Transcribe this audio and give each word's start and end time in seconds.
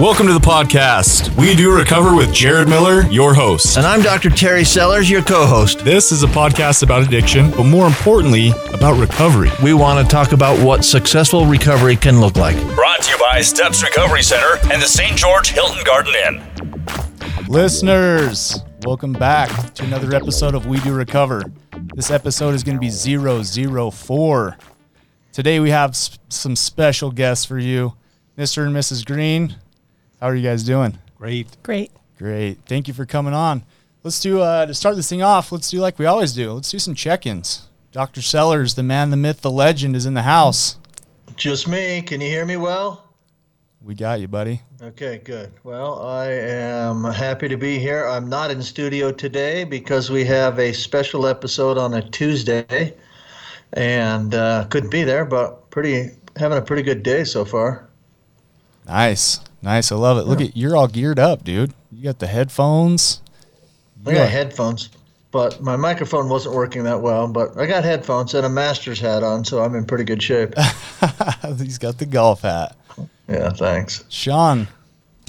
Welcome 0.00 0.28
to 0.28 0.32
the 0.32 0.38
podcast. 0.38 1.36
We 1.36 1.56
do 1.56 1.74
recover 1.76 2.14
with 2.14 2.32
Jared 2.32 2.68
Miller, 2.68 3.02
your 3.10 3.34
host. 3.34 3.76
And 3.76 3.84
I'm 3.84 4.00
Dr. 4.00 4.30
Terry 4.30 4.62
Sellers, 4.64 5.10
your 5.10 5.22
co 5.22 5.44
host. 5.44 5.80
This 5.80 6.12
is 6.12 6.22
a 6.22 6.26
podcast 6.28 6.84
about 6.84 7.02
addiction, 7.04 7.50
but 7.50 7.64
more 7.64 7.86
importantly, 7.86 8.50
about 8.72 8.98
recovery. 9.00 9.50
We 9.62 9.74
want 9.74 10.04
to 10.06 10.08
talk 10.10 10.30
about 10.32 10.56
what 10.64 10.84
successful 10.84 11.46
recovery 11.46 11.96
can 11.96 12.20
look 12.20 12.36
like. 12.36 12.56
Brought 12.76 13.02
to 13.02 13.10
you 13.12 13.18
by 13.18 13.40
Steps 13.40 13.82
Recovery 13.82 14.22
Center 14.22 14.58
and 14.72 14.80
the 14.80 14.86
St. 14.86 15.16
George 15.16 15.48
Hilton 15.50 15.82
Garden 15.84 16.14
Inn. 16.26 17.48
Listeners, 17.48 18.60
welcome 18.84 19.12
back 19.12 19.74
to 19.74 19.84
another 19.84 20.14
episode 20.14 20.54
of 20.54 20.66
We 20.66 20.78
Do 20.80 20.94
Recover. 20.94 21.42
This 21.94 22.10
episode 22.12 22.54
is 22.54 22.62
going 22.62 22.76
to 22.76 22.80
be 22.80 22.90
004. 22.90 24.56
Today 25.32 25.58
we 25.58 25.70
have 25.70 25.90
s- 25.90 26.18
some 26.28 26.54
special 26.54 27.10
guests 27.10 27.44
for 27.44 27.58
you. 27.58 27.94
Mr. 28.36 28.64
and 28.64 28.74
Mrs. 28.76 29.04
Green, 29.04 29.56
how 30.20 30.26
are 30.28 30.34
you 30.34 30.42
guys 30.42 30.62
doing? 30.62 30.98
Great. 31.16 31.56
Great. 31.62 31.90
Great. 32.18 32.58
Thank 32.66 32.88
you 32.88 32.94
for 32.94 33.06
coming 33.06 33.34
on. 33.34 33.62
Let's 34.02 34.20
do, 34.20 34.40
uh, 34.40 34.66
to 34.66 34.74
start 34.74 34.96
this 34.96 35.08
thing 35.08 35.22
off, 35.22 35.52
let's 35.52 35.70
do 35.70 35.80
like 35.80 35.98
we 35.98 36.06
always 36.06 36.32
do. 36.32 36.52
Let's 36.52 36.70
do 36.70 36.78
some 36.78 36.94
check 36.94 37.26
ins. 37.26 37.68
Dr. 37.92 38.22
Sellers, 38.22 38.74
the 38.74 38.82
man, 38.82 39.10
the 39.10 39.16
myth, 39.16 39.40
the 39.40 39.50
legend, 39.50 39.96
is 39.96 40.06
in 40.06 40.14
the 40.14 40.22
house. 40.22 40.76
Just 41.36 41.68
me. 41.68 42.02
Can 42.02 42.20
you 42.20 42.28
hear 42.28 42.44
me 42.44 42.56
well? 42.56 43.04
We 43.82 43.94
got 43.94 44.20
you, 44.20 44.28
buddy. 44.28 44.62
Okay, 44.82 45.18
good. 45.18 45.52
Well, 45.62 46.06
I 46.06 46.26
am 46.26 47.04
happy 47.04 47.48
to 47.48 47.56
be 47.56 47.78
here. 47.78 48.06
I'm 48.06 48.28
not 48.28 48.50
in 48.50 48.60
studio 48.62 49.12
today 49.12 49.64
because 49.64 50.10
we 50.10 50.24
have 50.24 50.58
a 50.58 50.72
special 50.72 51.26
episode 51.26 51.78
on 51.78 51.94
a 51.94 52.02
Tuesday, 52.02 52.94
and 53.72 54.34
uh, 54.34 54.64
couldn't 54.64 54.90
be 54.90 55.04
there. 55.04 55.24
But 55.24 55.70
pretty 55.70 56.10
having 56.36 56.58
a 56.58 56.62
pretty 56.62 56.82
good 56.82 57.02
day 57.02 57.24
so 57.24 57.44
far. 57.44 57.87
Nice. 58.88 59.40
Nice. 59.60 59.92
I 59.92 59.96
love 59.96 60.18
it. 60.18 60.22
Look 60.22 60.40
at 60.40 60.56
you're 60.56 60.74
all 60.74 60.88
geared 60.88 61.18
up, 61.18 61.44
dude. 61.44 61.74
You 61.92 62.02
got 62.02 62.18
the 62.18 62.26
headphones. 62.26 63.20
I 64.06 64.14
got 64.14 64.30
headphones, 64.30 64.88
but 65.30 65.60
my 65.60 65.76
microphone 65.76 66.28
wasn't 66.30 66.54
working 66.54 66.84
that 66.84 67.02
well. 67.02 67.28
But 67.28 67.58
I 67.58 67.66
got 67.66 67.84
headphones 67.84 68.32
and 68.34 68.46
a 68.46 68.48
master's 68.48 68.98
hat 68.98 69.22
on, 69.22 69.44
so 69.44 69.62
I'm 69.62 69.74
in 69.74 69.84
pretty 69.84 70.04
good 70.04 70.22
shape. 70.22 70.54
He's 71.58 71.78
got 71.78 71.98
the 71.98 72.06
golf 72.06 72.42
hat. 72.42 72.74
yeah, 73.28 73.50
thanks. 73.50 74.04
Sean, 74.08 74.68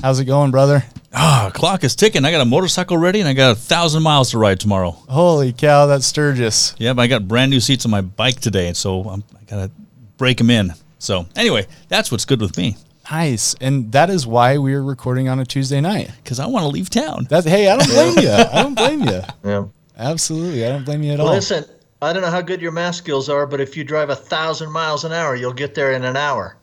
how's 0.01 0.19
it 0.19 0.25
going, 0.25 0.51
brother? 0.51 0.85
Ah, 1.11 1.51
clock 1.53 1.83
is 1.83 1.95
ticking. 1.95 2.23
I 2.23 2.31
got 2.31 2.41
a 2.41 2.45
motorcycle 2.45 2.97
ready 2.97 3.19
and 3.19 3.27
I 3.27 3.33
got 3.33 3.51
a 3.51 3.55
thousand 3.55 4.03
miles 4.03 4.31
to 4.31 4.37
ride 4.37 4.59
tomorrow. 4.59 4.91
Holy 4.91 5.51
cow, 5.51 5.87
that's 5.87 6.05
Sturgis. 6.05 6.75
Yep, 6.77 6.99
I 6.99 7.07
got 7.07 7.27
brand 7.27 7.49
new 7.49 7.59
seats 7.59 7.83
on 7.83 7.91
my 7.91 8.01
bike 8.01 8.39
today, 8.39 8.71
so 8.73 9.01
I'm, 9.01 9.23
I 9.35 9.43
gotta 9.45 9.71
break 10.17 10.37
them 10.37 10.51
in. 10.51 10.73
So 10.99 11.25
anyway, 11.35 11.65
that's 11.87 12.11
what's 12.11 12.25
good 12.25 12.39
with 12.39 12.55
me 12.55 12.77
Nice. 13.11 13.55
And 13.59 13.91
that 13.91 14.09
is 14.09 14.27
why 14.27 14.57
we 14.57 14.73
are 14.73 14.83
recording 14.83 15.27
on 15.29 15.39
a 15.39 15.45
Tuesday 15.45 15.81
night. 15.81 16.11
because 16.23 16.39
I 16.39 16.45
want 16.45 16.63
to 16.63 16.67
leave 16.69 16.89
town. 16.89 17.27
That's 17.29 17.45
hey, 17.45 17.69
I 17.69 17.77
don't 17.77 17.89
blame 17.89 18.19
you. 18.19 18.31
I 18.31 18.63
don't 18.63 18.75
blame 18.75 19.01
you. 19.03 19.21
Yeah. 19.43 19.65
Absolutely. 19.97 20.65
I 20.65 20.69
don't 20.69 20.85
blame 20.85 21.03
you 21.03 21.11
at 21.13 21.19
all. 21.19 21.27
Listen, 21.27 21.65
I 22.01 22.13
don't 22.13 22.21
know 22.21 22.29
how 22.31 22.41
good 22.41 22.61
your 22.61 22.71
math 22.71 22.95
skills 22.95 23.27
are, 23.27 23.45
but 23.45 23.59
if 23.59 23.75
you 23.75 23.83
drive 23.83 24.09
a 24.09 24.15
thousand 24.15 24.71
miles 24.71 25.03
an 25.03 25.11
hour, 25.11 25.35
you'll 25.35 25.51
get 25.53 25.75
there 25.75 25.91
in 25.91 26.03
an 26.05 26.15
hour. 26.15 26.55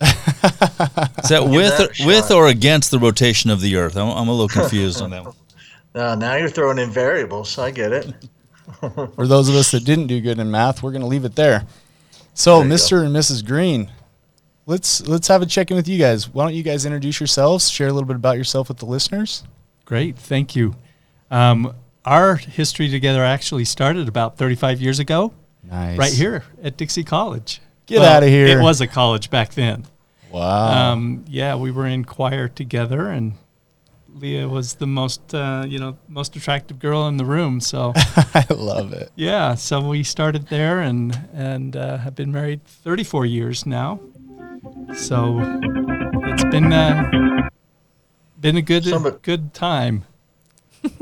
Is 0.00 0.08
that 1.28 1.44
with 1.48 1.76
that 1.78 2.00
a 2.00 2.06
with 2.06 2.30
or 2.30 2.46
against 2.46 2.90
the 2.92 2.98
rotation 3.00 3.50
of 3.50 3.60
the 3.60 3.74
Earth? 3.76 3.96
I'm, 3.96 4.08
I'm 4.10 4.28
a 4.28 4.32
little 4.32 4.48
confused 4.48 5.02
on 5.02 5.10
that 5.10 5.24
one. 5.24 5.34
Uh, 5.94 6.14
now 6.14 6.36
you're 6.36 6.50
throwing 6.50 6.78
in 6.78 6.90
variables. 6.90 7.58
I 7.58 7.72
get 7.72 7.92
it. 7.92 8.14
For 9.16 9.26
those 9.26 9.48
of 9.48 9.56
us 9.56 9.72
that 9.72 9.84
didn't 9.84 10.06
do 10.06 10.20
good 10.20 10.38
in 10.38 10.48
math, 10.48 10.80
we're 10.82 10.92
gonna 10.92 11.08
leave 11.08 11.24
it 11.24 11.34
there. 11.34 11.66
So, 12.34 12.58
There 12.58 12.68
you 12.68 12.74
Mr. 12.74 13.04
and 13.04 13.16
Mrs. 13.16 13.44
Green, 13.44 13.90
let's 14.68 15.00
let's 15.08 15.26
have 15.26 15.42
a 15.42 15.46
check 15.46 15.70
in 15.72 15.76
with 15.76 15.88
you 15.88 15.98
guys. 15.98 16.28
Why 16.28 16.44
don't 16.44 16.54
you 16.54 16.62
guys 16.62 16.84
introduce 16.86 17.18
yourselves, 17.18 17.68
share 17.68 17.88
a 17.88 17.92
little 17.92 18.06
bit 18.06 18.16
about 18.16 18.36
yourself 18.36 18.68
with 18.68 18.78
the 18.78 18.86
listeners? 18.86 19.42
Great, 19.84 20.16
thank 20.16 20.54
you. 20.54 20.76
Um, 21.30 21.74
our 22.04 22.36
history 22.36 22.88
together 22.88 23.24
actually 23.24 23.64
started 23.64 24.06
about 24.08 24.36
35 24.36 24.80
years 24.80 24.98
ago, 24.98 25.32
Nice. 25.64 25.98
right 25.98 26.12
here 26.12 26.44
at 26.62 26.76
Dixie 26.76 27.04
College. 27.04 27.60
Get 27.86 28.02
out 28.02 28.22
of 28.22 28.28
here. 28.28 28.46
It 28.46 28.62
was 28.62 28.80
a 28.80 28.86
college 28.86 29.30
back 29.30 29.54
then. 29.54 29.86
Wow. 30.30 30.92
Um, 30.92 31.24
yeah, 31.26 31.56
we 31.56 31.70
were 31.70 31.86
in 31.86 32.04
choir 32.04 32.48
together, 32.48 33.08
and 33.08 33.32
Leah 34.14 34.46
was 34.46 34.74
the 34.74 34.86
most, 34.86 35.34
uh, 35.34 35.64
you 35.66 35.78
know, 35.78 35.96
most 36.06 36.36
attractive 36.36 36.78
girl 36.78 37.08
in 37.08 37.16
the 37.16 37.24
room. 37.24 37.60
So 37.60 37.92
I 37.96 38.44
love 38.50 38.92
it. 38.92 39.10
yeah, 39.16 39.54
so 39.54 39.80
we 39.88 40.02
started 40.02 40.48
there, 40.48 40.80
and 40.80 41.18
and 41.32 41.74
uh, 41.76 41.96
have 41.98 42.14
been 42.14 42.30
married 42.30 42.62
34 42.64 43.24
years 43.24 43.64
now. 43.64 44.00
So 44.94 45.38
it's 45.40 46.44
been 46.44 46.72
uh, 46.72 47.48
been 48.40 48.56
a 48.56 48.62
good 48.62 48.84
Somebody- 48.84 49.16
good 49.22 49.54
time. 49.54 50.04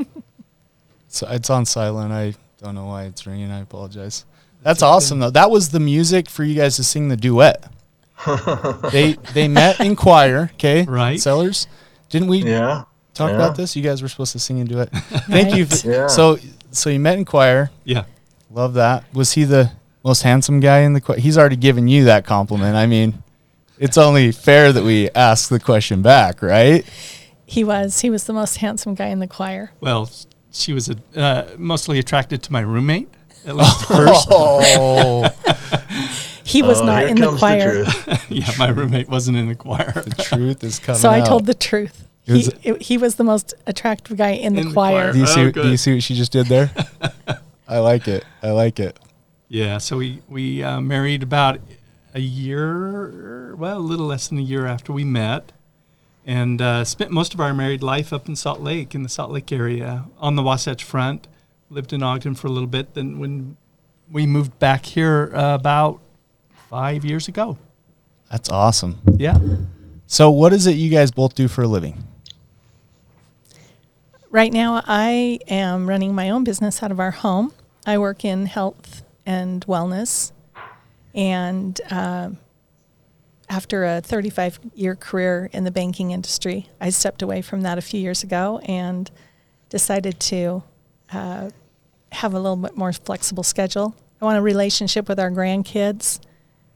So 1.09 1.27
it's 1.31 1.49
on 1.49 1.65
silent. 1.65 2.11
I 2.11 2.35
don't 2.63 2.75
know 2.75 2.85
why 2.85 3.05
it's 3.05 3.25
ringing. 3.25 3.49
I 3.49 3.61
apologize. 3.61 4.25
That's 4.61 4.83
awesome 4.83 5.17
though. 5.19 5.31
That 5.31 5.49
was 5.49 5.69
the 5.69 5.79
music 5.79 6.29
for 6.29 6.43
you 6.43 6.53
guys 6.53 6.75
to 6.75 6.83
sing 6.83 7.07
the 7.07 7.17
duet. 7.17 7.71
they 8.91 9.13
they 9.33 9.47
met 9.47 9.79
in 9.79 9.95
choir, 9.95 10.51
okay? 10.55 10.83
Right. 10.83 11.19
Sellers. 11.19 11.65
Didn't 12.09 12.27
we 12.27 12.43
Yeah. 12.43 12.83
talk 13.15 13.29
yeah. 13.29 13.35
about 13.35 13.55
this? 13.55 13.75
You 13.75 13.81
guys 13.81 14.03
were 14.03 14.09
supposed 14.09 14.33
to 14.33 14.39
sing 14.39 14.61
a 14.61 14.65
duet. 14.65 14.89
Thank 15.27 15.55
you. 15.55 15.65
For, 15.65 15.89
Yeah. 15.89 16.07
So 16.07 16.37
so 16.71 16.89
you 16.91 16.99
met 16.99 17.17
in 17.17 17.25
choir. 17.25 17.71
Yeah. 17.83 18.03
Love 18.51 18.75
that. 18.75 19.05
Was 19.13 19.31
he 19.31 19.43
the 19.45 19.71
most 20.03 20.21
handsome 20.21 20.59
guy 20.59 20.79
in 20.79 20.93
the 20.93 21.01
choir? 21.01 21.17
He's 21.17 21.37
already 21.37 21.55
given 21.55 21.87
you 21.87 22.03
that 22.03 22.25
compliment. 22.25 22.75
I 22.75 22.85
mean, 22.85 23.23
it's 23.79 23.97
only 23.97 24.31
fair 24.31 24.71
that 24.73 24.83
we 24.83 25.09
ask 25.11 25.49
the 25.49 25.59
question 25.59 26.01
back, 26.01 26.41
right? 26.41 26.85
He 27.45 27.63
was. 27.63 28.01
He 28.01 28.09
was 28.09 28.25
the 28.25 28.33
most 28.33 28.57
handsome 28.57 28.95
guy 28.95 29.07
in 29.07 29.19
the 29.19 29.27
choir. 29.27 29.71
Well, 29.79 30.09
she 30.51 30.73
was 30.73 30.89
a, 30.89 30.95
uh, 31.19 31.47
mostly 31.57 31.99
attracted 31.99 32.43
to 32.43 32.51
my 32.51 32.59
roommate, 32.61 33.09
at 33.45 33.55
least 33.55 33.85
first. 33.87 34.27
Oh, 34.31 35.29
He 36.43 36.61
was 36.61 36.79
Oh, 36.81 36.85
not 36.85 37.03
in 37.05 37.17
the 37.19 37.35
choir. 37.37 37.83
truth. 37.83 38.25
yeah, 38.29 38.49
my 38.57 38.69
roommate 38.69 39.09
wasn't 39.09 39.37
in 39.37 39.47
the 39.49 39.55
choir. 39.55 39.91
the 39.91 40.15
truth 40.23 40.63
is 40.63 40.79
coming 40.79 40.99
so 40.99 41.09
I 41.09 41.19
out. 41.19 41.27
told 41.27 41.45
the 41.45 41.53
truth. 41.53 42.07
It 42.25 42.33
was- 42.33 42.45
he, 42.61 42.69
it- 42.69 42.81
he 42.83 42.97
was 42.97 43.15
the 43.15 43.23
most 43.25 43.53
attractive 43.67 44.17
guy 44.17 44.31
in 44.31 44.53
the 44.55 44.61
In 44.61 44.67
the 44.69 44.73
choir. 44.73 45.11
Do 45.13 45.19
you 45.19 45.27
see? 45.27 45.41
Oh, 45.45 45.51
do 45.51 45.69
you 45.69 45.77
see 45.77 45.93
what 45.95 46.03
she 46.03 46.15
just 46.15 46.31
did 46.31 46.47
there? 46.47 46.71
I 47.67 47.79
like 47.79 48.07
it. 48.07 48.23
I 48.41 48.51
like 48.51 48.79
it. 48.79 48.97
Yeah, 49.49 49.77
so 49.77 49.97
we 49.97 50.21
we 50.29 50.63
uh, 50.63 50.79
married 50.81 51.21
about 51.23 51.59
a 52.13 52.19
year, 52.19 53.55
well, 53.55 53.77
a 53.77 53.79
little 53.79 54.07
less 54.07 54.27
than 54.27 54.37
a 54.37 54.41
year 54.41 54.65
after 54.65 54.91
we 54.91 55.03
met, 55.03 55.51
and 56.25 56.61
uh, 56.61 56.83
spent 56.83 57.11
most 57.11 57.33
of 57.33 57.39
our 57.39 57.53
married 57.53 57.83
life 57.83 58.11
up 58.11 58.27
in 58.27 58.35
Salt 58.35 58.61
Lake, 58.61 58.93
in 58.93 59.03
the 59.03 59.09
Salt 59.09 59.31
Lake 59.31 59.51
area, 59.51 60.05
on 60.17 60.35
the 60.35 60.43
Wasatch 60.43 60.83
Front. 60.83 61.27
Lived 61.69 61.91
in 61.91 62.01
Ogden 62.01 62.35
for 62.35 62.47
a 62.47 62.49
little 62.49 62.67
bit. 62.67 62.93
Then 62.93 63.19
when 63.19 63.57
we 64.11 64.25
moved 64.25 64.57
back 64.59 64.85
here 64.85 65.31
uh, 65.33 65.55
about 65.55 65.99
five 66.69 67.03
years 67.03 67.27
ago. 67.27 67.57
That's 68.31 68.49
awesome. 68.49 68.99
Yeah. 69.17 69.37
So, 70.05 70.29
what 70.29 70.53
is 70.53 70.67
it 70.67 70.71
you 70.71 70.89
guys 70.89 71.11
both 71.11 71.35
do 71.35 71.47
for 71.47 71.63
a 71.63 71.67
living? 71.67 72.03
Right 74.29 74.51
now, 74.51 74.81
I 74.85 75.39
am 75.47 75.87
running 75.87 76.13
my 76.13 76.29
own 76.29 76.43
business 76.43 76.83
out 76.83 76.91
of 76.91 76.99
our 76.99 77.11
home. 77.11 77.53
I 77.85 77.97
work 77.97 78.25
in 78.25 78.45
health 78.45 79.03
and 79.25 79.65
wellness. 79.65 80.31
And 81.17 81.81
uh, 81.89 82.29
after 83.49 83.83
a 83.83 84.01
35 84.01 84.59
year 84.75 84.95
career 84.95 85.49
in 85.51 85.63
the 85.63 85.71
banking 85.71 86.11
industry, 86.11 86.69
I 86.79 86.91
stepped 86.91 87.23
away 87.23 87.41
from 87.41 87.61
that 87.61 87.77
a 87.77 87.81
few 87.81 87.99
years 87.99 88.23
ago 88.23 88.59
and 88.59 89.09
decided 89.69 90.19
to 90.21 90.63
uh, 91.11 91.49
have 92.11 92.33
a 92.33 92.39
little 92.39 92.55
bit 92.55 92.77
more 92.77 92.93
flexible 92.93 93.43
schedule. 93.43 93.95
I 94.21 94.25
want 94.25 94.37
a 94.37 94.41
relationship 94.41 95.09
with 95.09 95.19
our 95.19 95.31
grandkids. 95.31 96.19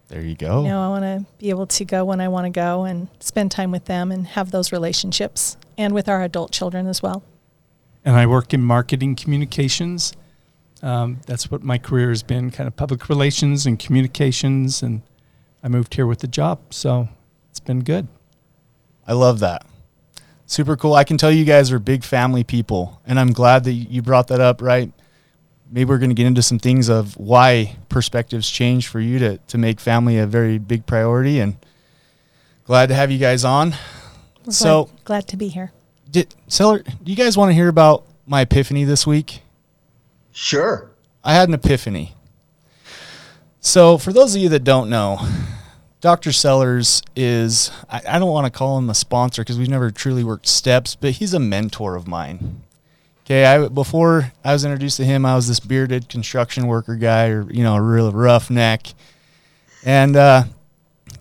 There 0.07 0.22
you 0.22 0.35
go. 0.35 0.63
You 0.63 0.69
know, 0.69 0.81
I 0.81 0.90
want 0.90 1.03
to 1.03 1.25
be 1.38 1.50
able 1.52 1.68
to 1.68 1.85
go 1.85 2.03
when 2.03 2.19
I 2.19 2.28
want 2.28 2.46
to 2.46 2.50
go 2.50 2.84
and 2.84 3.08
spend 3.19 3.52
time 3.52 3.72
with 3.72 3.85
them 3.85 4.12
and 4.12 4.28
have 4.28 4.52
those 4.52 4.72
relationships 4.72 5.55
and 5.78 5.94
with 5.94 6.09
our 6.09 6.22
adult 6.23 6.52
children 6.52 6.87
as 6.87 7.02
well. 7.02 7.23
and 8.03 8.16
I 8.16 8.26
work 8.26 8.53
in 8.53 8.61
marketing 8.61 9.16
communications. 9.16 10.14
Um, 10.81 11.19
that's 11.28 11.51
what 11.51 11.61
my 11.63 11.78
career 11.78 12.09
has 12.09 12.23
been, 12.23 12.49
kind 12.51 12.67
of 12.67 12.75
public 12.75 13.07
relations 13.07 13.66
and 13.66 13.78
communications. 13.78 14.81
And 14.81 15.01
I 15.63 15.67
moved 15.67 15.93
here 15.93 16.07
with 16.07 16.19
the 16.19 16.28
job, 16.28 16.59
so 16.73 17.07
it's 17.49 17.59
been 17.59 17.83
good. 17.83 18.07
I 19.07 19.13
love 19.13 19.39
that. 19.39 19.66
Super 20.45 20.75
cool. 20.75 20.93
I 20.95 21.03
can 21.03 21.17
tell 21.17 21.31
you 21.31 21.45
guys 21.45 21.72
are 21.72 21.79
big 21.79 22.03
family 22.03 22.43
people, 22.43 22.99
and 23.05 23.19
I'm 23.19 23.31
glad 23.31 23.63
that 23.66 23.72
you 23.73 24.01
brought 24.01 24.28
that 24.28 24.41
up. 24.41 24.61
Right? 24.61 24.91
Maybe 25.72 25.87
we're 25.87 25.97
going 25.99 26.09
to 26.09 26.16
get 26.16 26.25
into 26.25 26.41
some 26.41 26.59
things 26.59 26.89
of 26.89 27.16
why 27.16 27.77
perspectives 27.87 28.49
change 28.49 28.87
for 28.87 28.99
you 28.99 29.19
to 29.19 29.37
to 29.37 29.57
make 29.57 29.79
family 29.79 30.17
a 30.17 30.27
very 30.27 30.57
big 30.57 30.85
priority, 30.85 31.39
and 31.39 31.55
glad 32.66 32.87
to 32.89 32.95
have 32.95 33.11
you 33.11 33.17
guys 33.19 33.45
on. 33.45 33.75
We're 34.45 34.51
So- 34.51 34.85
glad, 34.85 35.03
glad 35.05 35.27
to 35.29 35.37
be 35.37 35.47
here. 35.47 35.72
Did 36.09 36.35
Seller? 36.47 36.79
Do 36.79 37.11
you 37.11 37.16
guys 37.16 37.37
want 37.37 37.49
to 37.51 37.53
hear 37.53 37.69
about 37.69 38.05
my 38.25 38.41
epiphany 38.41 38.84
this 38.84 39.07
week? 39.07 39.41
Sure. 40.31 40.91
I 41.23 41.33
had 41.33 41.49
an 41.49 41.53
epiphany. 41.53 42.16
So, 43.59 43.97
for 43.97 44.11
those 44.11 44.35
of 44.35 44.41
you 44.41 44.49
that 44.49 44.63
don't 44.63 44.89
know, 44.89 45.19
Dr. 46.01 46.31
Sellers 46.31 47.03
is, 47.16 47.72
I, 47.89 48.01
I 48.07 48.19
don't 48.19 48.31
want 48.31 48.51
to 48.51 48.57
call 48.57 48.79
him 48.79 48.89
a 48.89 48.95
sponsor 48.95 49.43
because 49.43 49.59
we've 49.59 49.69
never 49.69 49.91
truly 49.91 50.23
worked 50.23 50.47
steps, 50.47 50.95
but 50.95 51.11
he's 51.11 51.35
a 51.35 51.39
mentor 51.39 51.95
of 51.95 52.07
mine. 52.07 52.63
Okay, 53.23 53.45
I, 53.45 53.67
before 53.67 54.33
I 54.43 54.53
was 54.53 54.66
introduced 54.66 54.97
to 54.97 55.05
him, 55.05 55.25
I 55.28 55.35
was 55.35 55.47
this 55.47 55.59
bearded 55.59 56.09
construction 56.09 56.66
worker 56.66 56.95
guy, 56.95 57.27
or 57.27 57.49
you 57.51 57.63
know, 57.63 57.75
a 57.75 57.81
real 57.81 58.11
rough 58.11 58.49
neck, 58.49 58.87
and 59.85 60.16
uh, 60.16 60.45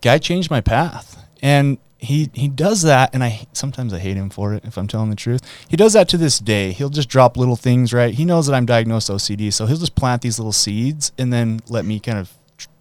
guy 0.00 0.16
changed 0.16 0.50
my 0.50 0.62
path. 0.62 1.22
And 1.42 1.76
he 2.00 2.30
he 2.32 2.48
does 2.48 2.82
that, 2.82 3.14
and 3.14 3.22
I 3.22 3.46
sometimes 3.52 3.92
I 3.92 3.98
hate 3.98 4.16
him 4.16 4.30
for 4.30 4.54
it. 4.54 4.64
If 4.64 4.76
I'm 4.78 4.86
telling 4.86 5.10
the 5.10 5.16
truth, 5.16 5.42
he 5.68 5.76
does 5.76 5.92
that 5.92 6.08
to 6.10 6.16
this 6.16 6.38
day. 6.38 6.72
He'll 6.72 6.88
just 6.88 7.08
drop 7.08 7.36
little 7.36 7.56
things. 7.56 7.92
Right, 7.92 8.14
he 8.14 8.24
knows 8.24 8.46
that 8.46 8.54
I'm 8.54 8.66
diagnosed 8.66 9.10
OCD, 9.10 9.52
so 9.52 9.66
he'll 9.66 9.76
just 9.76 9.94
plant 9.94 10.22
these 10.22 10.38
little 10.38 10.52
seeds, 10.52 11.12
and 11.18 11.32
then 11.32 11.60
let 11.68 11.84
me 11.84 12.00
kind 12.00 12.18
of 12.18 12.32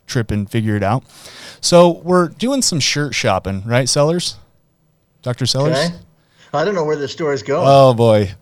trip 0.07 0.31
and 0.31 0.49
figure 0.49 0.75
it 0.75 0.83
out. 0.83 1.03
So 1.61 1.89
we're 2.03 2.29
doing 2.29 2.61
some 2.61 2.79
shirt 2.79 3.13
shopping, 3.13 3.63
right, 3.65 3.87
Sellers? 3.87 4.37
Doctor 5.21 5.45
Sellers. 5.45 5.77
Okay. 5.77 5.95
I 6.53 6.65
don't 6.65 6.73
know 6.73 6.85
where 6.85 6.95
this 6.95 7.11
story's 7.11 7.43
going. 7.43 7.67
Oh 7.67 7.93
boy, 7.93 8.33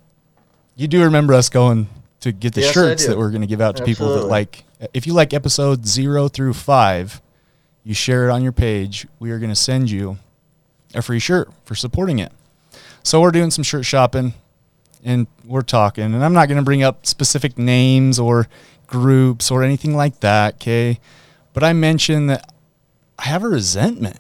you 0.76 0.88
do 0.88 1.04
remember 1.04 1.34
us 1.34 1.50
going 1.50 1.90
to 2.22 2.32
get 2.32 2.54
the 2.54 2.62
Yes, 2.62 2.74
shirts 2.74 3.08
that 3.08 3.18
we're 3.18 3.32
going 3.32 3.42
to 3.42 3.48
give 3.48 3.62
out 3.62 3.78
to 3.78 3.84
people 3.84 4.14
that 4.16 4.26
like. 4.26 4.64
If 4.94 5.08
you 5.08 5.14
like 5.14 5.34
episode 5.34 5.88
zero 5.88 6.28
through 6.28 6.54
five, 6.54 7.20
you 7.84 7.96
share 7.96 8.30
it 8.30 8.32
on 8.32 8.44
your 8.44 8.52
page. 8.52 9.08
We 9.20 9.32
are 9.32 9.40
going 9.40 9.50
to 9.50 9.56
send 9.56 9.90
you 9.90 10.20
a 10.98 11.02
free 11.02 11.20
shirt 11.20 11.52
for 11.66 11.76
supporting 11.76 12.20
it. 12.20 12.32
So 13.04 13.22
we're 13.22 13.32
doing 13.32 13.52
some 13.52 13.64
shirt 13.64 13.86
shopping, 13.86 14.34
and 15.04 15.28
we're 15.46 15.62
talking. 15.62 16.04
And 16.04 16.24
I'm 16.24 16.34
not 16.34 16.48
going 16.48 16.58
to 16.58 16.64
bring 16.64 16.84
up 16.84 17.06
specific 17.06 17.58
names 17.58 18.20
or 18.20 18.48
groups 18.88 19.52
or 19.52 19.64
anything 19.64 19.96
like 19.96 20.20
that. 20.20 20.56
Okay, 20.56 21.00
but 21.54 21.64
I 21.64 21.74
mentioned 21.74 22.30
that 22.30 22.52
I 23.18 23.26
have 23.26 23.44
a 23.44 23.50
resentment 23.50 24.20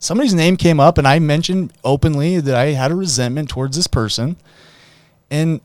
somebody's 0.00 0.34
name 0.34 0.56
came 0.56 0.80
up 0.80 0.98
and 0.98 1.06
I 1.06 1.20
mentioned 1.20 1.72
openly 1.84 2.40
that 2.40 2.56
I 2.56 2.72
had 2.72 2.90
a 2.90 2.96
resentment 2.96 3.48
towards 3.48 3.76
this 3.76 3.86
person. 3.86 4.36
And 5.30 5.60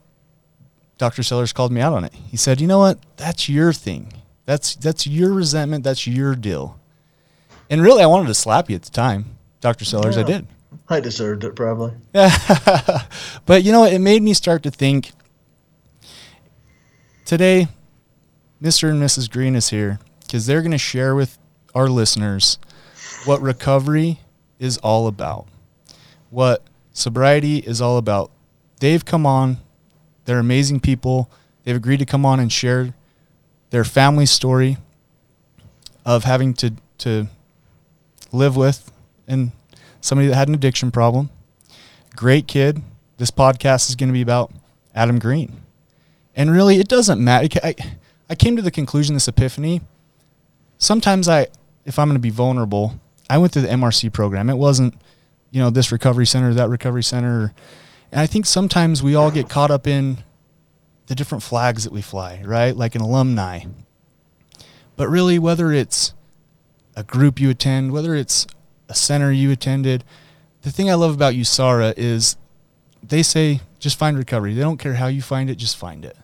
Dr. 0.99 1.23
Sellers 1.23 1.51
called 1.51 1.71
me 1.71 1.81
out 1.81 1.93
on 1.93 2.03
it. 2.03 2.13
He 2.13 2.37
said, 2.37 2.61
"You 2.61 2.67
know 2.67 2.77
what? 2.79 2.99
That's 3.17 3.49
your 3.49 3.73
thing. 3.73 4.13
That's 4.45 4.75
that's 4.75 5.07
your 5.07 5.33
resentment. 5.33 5.83
That's 5.83 6.05
your 6.05 6.35
deal." 6.35 6.79
And 7.69 7.81
really, 7.81 8.03
I 8.03 8.05
wanted 8.05 8.27
to 8.27 8.35
slap 8.35 8.69
you 8.69 8.75
at 8.75 8.83
the 8.83 8.91
time, 8.91 9.34
Dr. 9.65 9.83
Sellers. 9.83 10.15
I 10.15 10.21
did. 10.21 10.45
I 10.87 10.99
deserved 10.99 11.43
it 11.43 11.55
probably. 11.55 11.91
But 13.47 13.63
you 13.63 13.71
know, 13.71 13.83
it 13.83 13.97
made 13.97 14.21
me 14.21 14.35
start 14.35 14.61
to 14.61 14.69
think. 14.69 15.11
Today, 17.25 17.67
Mr. 18.61 18.91
and 18.91 19.01
Mrs. 19.01 19.27
Green 19.27 19.55
is 19.55 19.69
here 19.69 19.97
because 20.21 20.45
they're 20.45 20.61
going 20.61 20.69
to 20.71 20.77
share 20.77 21.15
with 21.15 21.39
our 21.73 21.87
listeners 21.87 22.59
what 23.25 23.41
recovery 23.41 24.19
is 24.59 24.77
all 24.77 25.07
about, 25.07 25.47
what 26.29 26.61
sobriety 26.93 27.57
is 27.57 27.81
all 27.81 27.97
about. 27.97 28.29
They've 28.81 29.03
come 29.03 29.25
on, 29.25 29.57
they're 30.25 30.37
amazing 30.37 30.79
people. 30.79 31.31
They've 31.63 31.75
agreed 31.75 31.97
to 31.97 32.05
come 32.05 32.23
on 32.23 32.39
and 32.39 32.53
share 32.53 32.93
their 33.71 33.83
family 33.83 34.27
story 34.27 34.77
of 36.05 36.23
having 36.23 36.53
to, 36.53 36.75
to 36.99 37.27
live 38.31 38.55
with 38.55 38.91
and 39.27 39.51
somebody 40.01 40.27
that 40.27 40.35
had 40.35 40.47
an 40.47 40.53
addiction 40.53 40.91
problem. 40.91 41.29
Great 42.15 42.47
kid. 42.47 42.81
This 43.17 43.31
podcast 43.31 43.89
is 43.89 43.95
going 43.95 44.09
to 44.09 44.13
be 44.13 44.21
about 44.21 44.51
Adam 44.93 45.19
Green. 45.19 45.61
And 46.35 46.51
really, 46.51 46.79
it 46.79 46.87
doesn't 46.87 47.23
matter. 47.23 47.59
I, 47.63 47.75
I 48.29 48.35
came 48.35 48.55
to 48.55 48.61
the 48.61 48.71
conclusion, 48.71 49.15
this 49.15 49.27
epiphany. 49.27 49.81
Sometimes 50.77 51.27
I, 51.27 51.47
if 51.85 51.97
I'm 51.97 52.07
going 52.07 52.15
to 52.15 52.21
be 52.21 52.29
vulnerable, 52.29 52.99
I 53.29 53.37
went 53.37 53.53
through 53.53 53.63
the 53.63 53.69
MRC 53.69 54.11
program. 54.11 54.49
It 54.49 54.57
wasn't, 54.57 54.95
you 55.51 55.61
know, 55.61 55.69
this 55.69 55.91
recovery 55.91 56.25
center, 56.25 56.53
that 56.53 56.69
recovery 56.69 57.03
center. 57.03 57.53
And 58.11 58.21
I 58.21 58.27
think 58.27 58.45
sometimes 58.45 59.01
we 59.01 59.15
all 59.15 59.31
get 59.31 59.49
caught 59.49 59.71
up 59.71 59.87
in 59.87 60.17
the 61.07 61.15
different 61.15 61.43
flags 61.43 61.83
that 61.83 61.93
we 61.93 62.01
fly, 62.01 62.41
right? 62.43 62.75
Like 62.75 62.95
an 62.95 63.01
alumni. 63.01 63.61
But 64.95 65.09
really, 65.09 65.39
whether 65.39 65.71
it's 65.71 66.13
a 66.95 67.03
group 67.03 67.39
you 67.39 67.49
attend, 67.49 67.91
whether 67.91 68.15
it's 68.15 68.47
a 68.89 68.95
center 68.95 69.31
you 69.31 69.51
attended, 69.51 70.03
the 70.61 70.71
thing 70.71 70.89
I 70.89 70.95
love 70.95 71.13
about 71.13 71.33
USARA 71.33 71.93
is 71.97 72.37
they 73.03 73.23
say 73.23 73.61
just 73.79 73.97
find 73.97 74.17
recovery. 74.17 74.53
They 74.53 74.61
don't 74.61 74.77
care 74.77 74.95
how 74.95 75.07
you 75.07 75.21
find 75.21 75.49
it, 75.49 75.55
just 75.55 75.77
find 75.77 76.05
it. 76.05 76.17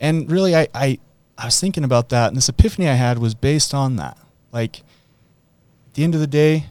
And 0.00 0.30
really, 0.30 0.56
I, 0.56 0.68
I, 0.74 0.98
I 1.38 1.44
was 1.46 1.60
thinking 1.60 1.84
about 1.84 2.08
that, 2.08 2.28
and 2.28 2.36
this 2.36 2.48
epiphany 2.48 2.88
I 2.88 2.94
had 2.94 3.18
was 3.18 3.34
based 3.34 3.74
on 3.74 3.96
that. 3.96 4.18
Like, 4.50 4.80
at 4.80 5.94
the 5.94 6.04
end 6.04 6.14
of 6.14 6.20
the 6.20 6.26
day, 6.26 6.66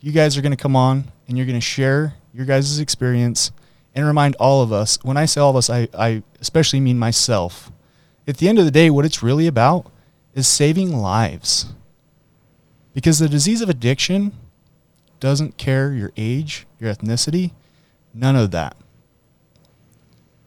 you 0.00 0.12
guys 0.12 0.36
are 0.36 0.42
going 0.42 0.56
to 0.56 0.62
come 0.62 0.76
on 0.76 1.04
and 1.28 1.36
you're 1.36 1.46
going 1.46 1.58
to 1.58 1.64
share 1.64 2.14
your 2.32 2.46
guys' 2.46 2.78
experience 2.78 3.52
and 3.94 4.06
remind 4.06 4.36
all 4.36 4.62
of 4.62 4.72
us. 4.72 4.98
When 5.02 5.16
I 5.16 5.24
say 5.24 5.40
all 5.40 5.50
of 5.50 5.56
us, 5.56 5.70
I, 5.70 5.88
I 5.96 6.22
especially 6.40 6.80
mean 6.80 6.98
myself. 6.98 7.70
At 8.26 8.38
the 8.38 8.48
end 8.48 8.58
of 8.58 8.64
the 8.64 8.70
day, 8.70 8.90
what 8.90 9.04
it's 9.04 9.22
really 9.22 9.46
about 9.46 9.90
is 10.34 10.48
saving 10.48 10.96
lives. 10.96 11.66
Because 12.94 13.18
the 13.18 13.28
disease 13.28 13.60
of 13.60 13.68
addiction 13.68 14.32
doesn't 15.20 15.56
care 15.58 15.92
your 15.92 16.12
age, 16.16 16.66
your 16.78 16.94
ethnicity, 16.94 17.52
none 18.14 18.36
of 18.36 18.52
that. 18.52 18.76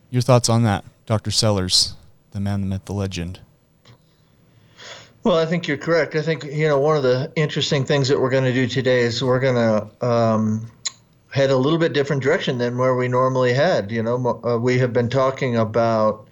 Your 0.10 0.22
thoughts 0.22 0.50
on 0.50 0.64
that, 0.64 0.86
Dr. 1.06 1.32
Sellers, 1.32 1.96
the 2.32 2.40
man, 2.40 2.62
the 2.62 2.68
myth, 2.68 2.86
the 2.86 2.94
legend. 2.94 3.42
Well, 5.24 5.38
I 5.38 5.46
think 5.46 5.68
you're 5.68 5.78
correct. 5.78 6.16
I 6.16 6.22
think 6.22 6.46
you 6.46 6.70
know 6.70 6.80
one 6.80 6.96
of 6.96 7.04
the 7.04 7.30
interesting 7.36 7.84
things 7.84 8.08
that 8.08 8.18
we're 8.18 8.30
going 8.30 8.46
to 8.46 8.54
do 8.54 8.66
today 8.66 9.02
is 9.02 9.22
we're 9.22 9.42
going 9.42 9.56
to 9.56 10.08
um, 10.08 10.72
head 11.32 11.50
a 11.50 11.58
little 11.58 11.80
bit 11.80 11.92
different 11.92 12.24
direction 12.24 12.58
than 12.58 12.78
where 12.78 12.96
we 12.96 13.10
normally 13.10 13.54
had. 13.54 13.92
You 13.92 14.04
know, 14.04 14.42
uh, 14.46 14.58
we 14.58 14.78
have 14.78 14.94
been 14.94 15.10
talking 15.10 15.58
about 15.58 16.30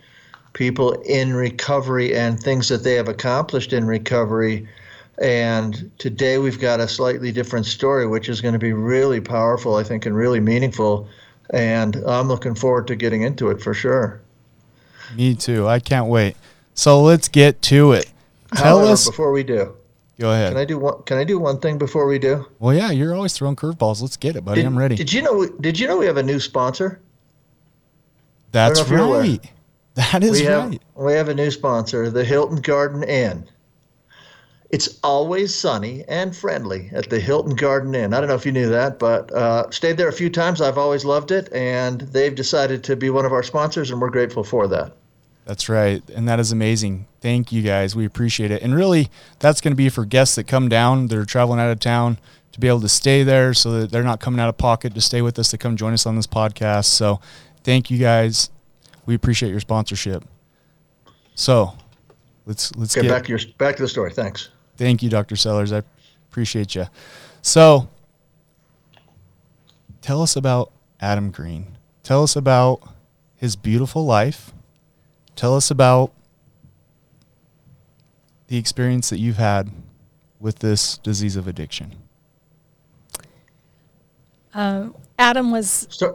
people 0.53 0.94
in 1.01 1.33
recovery 1.33 2.15
and 2.15 2.39
things 2.39 2.69
that 2.69 2.85
they 2.85 2.94
have 2.94 3.09
accomplished 3.09 3.73
in 3.73 3.85
recovery. 3.85 4.65
And 5.21 5.89
today 5.97 6.38
we've 6.38 6.59
got 6.59 6.79
a 6.79 6.88
slightly 6.88 7.31
different 7.31 7.65
story, 7.65 8.06
which 8.06 8.27
is 8.27 8.41
going 8.41 8.53
to 8.53 8.59
be 8.59 8.73
really 8.73 9.21
powerful, 9.21 9.75
I 9.75 9.83
think, 9.83 10.06
and 10.06 10.15
really 10.15 10.39
meaningful. 10.41 11.07
And 11.51 11.95
I'm 12.07 12.27
looking 12.27 12.56
forward 12.56 12.88
to 12.88 12.95
getting 12.95 13.21
into 13.21 13.50
it 13.50 13.62
for 13.62 13.73
sure. 13.73 14.21
Me 15.15 15.35
too. 15.35 15.67
I 15.67 15.79
can't 15.79 16.07
wait. 16.07 16.35
So 16.73 17.01
let's 17.01 17.29
get 17.29 17.62
to 17.63 17.94
it. 17.94 18.12
Tell 18.56 18.79
However, 18.79 18.91
us. 18.94 19.07
before 19.07 19.31
we 19.31 19.44
do, 19.44 19.75
Go 20.19 20.31
ahead. 20.31 20.51
can 20.51 20.57
I 20.57 20.65
do 20.65 20.77
one? 20.79 21.03
Can 21.03 21.17
I 21.17 21.23
do 21.23 21.39
one 21.39 21.59
thing 21.59 21.77
before 21.77 22.07
we 22.07 22.19
do? 22.19 22.45
well, 22.59 22.73
yeah, 22.75 22.91
you're 22.91 23.13
always 23.15 23.33
throwing 23.33 23.56
curveballs. 23.56 24.01
Let's 24.01 24.17
get 24.17 24.35
it, 24.35 24.44
buddy. 24.44 24.62
Did, 24.62 24.67
I'm 24.67 24.77
ready. 24.77 24.95
Did 24.95 25.13
you 25.13 25.21
know? 25.21 25.33
we- 25.38 25.50
Did 25.62 25.79
you 25.79 25.88
know 25.88 25.97
we 25.97 26.06
have 26.06 26.17
a 26.17 26.24
new 26.24 26.39
sponsor? 26.39 27.00
That's 28.51 28.79
know 28.79 28.86
if 28.86 28.91
you're 28.91 29.00
aware. 29.00 29.19
right. 29.22 29.51
That 29.95 30.24
is 30.24 30.31
we 30.39 30.45
have 30.45 30.69
right. 30.69 30.81
we 30.95 31.13
have 31.13 31.29
a 31.29 31.34
new 31.34 31.51
sponsor, 31.51 32.10
the 32.10 32.24
Hilton 32.25 32.57
Garden 32.57 33.03
Inn. 33.03 33.48
It's 34.72 35.00
always 35.03 35.53
sunny 35.53 36.03
and 36.07 36.36
friendly 36.36 36.89
at 36.93 37.10
the 37.10 37.19
Hilton 37.19 37.55
Garden 37.55 37.93
Inn. 37.93 38.13
I 38.13 38.19
don't 38.19 38.27
know 38.27 38.36
if 38.36 38.45
you 38.45 38.51
knew 38.51 38.69
that, 38.69 38.98
but 39.00 39.31
uh, 39.31 39.69
stayed 39.69 39.98
there 39.98 40.07
a 40.07 40.13
few 40.13 40.29
times. 40.29 40.60
I've 40.60 40.77
always 40.77 41.05
loved 41.05 41.31
it, 41.31 41.53
and 41.53 42.01
they've 42.01 42.34
decided 42.34 42.84
to 42.86 42.95
be 42.95 43.10
one 43.10 43.25
of 43.25 43.31
our 43.31 43.43
sponsors, 43.43 43.91
and 43.91 44.01
we're 44.01 44.10
grateful 44.10 44.43
for 44.43 44.67
that. 44.67 44.93
That's 45.45 45.69
right. 45.69 46.01
And 46.15 46.27
that 46.27 46.39
is 46.39 46.51
amazing. 46.51 47.05
Thank 47.22 47.51
you 47.51 47.62
guys. 47.62 47.95
We 47.95 48.05
appreciate 48.05 48.50
it. 48.50 48.63
And 48.63 48.75
really, 48.75 49.10
that's 49.39 49.62
going 49.62 49.72
to 49.72 49.77
be 49.77 49.89
for 49.89 50.03
guests 50.03 50.36
that 50.36 50.45
come 50.45 50.67
down, 50.67 51.07
that 51.07 51.17
are 51.17 51.25
traveling 51.25 51.60
out 51.60 51.69
of 51.69 51.79
town, 51.79 52.17
to 52.51 52.60
be 52.60 52.67
able 52.67 52.81
to 52.81 52.89
stay 52.89 53.22
there 53.22 53.53
so 53.53 53.79
that 53.79 53.91
they're 53.91 54.03
not 54.03 54.19
coming 54.19 54.39
out 54.39 54.50
of 54.50 54.57
pocket 54.57 54.95
to 54.95 55.01
stay 55.01 55.22
with 55.22 55.38
us 55.38 55.51
to 55.51 55.57
come 55.57 55.75
join 55.77 55.93
us 55.93 56.07
on 56.07 56.15
this 56.15 56.25
podcast. 56.25 56.86
So 56.86 57.19
thank 57.63 57.91
you 57.91 58.00
guys. 58.00 58.50
We 59.05 59.13
appreciate 59.13 59.51
your 59.51 59.60
sponsorship. 59.60 60.24
So 61.36 61.74
let's 62.45 62.75
let's 62.75 62.98
Okay, 62.98 63.07
get 63.07 63.13
back 63.13 63.25
to 63.25 63.29
your 63.29 63.39
back 63.57 63.75
to 63.75 63.84
the 63.84 63.89
story. 63.89 64.12
Thanks. 64.12 64.50
Thank 64.77 65.01
you, 65.03 65.10
Dr. 65.10 65.36
Sellers. 65.36 65.72
I 65.72 65.84
appreciate 66.29 66.75
you. 66.75 66.86
So, 67.41 67.89
tell 70.01 70.22
us 70.22 70.36
about 70.36 70.72
Adam 71.00 71.32
Green. 71.32 71.77
Tell 72.03 72.24
us 72.24 72.36
about 72.36 72.82
his 73.36 73.55
beautiful 73.55 74.05
life. 74.05 74.51
Tell 75.36 75.55
us 75.55 75.70
about 75.72 76.12
the 78.48 78.58
experience 78.58 79.10
that 79.10 79.17
you've 79.20 79.38
had 79.38 79.72
with 80.39 80.60
this 80.60 80.98
disease 81.00 81.36
of 81.36 81.48
addiction. 81.48 81.96
Um, 84.53 84.96
Adam 85.17 85.51
was. 85.51 85.88
So, 85.89 86.13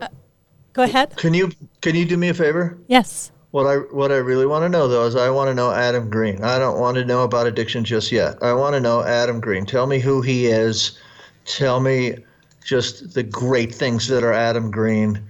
Go 0.72 0.82
ahead. 0.84 1.16
can 1.16 1.34
you 1.34 1.50
can 1.80 1.96
you 1.96 2.04
do 2.04 2.16
me 2.16 2.28
a 2.28 2.34
favor? 2.34 2.78
Yes. 2.86 3.32
What 3.50 3.66
I 3.66 3.76
what 3.76 4.12
I 4.12 4.16
really 4.16 4.46
want 4.46 4.62
to 4.64 4.68
know 4.68 4.86
though 4.86 5.06
is 5.06 5.16
I 5.16 5.30
want 5.30 5.48
to 5.48 5.54
know 5.54 5.72
Adam 5.72 6.08
Green. 6.08 6.42
I 6.42 6.58
don't 6.58 6.78
want 6.78 6.96
to 6.96 7.04
know 7.04 7.24
about 7.24 7.46
addiction 7.46 7.84
just 7.84 8.12
yet. 8.12 8.40
I 8.42 8.52
want 8.52 8.74
to 8.74 8.80
know 8.80 9.02
Adam 9.02 9.40
Green. 9.40 9.66
Tell 9.66 9.86
me 9.86 9.98
who 9.98 10.22
he 10.22 10.46
is. 10.46 10.98
Tell 11.46 11.80
me 11.80 12.16
just 12.64 13.14
the 13.14 13.24
great 13.24 13.74
things 13.74 14.06
that 14.06 14.22
are 14.22 14.32
Adam 14.32 14.70
Green. 14.70 15.20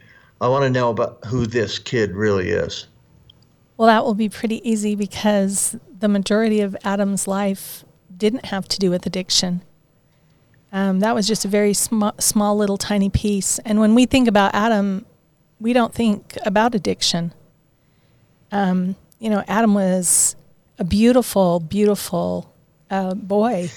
I 0.40 0.48
want 0.48 0.64
to 0.64 0.70
know 0.70 0.90
about 0.90 1.24
who 1.24 1.46
this 1.46 1.78
kid 1.78 2.12
really 2.12 2.50
is. 2.50 2.86
Well, 3.76 3.86
that 3.86 4.04
will 4.04 4.14
be 4.14 4.28
pretty 4.28 4.68
easy 4.68 4.94
because 4.94 5.76
the 5.98 6.08
majority 6.08 6.60
of 6.60 6.76
Adam's 6.84 7.26
life 7.26 7.84
didn't 8.14 8.46
have 8.46 8.68
to 8.68 8.78
do 8.78 8.90
with 8.90 9.06
addiction. 9.06 9.62
Um, 10.72 11.00
that 11.00 11.14
was 11.14 11.26
just 11.26 11.44
a 11.44 11.48
very 11.48 11.72
sm- 11.72 12.16
small, 12.18 12.56
little, 12.56 12.76
tiny 12.76 13.08
piece. 13.08 13.58
And 13.60 13.80
when 13.80 13.94
we 13.94 14.04
think 14.04 14.28
about 14.28 14.54
Adam, 14.54 15.06
we 15.58 15.72
don't 15.72 15.94
think 15.94 16.36
about 16.44 16.74
addiction. 16.74 17.32
Um, 18.52 18.96
you 19.18 19.30
know, 19.30 19.44
Adam 19.46 19.74
was 19.74 20.36
a 20.78 20.84
beautiful, 20.84 21.60
beautiful 21.60 22.54
uh, 22.90 23.14
boy, 23.14 23.70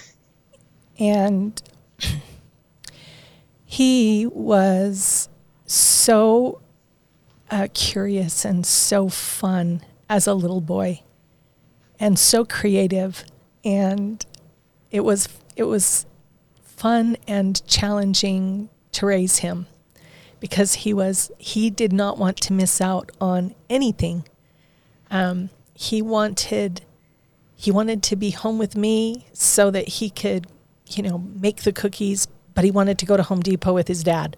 and 0.99 1.61
he 3.65 4.27
was 4.27 5.29
so 5.65 6.61
uh, 7.51 7.67
curious 7.73 8.45
and 8.45 8.65
so 8.65 9.09
fun 9.09 9.81
as 10.09 10.27
a 10.27 10.33
little 10.33 10.61
boy 10.61 11.01
and 11.99 12.17
so 12.17 12.45
creative. 12.45 13.23
And 13.63 14.25
it 14.91 15.01
was 15.01 15.29
it 15.55 15.63
was 15.63 16.05
fun 16.61 17.17
and 17.27 17.65
challenging 17.67 18.69
to 18.93 19.05
raise 19.05 19.39
him 19.39 19.67
because 20.39 20.73
he 20.73 20.93
was 20.93 21.31
he 21.37 21.69
did 21.69 21.93
not 21.93 22.17
want 22.17 22.37
to 22.37 22.53
miss 22.53 22.81
out 22.81 23.11
on 23.21 23.55
anything 23.69 24.25
um, 25.13 25.49
he 25.73 26.01
wanted 26.01 26.81
he 27.55 27.71
wanted 27.71 28.03
to 28.03 28.17
be 28.17 28.31
home 28.31 28.57
with 28.57 28.75
me 28.75 29.27
so 29.31 29.71
that 29.71 29.87
he 29.87 30.09
could 30.09 30.47
you 30.89 31.01
know 31.03 31.17
make 31.17 31.63
the 31.63 31.71
cookies 31.71 32.27
but 32.53 32.63
he 32.63 32.71
wanted 32.71 32.97
to 32.99 33.05
go 33.05 33.17
to 33.17 33.23
home 33.23 33.41
depot 33.41 33.73
with 33.73 33.87
his 33.87 34.03
dad. 34.03 34.37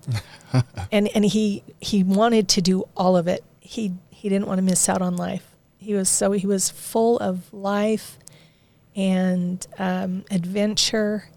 And 0.90 1.10
and 1.14 1.26
he 1.26 1.64
he 1.82 2.02
wanted 2.02 2.48
to 2.50 2.62
do 2.62 2.88
all 2.96 3.18
of 3.18 3.28
it. 3.28 3.44
He 3.60 3.94
he 4.10 4.30
didn't 4.30 4.48
want 4.48 4.60
to 4.60 4.62
miss 4.62 4.88
out 4.88 5.02
on 5.02 5.18
life. 5.18 5.54
He 5.78 5.94
was 5.94 6.08
so 6.08 6.32
he 6.32 6.48
was 6.48 6.70
full 6.70 7.18
of 7.18 7.54
life 7.54 8.18
and 8.96 9.68
um, 9.78 10.24
adventure. 10.32 11.30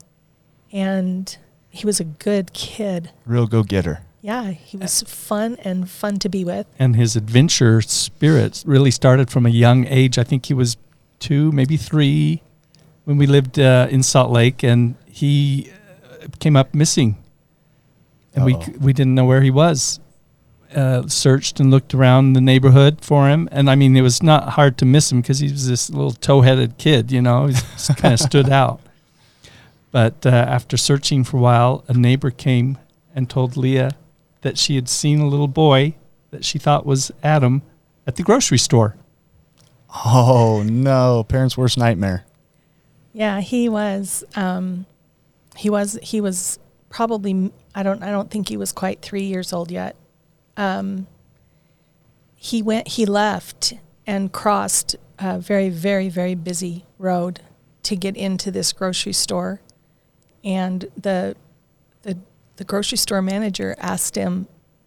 And 0.71 1.37
he 1.69 1.85
was 1.85 1.99
a 1.99 2.05
good 2.05 2.53
kid. 2.53 3.11
Real 3.27 3.49
go 3.49 3.65
getter. 3.65 4.03
Yeah 4.21 4.51
he 4.51 4.77
was 4.77 5.03
fun 5.03 5.57
and 5.65 5.89
fun 5.89 6.19
to 6.19 6.29
be 6.29 6.45
with 6.45 6.67
and 6.79 6.97
his 6.97 7.15
adventure 7.17 7.81
spirit 7.83 8.63
really 8.67 8.91
started 8.91 9.31
from 9.31 9.47
a 9.47 9.51
young 9.51 9.87
age. 9.87 10.19
I 10.19 10.25
think 10.25 10.47
he 10.47 10.55
was 10.55 10.77
two, 11.21 11.53
maybe 11.53 11.77
three, 11.77 12.43
when 13.05 13.17
we 13.17 13.27
lived 13.27 13.59
uh, 13.59 13.89
in 13.91 14.03
Salt 14.03 14.31
Lake, 14.31 14.63
and 14.63 14.95
he 15.07 15.71
uh, 16.23 16.27
came 16.41 16.57
up 16.57 16.75
missing, 16.75 17.17
and 18.35 18.45
we 18.45 18.55
Uh-oh. 18.55 18.63
c- 18.63 18.73
we 18.81 18.93
didn't 18.93 19.15
know 19.15 19.25
where 19.25 19.41
he 19.43 19.51
was. 19.51 19.99
Uh, 20.75 21.07
searched 21.09 21.59
and 21.61 21.71
looked 21.71 21.95
around 21.95 22.35
the 22.35 22.41
neighborhood 22.41 22.99
for 23.03 23.29
him, 23.29 23.49
and 23.51 23.71
I 23.71 23.75
mean, 23.75 23.97
it 23.97 24.03
was 24.03 24.23
not 24.23 24.51
hard 24.51 24.77
to 24.79 24.85
miss 24.85 25.11
him 25.11 25.23
because 25.23 25.39
he 25.39 25.51
was 25.51 25.67
this 25.67 25.89
little 25.89 26.13
tow-headed 26.13 26.77
kid, 26.77 27.11
you 27.11 27.23
know, 27.23 27.47
he 27.47 27.55
kind 27.97 28.13
of 28.13 28.21
stood 28.21 28.51
out. 28.51 28.81
But 29.91 30.27
uh, 30.27 30.29
after 30.29 30.77
searching 30.77 31.25
for 31.25 31.39
a 31.39 31.41
while, 31.41 31.85
a 31.89 31.95
neighbor 31.95 32.31
came 32.31 32.77
and 33.15 33.31
told 33.31 33.57
Leah 33.57 33.93
that 34.43 34.59
she 34.59 34.75
had 34.75 34.89
seen 34.89 35.21
a 35.21 35.27
little 35.27 35.49
boy 35.49 35.95
that 36.31 36.45
she 36.45 36.59
thought 36.59 36.87
was 36.87 37.11
Adam 37.23 37.63
at 38.07 38.17
the 38.17 38.23
grocery 38.23 38.59
store. 38.59 38.97
Oh 40.07 40.63
no, 40.67 41.25
parents' 41.25 41.57
worst 41.57 41.79
nightmare. 41.79 42.25
Yeah, 43.13 43.41
he 43.41 43.69
was. 43.69 44.25
Um, 44.37 44.87
he 45.57 45.71
was. 45.71 45.99
He 46.03 46.21
was 46.21 46.59
probably. 46.91 47.53
I 47.75 47.83
don't. 47.83 48.03
I 48.03 48.11
don't 48.11 48.31
think 48.31 48.49
he 48.49 48.57
was 48.57 48.73
quite 48.73 49.03
three 49.03 49.25
years 49.25 49.53
old 49.53 49.71
yet. 49.71 49.97
Um, 50.57 51.07
he 52.35 52.63
went. 52.63 52.89
He 52.89 53.07
left 53.07 53.75
and 54.07 54.33
crossed 54.33 54.97
a 55.19 55.39
very, 55.39 55.69
very, 55.69 56.09
very 56.09 56.35
busy 56.35 56.85
road 56.99 57.41
to 57.83 57.97
get 57.97 58.17
into 58.17 58.51
this 58.51 58.73
grocery 58.73 59.13
store, 59.13 59.61
and 60.45 60.87
the 60.97 61.35
the 62.03 62.19
the 62.59 62.65
grocery 62.65 62.99
store 62.99 63.23
manager 63.23 63.75
asked 63.79 64.15
him 64.15 64.47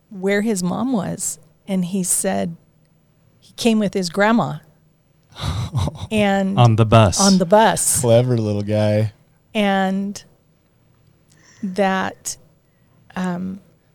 where 0.10 0.42
his 0.42 0.62
mom 0.62 0.94
was, 0.94 1.40
and 1.68 1.84
he 1.86 2.04
said 2.04 2.56
he 3.40 3.54
came 3.54 3.80
with 3.80 3.94
his 3.94 4.10
grandma. 4.10 4.58
and 6.12 6.60
On 6.60 6.76
the 6.76 6.86
bus. 6.86 7.20
on 7.20 7.38
the 7.38 7.46
bus 7.46 8.02
Clever 8.02 8.38
little 8.38 8.62
guy. 8.62 9.14
and 9.54 10.22
that 11.64 12.36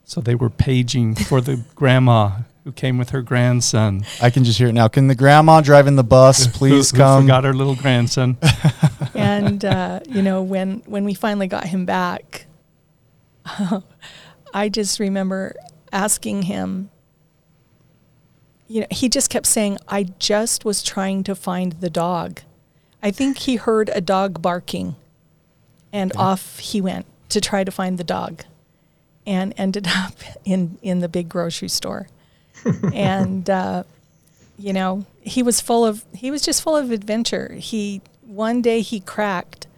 so 0.04 0.21
they 0.21 0.35
were 0.35 0.49
paging 0.50 1.14
for 1.14 1.40
the 1.40 1.62
grandma 1.75 2.30
who 2.64 2.73
came 2.73 2.97
with 2.97 3.11
her 3.11 3.23
grandson. 3.23 4.04
I 4.23 4.30
can 4.30 4.45
just 4.45 4.59
hear 4.59 4.68
it 4.68 4.73
now. 4.73 4.88
Can 4.88 5.09
the 5.09 5.14
grandma 5.14 5.61
driving 5.61 5.97
the 5.97 6.04
bus 6.04 6.47
please 6.56 6.90
who, 6.90 6.97
who 6.97 7.02
come? 7.02 7.23
forgot 7.25 7.45
her 7.45 7.52
little 7.52 7.75
grandson. 7.75 8.38
and 9.14 9.64
uh, 9.64 10.00
you 10.09 10.23
know 10.23 10.42
when 10.42 10.83
when 10.87 11.04
we 11.04 11.12
finally 11.14 11.49
got 11.49 11.66
him 11.66 11.85
back 11.87 12.47
i 14.55 14.69
just 14.69 14.99
remember 14.99 15.55
asking 15.93 16.43
him 16.43 16.91
you 18.69 18.81
know 18.81 18.87
he 18.91 19.09
just 19.09 19.31
kept 19.31 19.47
saying 19.47 19.79
i 19.88 20.05
just 20.19 20.65
was 20.65 20.83
trying 20.83 21.23
to 21.25 21.35
find 21.35 21.73
the 21.75 21.91
dog. 21.91 22.41
I 23.03 23.11
think 23.11 23.38
he 23.38 23.57
heard 23.57 23.88
a 23.91 24.00
dog 24.00 24.43
barking 24.43 24.97
and 25.93 26.12
off 26.17 26.59
he 26.59 26.81
went 26.81 27.07
to 27.29 27.41
try 27.41 27.62
to 27.62 27.71
find 27.71 27.99
the 27.99 28.05
dog 28.05 28.45
and 29.26 29.55
ended 29.57 29.87
up 29.95 30.15
in 30.45 30.79
in 30.83 31.00
the 31.00 31.09
big 31.09 31.29
grocery 31.29 31.69
store. 31.69 32.09
And 32.93 33.49
uh, 33.49 33.85
you 34.59 34.73
know 34.73 35.07
he 35.21 35.43
was 35.43 35.61
full 35.61 35.85
of 35.85 36.05
he 36.15 36.31
was 36.33 36.43
just 36.43 36.62
full 36.62 36.76
of 36.76 36.91
adventure. 36.91 37.53
He 37.53 38.00
one 38.23 38.61
day 38.61 38.81
he 38.81 38.99
cracked 38.99 39.69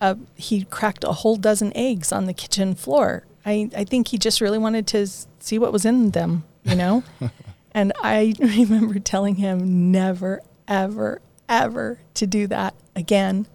uh, 0.00 0.14
he 0.36 0.64
cracked 0.64 1.04
a 1.04 1.12
whole 1.12 1.36
dozen 1.36 1.72
eggs 1.76 2.12
on 2.12 2.26
the 2.26 2.32
kitchen 2.34 2.74
floor 2.74 3.24
I, 3.44 3.70
I 3.76 3.84
think 3.84 4.08
he 4.08 4.18
just 4.18 4.40
really 4.40 4.58
wanted 4.58 4.86
to 4.88 5.06
see 5.40 5.58
what 5.58 5.72
was 5.72 5.84
in 5.84 6.10
them 6.10 6.44
you 6.64 6.76
know 6.76 7.02
and 7.72 7.92
i 8.02 8.34
remember 8.40 8.98
telling 8.98 9.36
him 9.36 9.90
never 9.90 10.40
ever 10.66 11.20
ever 11.48 12.00
to 12.14 12.26
do 12.26 12.46
that 12.48 12.74
again 12.94 13.46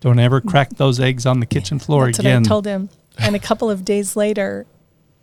Don't 0.00 0.18
ever 0.18 0.40
crack 0.40 0.70
those 0.76 1.00
eggs 1.00 1.26
on 1.26 1.40
the 1.40 1.46
kitchen 1.46 1.78
floor 1.78 2.06
that's 2.06 2.18
again. 2.18 2.42
what 2.42 2.46
i 2.46 2.48
told 2.48 2.66
him 2.66 2.90
and 3.18 3.34
a 3.34 3.40
couple 3.40 3.70
of 3.70 3.84
days 3.84 4.16
later 4.16 4.66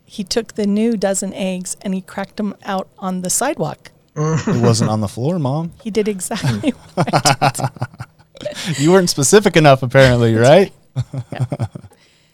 he 0.05 0.23
took 0.23 0.53
the 0.53 0.67
new 0.67 0.97
dozen 0.97 1.33
eggs 1.33 1.77
and 1.81 1.93
he 1.93 2.01
cracked 2.01 2.37
them 2.37 2.55
out 2.63 2.87
on 2.99 3.21
the 3.21 3.29
sidewalk 3.29 3.91
it 4.17 4.61
wasn't 4.61 4.89
on 4.89 5.01
the 5.01 5.09
floor, 5.09 5.39
mom. 5.39 5.73
he 5.83 5.91
did 5.91 6.07
exactly 6.07 6.69
what 6.69 7.09
I 7.13 7.49
did. 7.49 8.07
You 8.77 8.91
weren't 8.91 9.09
specific 9.09 9.55
enough, 9.57 9.83
apparently, 9.83 10.35
right? 10.35 10.73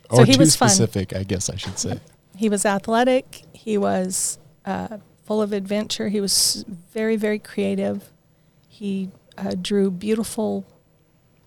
or 0.10 0.18
So 0.18 0.24
he 0.24 0.34
too 0.34 0.39
was 0.39 0.56
fun. 0.56 0.70
specific, 0.70 1.15
I 1.15 1.24
guess 1.24 1.50
I 1.50 1.56
should 1.56 1.77
say. 1.80 2.00
He 2.36 2.50
was 2.50 2.65
athletic. 2.65 3.44
He 3.53 3.77
was 3.77 4.38
uh, 4.65 4.98
full 5.25 5.41
of 5.41 5.53
adventure. 5.53 6.10
He 6.10 6.22
was 6.22 6.65
very, 6.94 7.15
very 7.15 7.39
creative. 7.39 8.12
He 8.68 9.10
uh, 9.38 9.56
drew 9.62 9.91
beautiful 9.91 10.65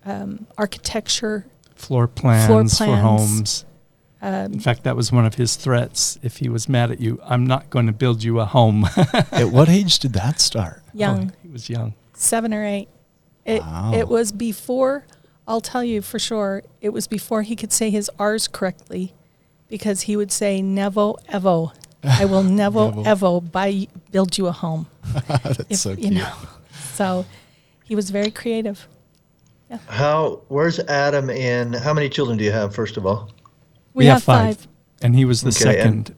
um, 0.05 0.47
architecture. 0.57 1.45
floor 1.75 2.07
plans, 2.07 2.45
for 2.47 2.53
plans. 2.53 2.77
for 2.77 2.95
homes. 2.95 3.65
Um, 4.21 4.53
In 4.53 4.59
fact, 4.59 4.83
that 4.83 4.95
was 4.95 5.11
one 5.11 5.25
of 5.25 5.35
his 5.35 5.55
threats. 5.55 6.17
If 6.23 6.37
he 6.37 6.49
was 6.49 6.67
mad 6.69 6.89
at 6.91 6.99
you, 6.99 7.19
I'm 7.25 7.45
not 7.45 7.69
going 7.69 7.85
to 7.87 7.91
build 7.91 8.23
you 8.23 8.39
a 8.39 8.45
home. 8.45 8.85
At 9.31 9.49
what 9.51 9.69
age 9.69 9.99
did 9.99 10.13
that 10.13 10.39
start? 10.39 10.81
young, 10.93 11.31
Oh, 11.31 11.37
he 11.43 11.49
was 11.49 11.69
young. 11.69 11.93
seven 12.13 12.53
or 12.53 12.65
eight. 12.65 12.87
It 13.45 13.61
Wow. 13.61 13.91
it 13.93 14.07
was 14.07 14.31
before. 14.31 15.05
I'll 15.47 15.61
tell 15.61 15.83
you 15.83 16.01
for 16.01 16.17
sure. 16.19 16.63
It 16.81 16.89
was 16.89 17.07
before 17.07 17.43
he 17.43 17.55
could 17.55 17.71
say 17.71 17.89
his 17.91 18.09
R's 18.17 18.47
correctly, 18.47 19.13
because 19.69 20.01
he 20.01 20.15
would 20.17 20.31
say 20.31 20.61
"nevo 20.61 21.15
evo." 21.29 21.71
I 22.03 22.25
will 22.25 22.43
never 22.63 22.91
Nevo. 22.91 23.03
evo 23.05 23.51
buy 23.51 23.87
build 24.11 24.37
you 24.37 24.47
a 24.47 24.51
home. 24.51 24.87
That's 25.27 25.59
if 25.69 25.77
so 25.77 25.91
you 25.91 26.11
know. 26.11 26.31
So 26.95 27.25
he 27.83 27.93
was 27.95 28.09
very 28.09 28.31
creative. 28.31 28.87
How? 29.87 30.41
Where's 30.47 30.79
Adam 30.79 31.29
in? 31.29 31.73
How 31.73 31.93
many 31.93 32.07
children 32.09 32.37
do 32.37 32.43
you 32.43 32.51
have? 32.51 32.73
First 32.73 32.95
of 32.97 33.05
all, 33.05 33.29
We, 33.93 34.05
have, 34.05 34.23
five. 34.23 34.65
And 35.01 35.15
he 35.15 35.25
was 35.25 35.41
the 35.41 35.49
Okay, 35.49 35.59
second. 35.81 36.15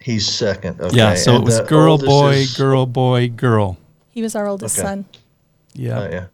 he's 0.00 0.26
second. 0.26 0.80
Okay. 0.80 0.96
yeah, 0.96 1.14
so 1.14 1.36
it 1.36 1.42
was 1.44 1.60
girl, 1.62 1.98
boy, 1.98 2.34
is- 2.34 2.56
girl, 2.56 2.86
boy, 2.86 3.28
girl. 3.28 3.76
He 4.10 4.22
was 4.22 4.34
our 4.34 4.46
oldest 4.48 4.78
Okay. 4.78 4.86
son. 4.86 5.04
Yeah. 5.74 5.98
Oh, 6.00 6.08
yeah. 6.10 6.26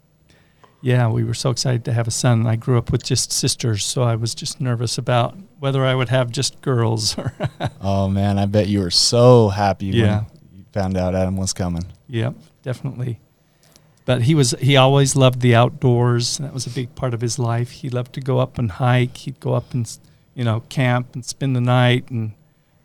Yeah, 0.83 1.09
we 1.09 1.23
were 1.23 1.35
so 1.35 1.51
excited 1.51 1.85
to 1.85 1.93
have 1.93 2.09
a 2.09 2.11
son. 2.11 2.45
I 2.47 2.57
grew 2.57 2.77
up 2.77 2.91
with 2.91 3.05
just 3.05 3.31
sisters, 3.33 3.85
so 3.85 4.03
I 4.03 4.17
was 4.17 4.35
just 4.35 4.61
nervous 4.61 4.99
about 4.99 5.37
whether 5.61 5.85
I 5.85 5.95
would 5.95 6.09
have 6.09 6.31
just 6.33 6.61
girls 6.61 7.17
Oh 7.81 8.09
man, 8.09 8.37
I 8.39 8.47
bet 8.47 8.67
you 8.67 8.81
were 8.81 8.91
so 8.91 9.49
happy 9.51 9.87
Yeah. 9.87 10.25
when 10.41 10.59
you 10.59 10.65
found 10.73 10.97
out 10.97 11.15
Adam 11.15 11.37
was 11.37 11.53
coming. 11.53 11.85
Yep, 12.09 12.35
definitely. 12.63 13.21
But 14.05 14.23
he 14.23 14.35
was 14.35 14.51
he 14.61 14.77
always 14.77 15.15
loved 15.15 15.41
the 15.41 15.55
outdoors. 15.55 16.39
That 16.39 16.53
was 16.53 16.67
a 16.67 16.71
big 16.71 16.93
part 16.97 17.15
of 17.15 17.21
his 17.21 17.39
life. 17.39 17.71
He 17.71 17.89
loved 17.89 18.13
to 18.15 18.21
go 18.21 18.41
up 18.41 18.59
and 18.59 18.69
hike. 18.73 19.17
He'd 19.19 19.39
go 19.39 19.55
up 19.55 19.73
and 19.73 19.87
you 20.35 20.43
know 20.43 20.65
camp 20.69 21.15
and 21.15 21.25
spend 21.25 21.55
the 21.55 21.61
night, 21.61 22.11
and 22.11 22.33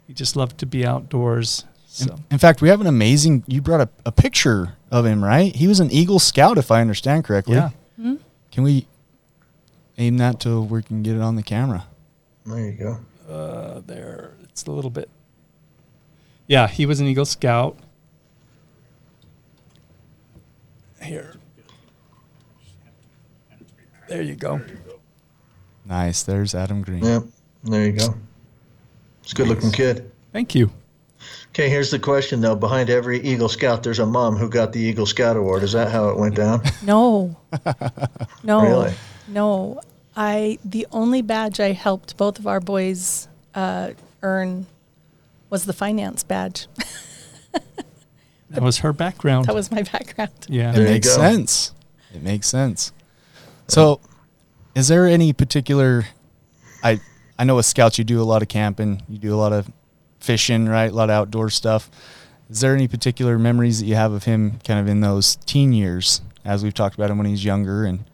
he 0.05 0.13
just 0.13 0.35
loved 0.35 0.59
to 0.59 0.67
be 0.67 0.85
outdoors. 0.85 1.65
In, 1.99 2.07
So 2.07 2.15
in 2.29 2.37
fact, 2.37 2.61
we 2.61 2.69
have 2.69 2.79
an 2.81 2.85
amazing. 2.87 3.43
You 3.47 3.63
brought 3.63 3.81
a, 3.81 3.89
a 4.05 4.11
picture 4.11 4.75
of 4.91 5.07
him, 5.07 5.23
right? 5.23 5.55
He 5.55 5.65
was 5.67 5.79
an 5.79 5.89
Eagle 5.91 6.19
Scout, 6.19 6.59
if 6.59 6.69
I 6.69 6.81
understand 6.81 7.23
correctly. 7.23 7.55
yeah? 7.55 7.71
Can 8.57 8.63
we? 8.63 8.87
aim 9.99 10.17
that 10.17 10.39
to 10.39 10.61
where 10.61 10.79
we 10.79 10.81
can 10.81 11.03
get 11.03 11.15
it 11.15 11.21
on 11.21 11.35
the 11.35 11.43
camera. 11.43 11.85
There 12.43 12.57
you 12.57 12.71
go. 12.71 12.99
Uh, 13.31 13.81
there, 13.85 14.33
it's 14.45 14.65
a 14.65 14.71
little 14.71 14.89
bit. 14.89 15.11
Yeah, 16.47 16.67
he 16.67 16.87
was 16.87 16.99
an 16.99 17.05
Eagle 17.05 17.25
Scout. 17.25 17.77
Here. 20.99 21.35
There 24.09 24.23
you 24.23 24.33
go. 24.33 24.59
Nice. 25.85 26.23
There's 26.23 26.55
Adam 26.55 26.81
Green. 26.81 27.05
Yep. 27.05 27.25
There 27.63 27.85
you 27.85 27.91
go. 27.91 28.15
It's 29.21 29.33
a 29.33 29.35
good 29.35 29.49
looking 29.49 29.71
kid. 29.71 30.11
Thank 30.33 30.55
you. 30.55 30.71
Okay, 31.57 31.69
here's 31.69 31.89
the 31.89 31.97
question 31.97 32.39
though. 32.39 32.55
Behind 32.55 32.87
every 32.87 33.19
Eagle 33.19 33.49
Scout, 33.49 33.81
there's 33.81 33.97
a 33.97 34.05
mom 34.05 34.35
who 34.35 34.47
got 34.47 34.73
the 34.73 34.79
Eagle 34.79 35.07
Scout 35.07 35.35
Award. 35.35 35.63
Is 35.63 35.71
that 35.71 35.91
how 35.91 36.09
it 36.09 36.17
went 36.19 36.35
down? 36.35 36.61
No. 36.83 37.35
no. 38.43 38.61
Really? 38.61 38.93
No. 39.27 39.81
I 40.15 40.59
the 40.63 40.85
only 40.91 41.23
badge 41.23 41.59
I 41.59 41.71
helped 41.71 42.15
both 42.15 42.37
of 42.37 42.45
our 42.45 42.59
boys 42.59 43.27
uh, 43.55 43.93
earn 44.21 44.67
was 45.49 45.65
the 45.65 45.73
finance 45.73 46.23
badge. 46.23 46.67
That 48.51 48.61
was 48.63 48.77
her 48.77 48.93
background. 48.93 49.47
that 49.47 49.55
was 49.55 49.71
my 49.71 49.81
background. 49.81 50.31
yeah. 50.47 50.69
It 50.69 50.75
There 50.75 50.85
you 50.85 50.93
makes 50.93 51.13
sense. 51.13 51.73
It 52.13 52.21
makes 52.21 52.47
sense. 52.47 52.93
So, 53.67 53.99
is 54.73 54.87
there 54.87 55.05
any 55.05 55.33
particular? 55.33 56.05
I 56.83 57.01
I 57.37 57.43
know 57.43 57.55
with 57.55 57.65
scouts 57.65 57.97
you 57.97 58.03
do 58.05 58.21
a 58.21 58.23
lot 58.23 58.41
of 58.43 58.47
camping, 58.47 59.01
you 59.09 59.17
do 59.17 59.33
a 59.33 59.35
lot 59.35 59.51
of 59.51 59.69
fishing, 60.19 60.67
right? 60.67 60.91
A 60.91 60.95
lot 60.95 61.09
of 61.09 61.15
outdoor 61.15 61.49
stuff. 61.49 61.89
Is 62.49 62.61
there 62.61 62.73
any 62.73 62.87
particular 62.87 63.37
memories 63.37 63.79
that 63.79 63.85
you 63.85 63.95
have 63.95 64.13
of 64.13 64.23
him, 64.23 64.59
kind 64.63 64.79
of 64.79 64.87
in 64.87 65.01
those 65.01 65.35
teen 65.45 65.73
years, 65.73 66.21
as 66.45 66.63
we've 66.63 66.73
talked 66.73 66.95
about 66.95 67.09
him 67.09 67.17
when 67.17 67.27
he's 67.27 67.43
younger, 67.43 67.83
and 67.83 68.05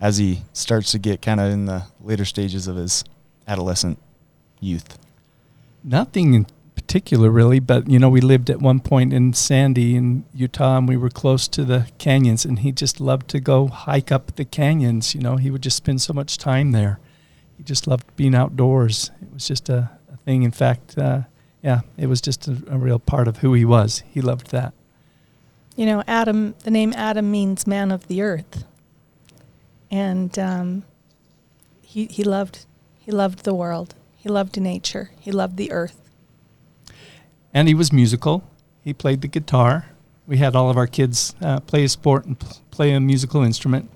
as 0.00 0.16
he 0.16 0.42
starts 0.52 0.90
to 0.92 0.98
get 0.98 1.20
kind 1.20 1.40
of 1.40 1.52
in 1.52 1.66
the 1.66 1.84
later 2.00 2.24
stages 2.24 2.66
of 2.66 2.76
his 2.76 3.04
adolescent 3.46 3.98
youth? 4.60 4.98
Nothing 5.84 6.34
in 6.34 6.46
particular, 6.74 7.30
really, 7.30 7.60
but 7.60 7.88
you 7.88 7.98
know, 7.98 8.08
we 8.08 8.20
lived 8.20 8.48
at 8.48 8.60
one 8.60 8.80
point 8.80 9.12
in 9.12 9.32
Sandy 9.34 9.94
in 9.94 10.24
Utah, 10.34 10.78
and 10.78 10.88
we 10.88 10.96
were 10.96 11.10
close 11.10 11.46
to 11.48 11.64
the 11.64 11.86
canyons, 11.98 12.44
and 12.44 12.60
he 12.60 12.72
just 12.72 13.00
loved 13.00 13.28
to 13.28 13.40
go 13.40 13.68
hike 13.68 14.10
up 14.10 14.36
the 14.36 14.44
canyons. 14.44 15.14
You 15.14 15.20
know, 15.20 15.36
he 15.36 15.50
would 15.50 15.62
just 15.62 15.76
spend 15.76 16.00
so 16.00 16.12
much 16.12 16.38
time 16.38 16.72
there. 16.72 16.98
He 17.56 17.62
just 17.62 17.86
loved 17.86 18.14
being 18.16 18.34
outdoors. 18.34 19.10
It 19.20 19.32
was 19.32 19.46
just 19.46 19.68
a, 19.68 19.90
a 20.12 20.16
thing. 20.18 20.42
In 20.42 20.50
fact, 20.50 20.96
uh, 20.96 21.22
yeah, 21.62 21.80
it 21.96 22.06
was 22.06 22.20
just 22.20 22.48
a, 22.48 22.62
a 22.68 22.78
real 22.78 22.98
part 22.98 23.28
of 23.28 23.38
who 23.38 23.54
he 23.54 23.64
was. 23.64 24.02
He 24.10 24.20
loved 24.20 24.50
that. 24.50 24.74
You 25.76 25.86
know, 25.86 26.02
Adam. 26.06 26.54
The 26.64 26.70
name 26.70 26.92
Adam 26.94 27.30
means 27.30 27.66
man 27.66 27.90
of 27.90 28.08
the 28.08 28.20
earth, 28.22 28.64
and 29.90 30.38
um, 30.38 30.84
he 31.80 32.06
he 32.06 32.24
loved 32.24 32.66
he 32.98 33.10
loved 33.10 33.44
the 33.44 33.54
world. 33.54 33.94
He 34.16 34.28
loved 34.28 34.60
nature. 34.60 35.10
He 35.18 35.32
loved 35.32 35.56
the 35.56 35.72
earth. 35.72 36.00
And 37.52 37.66
he 37.66 37.74
was 37.74 37.92
musical. 37.92 38.44
He 38.82 38.94
played 38.94 39.20
the 39.20 39.28
guitar. 39.28 39.86
We 40.26 40.36
had 40.36 40.54
all 40.54 40.70
of 40.70 40.76
our 40.76 40.86
kids 40.86 41.34
uh, 41.40 41.60
play 41.60 41.84
a 41.84 41.88
sport 41.88 42.24
and 42.24 42.38
pl- 42.38 42.58
play 42.70 42.92
a 42.92 43.00
musical 43.00 43.42
instrument. 43.42 43.90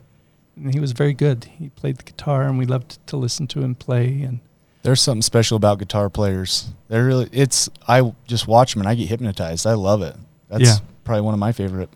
And 0.57 0.75
he 0.75 0.81
was 0.81 0.93
very 0.93 1.15
good. 1.15 1.45
He 1.45 1.69
played 1.69 1.99
the 1.99 2.03
guitar, 2.03 2.43
and 2.43 2.59
we 2.59 2.67
loved 2.67 3.07
to 3.07 3.17
listen 3.17 3.47
to 3.49 3.61
him 3.61 3.77
play. 3.77 4.23
And 4.23 4.41
There's 4.87 5.01
something 5.03 5.23
special 5.23 5.57
about 5.57 5.81
guitar 5.81 6.09
players. 6.09 6.69
They're 6.89 7.05
really. 7.05 7.29
It's. 7.33 7.69
I 7.89 8.13
just 8.29 8.47
watch 8.47 8.73
them 8.73 8.83
and 8.83 8.89
I 8.89 8.95
get 8.95 9.09
hypnotized. 9.09 9.67
I 9.67 9.75
love 9.75 10.01
it. 10.01 10.15
That's 10.49 10.63
Yeah. 10.63 10.77
probably 11.03 11.23
one 11.23 11.35
of 11.35 11.41
my 11.41 11.51
favorite 11.51 11.89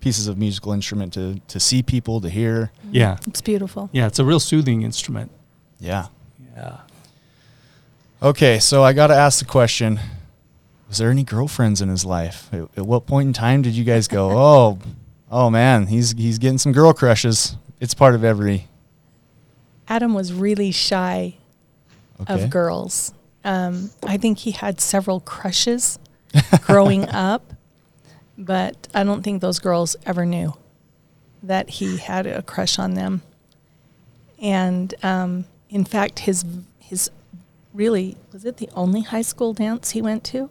pieces 0.00 0.26
of 0.28 0.38
musical 0.38 0.72
instrument 0.72 1.12
to 1.12 1.40
to 1.48 1.60
see 1.60 1.82
people 1.82 2.22
to 2.22 2.30
hear. 2.30 2.70
Mm-hmm. 2.86 2.94
yeah, 2.94 3.18
It's 3.26 3.42
beautiful. 3.42 3.90
yeah, 3.92 4.06
it's 4.06 4.18
a 4.18 4.24
real 4.24 4.40
soothing 4.40 4.80
instrument. 4.80 5.30
Yeah. 5.78 6.06
Yeah. 6.56 6.78
Okay, 8.22 8.58
so 8.60 8.82
I 8.82 8.92
got 8.94 9.08
to 9.08 9.14
ask 9.14 9.38
the 9.38 9.44
question: 9.44 10.00
Was 10.88 10.98
there 10.98 11.10
any 11.10 11.24
girlfriends 11.24 11.80
in 11.82 11.88
his 11.90 12.04
life? 12.04 12.48
At, 12.52 12.62
at 12.78 12.86
what 12.86 13.04
point 13.06 13.26
in 13.26 13.32
time 13.34 13.60
did 13.62 13.74
you 13.74 13.84
guys 13.84 14.08
go, 14.08 14.30
"Oh, 14.38 14.78
oh 15.30 15.50
man, 15.50 15.86
he's 15.88 16.12
he's 16.12 16.38
getting 16.38 16.58
some 16.58 16.72
girl 16.72 16.94
crushes"? 16.94 17.56
It's 17.78 17.92
part 17.94 18.14
of 18.14 18.24
every. 18.24 18.68
Adam 19.86 20.14
was 20.14 20.32
really 20.32 20.70
shy 20.70 21.34
Okay. 22.22 22.44
of 22.44 22.50
girls. 22.50 23.12
Um, 23.44 23.90
I 24.04 24.16
think 24.16 24.38
he 24.38 24.52
had 24.52 24.80
several 24.80 25.20
crushes 25.20 25.98
growing 26.62 27.08
up, 27.08 27.52
but 28.38 28.88
I 28.94 29.04
don't 29.04 29.22
think 29.22 29.40
those 29.40 29.58
girls 29.58 29.96
ever 30.06 30.24
knew 30.24 30.54
that 31.42 31.68
he 31.68 31.96
had 31.96 32.26
a 32.26 32.42
crush 32.42 32.78
on 32.78 32.94
them. 32.94 33.22
And 34.40 34.94
um, 35.02 35.44
in 35.70 35.84
fact, 35.84 36.20
his 36.20 36.44
his 36.78 37.10
really 37.74 38.16
was 38.32 38.44
it 38.44 38.58
the 38.58 38.68
only 38.74 39.02
high 39.02 39.22
school 39.22 39.52
dance 39.52 39.90
he 39.90 40.02
went 40.02 40.24
to? 40.24 40.50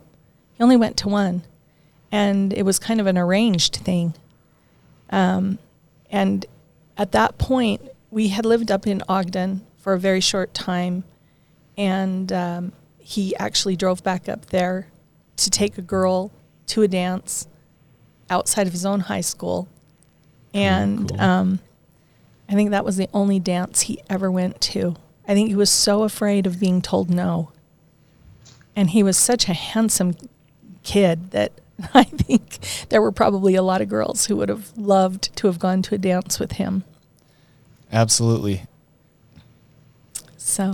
He 0.53 0.63
only 0.63 0.77
went 0.77 0.97
to 0.97 1.09
one, 1.09 1.43
and 2.11 2.53
it 2.53 2.63
was 2.63 2.79
kind 2.79 2.99
of 2.99 3.07
an 3.07 3.17
arranged 3.17 3.75
thing. 3.77 4.13
Um, 5.09 5.59
and 6.09 6.45
at 6.97 7.11
that 7.13 7.37
point, 7.37 7.81
we 8.09 8.29
had 8.29 8.45
lived 8.45 8.71
up 8.71 8.85
in 8.85 9.01
Ogden 9.07 9.65
for 9.77 9.93
a 9.93 9.99
very 9.99 10.19
short 10.21 10.53
time, 10.53 11.03
and 11.77 12.31
um, 12.31 12.71
he 12.99 13.35
actually 13.37 13.75
drove 13.75 14.03
back 14.03 14.29
up 14.29 14.47
there 14.47 14.87
to 15.37 15.49
take 15.49 15.77
a 15.77 15.81
girl 15.81 16.31
to 16.67 16.81
a 16.81 16.87
dance 16.87 17.47
outside 18.29 18.67
of 18.67 18.73
his 18.73 18.85
own 18.85 19.01
high 19.01 19.21
school. 19.21 19.67
And 20.53 21.09
cool. 21.09 21.21
um, 21.21 21.59
I 22.49 22.53
think 22.53 22.71
that 22.71 22.85
was 22.85 22.97
the 22.97 23.09
only 23.13 23.39
dance 23.39 23.81
he 23.81 23.99
ever 24.09 24.29
went 24.31 24.59
to. 24.61 24.95
I 25.27 25.33
think 25.33 25.49
he 25.49 25.55
was 25.55 25.69
so 25.69 26.03
afraid 26.03 26.45
of 26.45 26.59
being 26.59 26.81
told 26.81 27.09
no. 27.09 27.51
And 28.75 28.89
he 28.89 29.03
was 29.03 29.17
such 29.17 29.47
a 29.47 29.53
handsome 29.53 30.15
kid 30.83 31.31
that 31.31 31.53
I 31.93 32.03
think 32.03 32.59
there 32.89 33.01
were 33.01 33.11
probably 33.11 33.55
a 33.55 33.61
lot 33.61 33.81
of 33.81 33.89
girls 33.89 34.25
who 34.25 34.35
would 34.37 34.49
have 34.49 34.77
loved 34.77 35.35
to 35.37 35.47
have 35.47 35.59
gone 35.59 35.81
to 35.83 35.95
a 35.95 35.97
dance 35.97 36.39
with 36.39 36.53
him. 36.53 36.83
Absolutely, 37.91 38.63
So, 40.37 40.71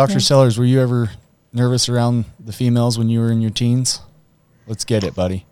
Doctor 0.00 0.14
Yeah. 0.14 0.20
Sellers. 0.20 0.58
Were 0.58 0.64
you 0.64 0.80
ever 0.80 1.10
nervous 1.52 1.86
around 1.86 2.24
the 2.42 2.54
females 2.54 2.96
when 2.96 3.10
you 3.10 3.20
were 3.20 3.30
in 3.30 3.42
your 3.42 3.50
teens? 3.50 4.00
Let's 4.66 4.82
get 4.82 5.04
it, 5.04 5.14
buddy. 5.14 5.44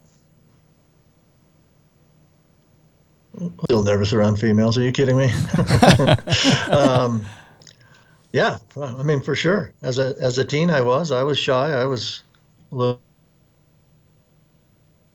Still 3.64 3.82
nervous 3.82 4.14
around 4.14 4.36
females. 4.36 4.78
Are 4.78 4.82
you 4.82 4.90
kidding 4.90 5.18
me? 5.18 5.30
um, 6.70 7.26
yeah, 8.32 8.56
I 8.80 9.02
mean 9.02 9.20
for 9.20 9.34
sure. 9.34 9.70
As 9.82 9.98
a 9.98 10.14
as 10.18 10.38
a 10.38 10.46
teen, 10.46 10.70
I 10.70 10.80
was. 10.80 11.12
I 11.12 11.22
was 11.22 11.38
shy. 11.38 11.70
I 11.78 11.84
was 11.84 12.22
a 12.72 12.74
little, 12.74 13.00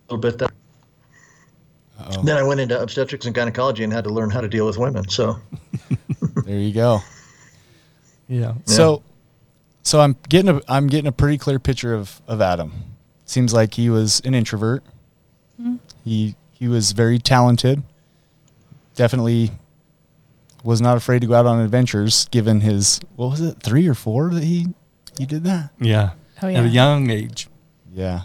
little 0.10 0.22
bit 0.22 0.38
that. 0.38 0.52
Uh-oh. 2.00 2.22
Then 2.22 2.38
I 2.38 2.44
went 2.44 2.60
into 2.60 2.80
obstetrics 2.80 3.26
and 3.26 3.34
gynecology 3.34 3.84
and 3.84 3.92
had 3.92 4.04
to 4.04 4.12
learn 4.12 4.30
how 4.30 4.42
to 4.42 4.48
deal 4.48 4.68
with 4.68 4.78
women. 4.78 5.10
So 5.10 5.40
There 6.46 6.60
you 6.60 6.72
go. 6.72 7.00
Yeah. 8.28 8.54
So, 8.66 9.02
so 9.84 10.02
I'm 10.02 10.16
getting 10.30 10.50
a 10.58 10.62
I'm 10.68 10.88
getting 10.88 11.08
a 11.08 11.12
pretty 11.12 11.38
clear 11.38 11.60
picture 11.60 11.94
of 11.94 12.22
of 12.28 12.42
Adam. 12.42 12.72
Seems 13.26 13.54
like 13.54 13.76
he 13.76 13.90
was 13.90 14.22
an 14.26 14.34
introvert. 14.34 14.84
He 16.04 16.36
he 16.52 16.68
was 16.68 16.92
very 16.92 17.20
talented. 17.20 17.84
Definitely 18.96 19.52
was 20.64 20.82
not 20.82 20.98
afraid 20.98 21.20
to 21.22 21.28
go 21.28 21.34
out 21.34 21.46
on 21.46 21.60
adventures. 21.60 22.28
Given 22.32 22.62
his 22.62 23.00
what 23.16 23.32
was 23.32 23.42
it 23.42 23.62
three 23.62 23.88
or 23.88 23.94
four 23.94 24.30
that 24.34 24.44
he 24.44 24.68
he 25.18 25.26
did 25.26 25.44
that. 25.46 25.72
Yeah. 25.80 26.12
Oh, 26.42 26.48
At 26.48 26.66
a 26.66 26.70
young 26.70 27.10
age. 27.10 27.48
Yeah. 27.94 28.24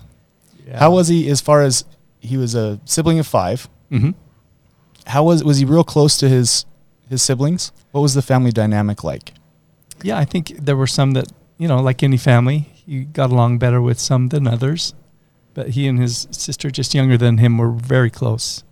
Yeah. 0.66 0.78
How 0.78 0.90
was 0.92 1.08
he 1.08 1.28
as 1.30 1.40
far 1.40 1.62
as 1.62 1.84
he 2.20 2.36
was 2.36 2.54
a 2.54 2.80
sibling 2.84 3.18
of 3.18 3.26
five? 3.26 3.68
hmm 3.90 4.10
How 5.06 5.24
was 5.24 5.42
was 5.44 5.58
he 5.58 5.64
real 5.64 5.84
close 5.84 6.16
to 6.18 6.28
his 6.28 6.66
his 7.08 7.22
siblings? 7.22 7.72
What 7.92 8.00
was 8.02 8.14
the 8.14 8.22
family 8.22 8.50
dynamic 8.50 9.02
like? 9.04 9.32
Yeah, 10.02 10.18
I 10.18 10.24
think 10.24 10.48
there 10.64 10.76
were 10.76 10.86
some 10.86 11.12
that, 11.12 11.26
you 11.58 11.68
know, 11.68 11.80
like 11.82 12.02
any 12.02 12.16
family, 12.16 12.70
he 12.86 13.04
got 13.04 13.30
along 13.30 13.58
better 13.58 13.82
with 13.82 13.98
some 13.98 14.28
than 14.28 14.46
others. 14.46 14.94
But 15.54 15.70
he 15.70 15.88
and 15.88 15.98
his 15.98 16.28
sister, 16.30 16.70
just 16.70 16.94
younger 16.94 17.18
than 17.18 17.38
him, 17.38 17.58
were 17.58 17.70
very 17.72 18.10
close. 18.10 18.62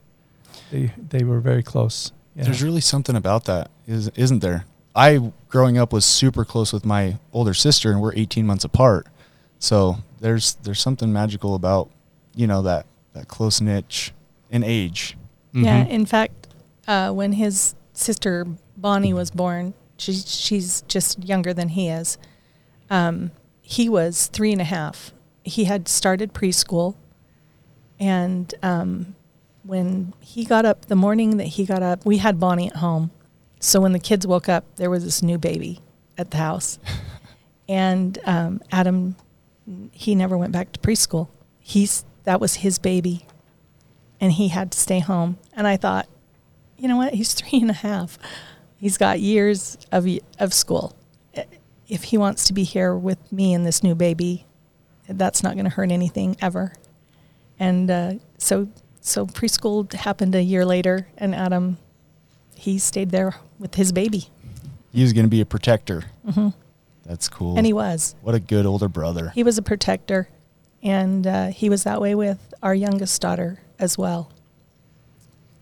They 0.71 0.93
they 0.97 1.25
were 1.25 1.41
very 1.41 1.63
close. 1.63 2.13
Yeah. 2.37 2.45
There's 2.45 2.63
really 2.63 2.81
something 2.81 3.17
about 3.17 3.45
that, 3.47 3.71
is 3.87 4.09
isn't 4.15 4.41
there? 4.41 4.65
I 4.95 5.33
growing 5.49 5.79
up 5.79 5.93
was 5.93 6.05
super 6.05 6.45
close 6.45 6.73
with 6.73 6.85
my 6.87 7.19
older 7.33 7.55
sister, 7.55 7.91
and 7.91 8.01
we're 8.01 8.15
18 8.15 8.47
months 8.47 8.65
apart. 8.65 9.07
So 9.59 9.99
there's 10.21 10.55
there's 10.63 10.81
something 10.81 11.13
magical 11.13 11.55
about 11.55 11.91
you 12.35 12.47
know 12.47 12.63
that 12.63 12.87
that 13.15 13.27
close 13.29 13.61
niche 13.61 14.13
in 14.51 14.63
age. 14.63 15.17
Yeah, 15.53 15.85
Mhm. 15.85 15.89
in 15.89 16.07
fact, 16.07 16.49
uh, 16.87 17.11
when 17.13 17.33
his 17.33 17.75
sister 17.95 18.47
Bonnie 18.77 19.13
was 19.15 19.31
born, 19.31 19.75
she's 19.97 20.31
she's 20.31 20.83
just 20.89 21.25
younger 21.25 21.53
than 21.55 21.71
he 21.71 21.89
is. 21.89 22.17
Um, 22.91 23.31
he 23.63 23.89
was 23.89 24.29
three 24.29 24.53
and 24.53 24.61
a 24.61 24.65
half. 24.65 25.13
He 25.43 25.65
had 25.65 25.89
started 25.89 26.33
preschool, 26.33 26.97
and 27.99 28.53
um, 28.63 29.15
when 29.63 30.13
he 30.21 30.45
got 30.45 30.65
up, 30.65 30.87
the 30.87 30.97
morning 30.97 31.37
that 31.39 31.45
he 31.45 31.65
got 31.65 31.83
up, 31.83 32.05
we 32.05 32.19
had 32.19 32.39
Bonnie 32.39 32.69
at 32.69 32.77
home, 32.77 33.11
so 33.61 33.81
when 33.81 33.93
the 33.93 33.99
kids 33.99 34.27
woke 34.27 34.49
up, 34.49 34.65
there 34.77 34.91
was 34.91 35.05
this 35.05 35.23
new 35.23 35.39
baby 35.39 35.81
at 36.19 36.31
the 36.31 36.37
house, 36.37 36.79
and 37.69 38.19
um, 38.25 38.61
Adam, 38.71 39.17
he 39.93 40.15
never 40.15 40.37
went 40.37 40.53
back 40.53 40.73
to 40.73 40.81
preschool. 40.81 41.29
He's 41.61 42.05
that 42.25 42.41
was 42.41 42.57
his 42.57 42.79
baby, 42.79 43.27
and 44.21 44.33
he 44.33 44.49
had 44.49 44.73
to 44.73 44.79
stay 44.79 44.99
home. 44.99 45.39
And 45.53 45.67
I 45.67 45.77
thought, 45.77 46.09
you 46.77 46.89
know 46.89 46.97
what? 46.97 47.15
He's 47.15 47.35
three 47.35 47.61
and 47.61 47.71
a 47.71 47.75
half. 47.75 48.19
He's 48.79 48.99
got 48.99 49.21
years 49.21 49.79
of 49.91 50.07
of 50.39 50.53
school. 50.53 50.95
If 51.89 52.05
he 52.05 52.19
wants 52.19 52.45
to 52.47 52.53
be 52.53 52.65
here 52.65 52.95
with 52.95 53.31
me 53.33 53.55
and 53.55 53.65
this 53.65 53.83
new 53.83 53.95
baby, 53.95 54.47
that's 55.09 55.43
not 55.43 55.55
going 55.55 55.65
to 55.65 55.71
hurt 55.71 55.91
anything 55.91 56.37
ever. 56.41 56.73
And 57.59 57.91
uh, 57.91 58.15
so 58.39 58.69
so 59.01 59.25
preschool 59.25 59.93
happened 59.93 60.35
a 60.35 60.43
year 60.43 60.65
later, 60.67 61.07
and 61.17 61.35
Adam, 61.35 61.79
he 62.57 62.79
stayed 62.79 63.11
there 63.11 63.37
with 63.59 63.77
his 63.77 63.93
baby, 63.93 64.29
He 64.93 65.03
was 65.03 65.13
going 65.13 65.25
to 65.25 65.31
be 65.31 65.41
a 65.41 65.47
protector. 65.47 66.05
That's 67.05 67.29
cool. 67.29 67.51
Mm-hmm. 67.51 67.59
and 67.59 67.67
he 67.67 67.73
was. 67.73 68.17
what 68.21 68.35
a 68.35 68.41
good 68.41 68.67
older 68.67 68.89
brother. 68.89 69.31
He 69.31 69.45
was 69.45 69.59
a 69.59 69.63
protector, 69.63 70.29
and 70.83 71.25
uh, 71.27 71.47
he 71.49 71.71
was 71.71 71.85
that 71.85 72.01
way 72.01 72.15
with 72.17 72.53
our 72.63 72.75
youngest 72.75 73.23
daughter 73.23 73.61
as 73.79 73.97
well. 73.97 74.33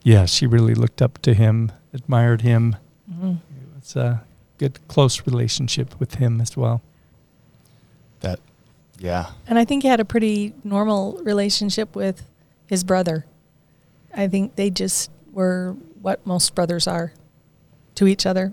Yeah, 0.03 0.25
she 0.25 0.47
really 0.47 0.75
looked 0.75 1.03
up 1.03 1.19
to 1.23 1.35
him, 1.35 1.71
admired 1.93 2.41
him. 2.41 2.77
Mm-hmm. 3.11 3.35
It's 3.77 3.95
a 3.95 4.25
good, 4.69 4.89
close 4.89 5.27
relationship 5.27 5.99
with 6.01 6.17
him 6.17 6.41
as 6.41 6.57
well. 6.57 6.83
That, 8.21 8.41
yeah. 8.99 9.31
And 9.47 9.59
I 9.59 9.65
think 9.65 9.83
he 9.83 9.89
had 9.89 10.01
a 10.01 10.05
pretty 10.05 10.55
normal 10.65 11.21
relationship 11.23 11.95
with 11.95 12.23
his 12.67 12.85
brother. 12.85 13.27
I 14.15 14.29
think 14.29 14.57
they 14.57 14.71
just 14.71 15.11
were 15.33 15.77
what 16.01 16.27
most 16.27 16.55
brothers 16.55 16.87
are 16.87 17.13
to 17.97 18.07
each 18.07 18.25
other. 18.25 18.53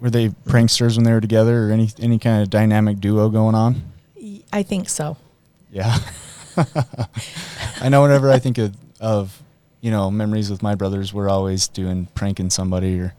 Were 0.00 0.10
they 0.10 0.30
pranksters 0.30 0.96
when 0.96 1.04
they 1.04 1.12
were 1.12 1.20
together, 1.20 1.68
or 1.68 1.70
any 1.70 1.88
any 2.00 2.18
kind 2.18 2.42
of 2.42 2.50
dynamic 2.50 2.98
duo 2.98 3.28
going 3.28 3.54
on? 3.54 3.92
I 4.52 4.64
think 4.64 4.88
so. 4.88 5.16
Yeah. 5.70 5.96
I 7.80 7.88
know 7.88 8.02
whenever 8.02 8.30
I 8.30 8.38
think 8.38 8.58
of, 8.58 8.76
of, 9.00 9.42
you 9.80 9.90
know, 9.90 10.10
memories 10.10 10.50
with 10.50 10.62
my 10.62 10.74
brothers, 10.74 11.14
we're 11.14 11.28
always 11.28 11.68
doing 11.68 12.08
pranking 12.14 12.50
somebody 12.50 12.98
or 13.00 13.14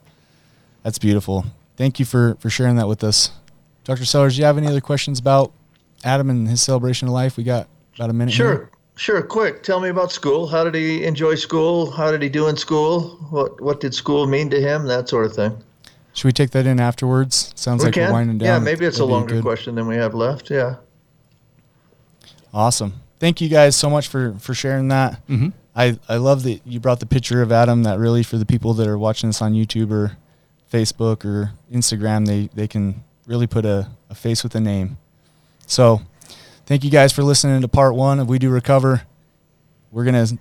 that's 0.84 1.00
beautiful. 1.00 1.46
Thank 1.76 2.00
you 2.00 2.06
for, 2.06 2.36
for 2.40 2.50
sharing 2.50 2.76
that 2.76 2.88
with 2.88 3.04
us. 3.04 3.32
Dr. 3.84 4.06
Sellers, 4.06 4.36
do 4.36 4.42
you 4.42 4.46
have 4.46 4.58
any 4.58 4.68
other 4.68 4.82
questions 4.82 5.20
about 5.20 5.52
Adam 6.04 6.30
and 6.30 6.48
his 6.48 6.62
celebration 6.62 7.08
of 7.08 7.14
life? 7.14 7.36
We 7.38 7.44
got 7.44 7.68
about 7.96 8.10
a 8.10 8.14
minute. 8.14 8.34
Sure, 8.34 8.54
here. 8.56 8.72
sure. 8.96 9.22
Quick, 9.22 9.64
tell 9.64 9.80
me 9.80 9.90
about 9.90 10.12
school. 10.12 10.48
How 10.48 10.64
did 10.64 10.76
he 10.76 11.04
enjoy 11.04 11.36
school? 11.36 11.92
How 11.92 12.12
did 12.12 12.22
he 12.22 12.30
do 12.30 12.48
in 12.48 12.56
school? 12.58 13.18
What 13.30 13.60
what 13.60 13.80
did 13.80 13.94
school 13.94 14.26
mean 14.28 14.50
to 14.52 14.62
him? 14.62 14.86
That 14.88 15.10
sort 15.10 15.26
of 15.26 15.34
thing. 15.34 15.62
Should 16.14 16.26
we 16.26 16.32
take 16.32 16.52
that 16.52 16.66
in 16.68 16.80
afterwards? 16.80 17.52
Sounds 17.56 17.82
we 17.82 17.86
like 17.86 17.96
can. 17.96 18.08
we're 18.08 18.14
winding 18.14 18.38
down. 18.38 18.48
Yeah, 18.48 18.60
maybe 18.60 18.86
it's 18.86 18.98
a 18.98 19.00
That'd 19.00 19.10
be 19.10 19.14
longer 19.14 19.34
good- 19.36 19.44
question 19.44 19.76
than 19.76 19.88
we 19.88 19.96
have 19.96 20.14
left. 20.14 20.50
Yeah. 20.52 20.76
Awesome. 22.54 22.94
Thank 23.20 23.42
you 23.42 23.50
guys 23.50 23.76
so 23.76 23.90
much 23.90 24.08
for, 24.08 24.34
for 24.40 24.54
sharing 24.54 24.90
that. 24.90 25.26
Mm-hmm. 25.28 25.50
I, 25.76 25.98
I 26.08 26.18
love 26.18 26.44
that 26.44 26.62
you 26.66 26.80
brought 26.80 27.00
the 27.00 27.06
picture 27.08 27.42
of 27.42 27.52
Adam. 27.52 27.84
That 27.84 27.98
really, 27.98 28.22
for 28.22 28.38
the 28.38 28.46
people 28.46 28.74
that 28.76 28.88
are 28.88 28.98
watching 28.98 29.30
this 29.30 29.42
on 29.42 29.54
YouTube 29.54 29.92
or 29.92 30.18
Facebook 30.74 31.24
or 31.24 31.52
Instagram, 31.72 32.26
they, 32.26 32.50
they 32.54 32.68
can 32.68 33.04
really 33.28 33.48
put 33.48 33.64
a, 33.64 33.90
a 34.10 34.16
face 34.16 34.44
with 34.44 34.56
a 34.56 34.60
name. 34.60 34.98
So, 35.68 36.02
thank 36.66 36.84
you 36.84 36.90
guys 36.90 37.14
for 37.14 37.24
listening 37.24 37.62
to 37.62 37.68
part 37.68 37.94
one 37.94 38.20
of 38.20 38.28
We 38.28 38.40
Do 38.40 38.50
Recover. 38.50 39.04
We're 39.92 40.04
going 40.04 40.26
to 40.26 40.38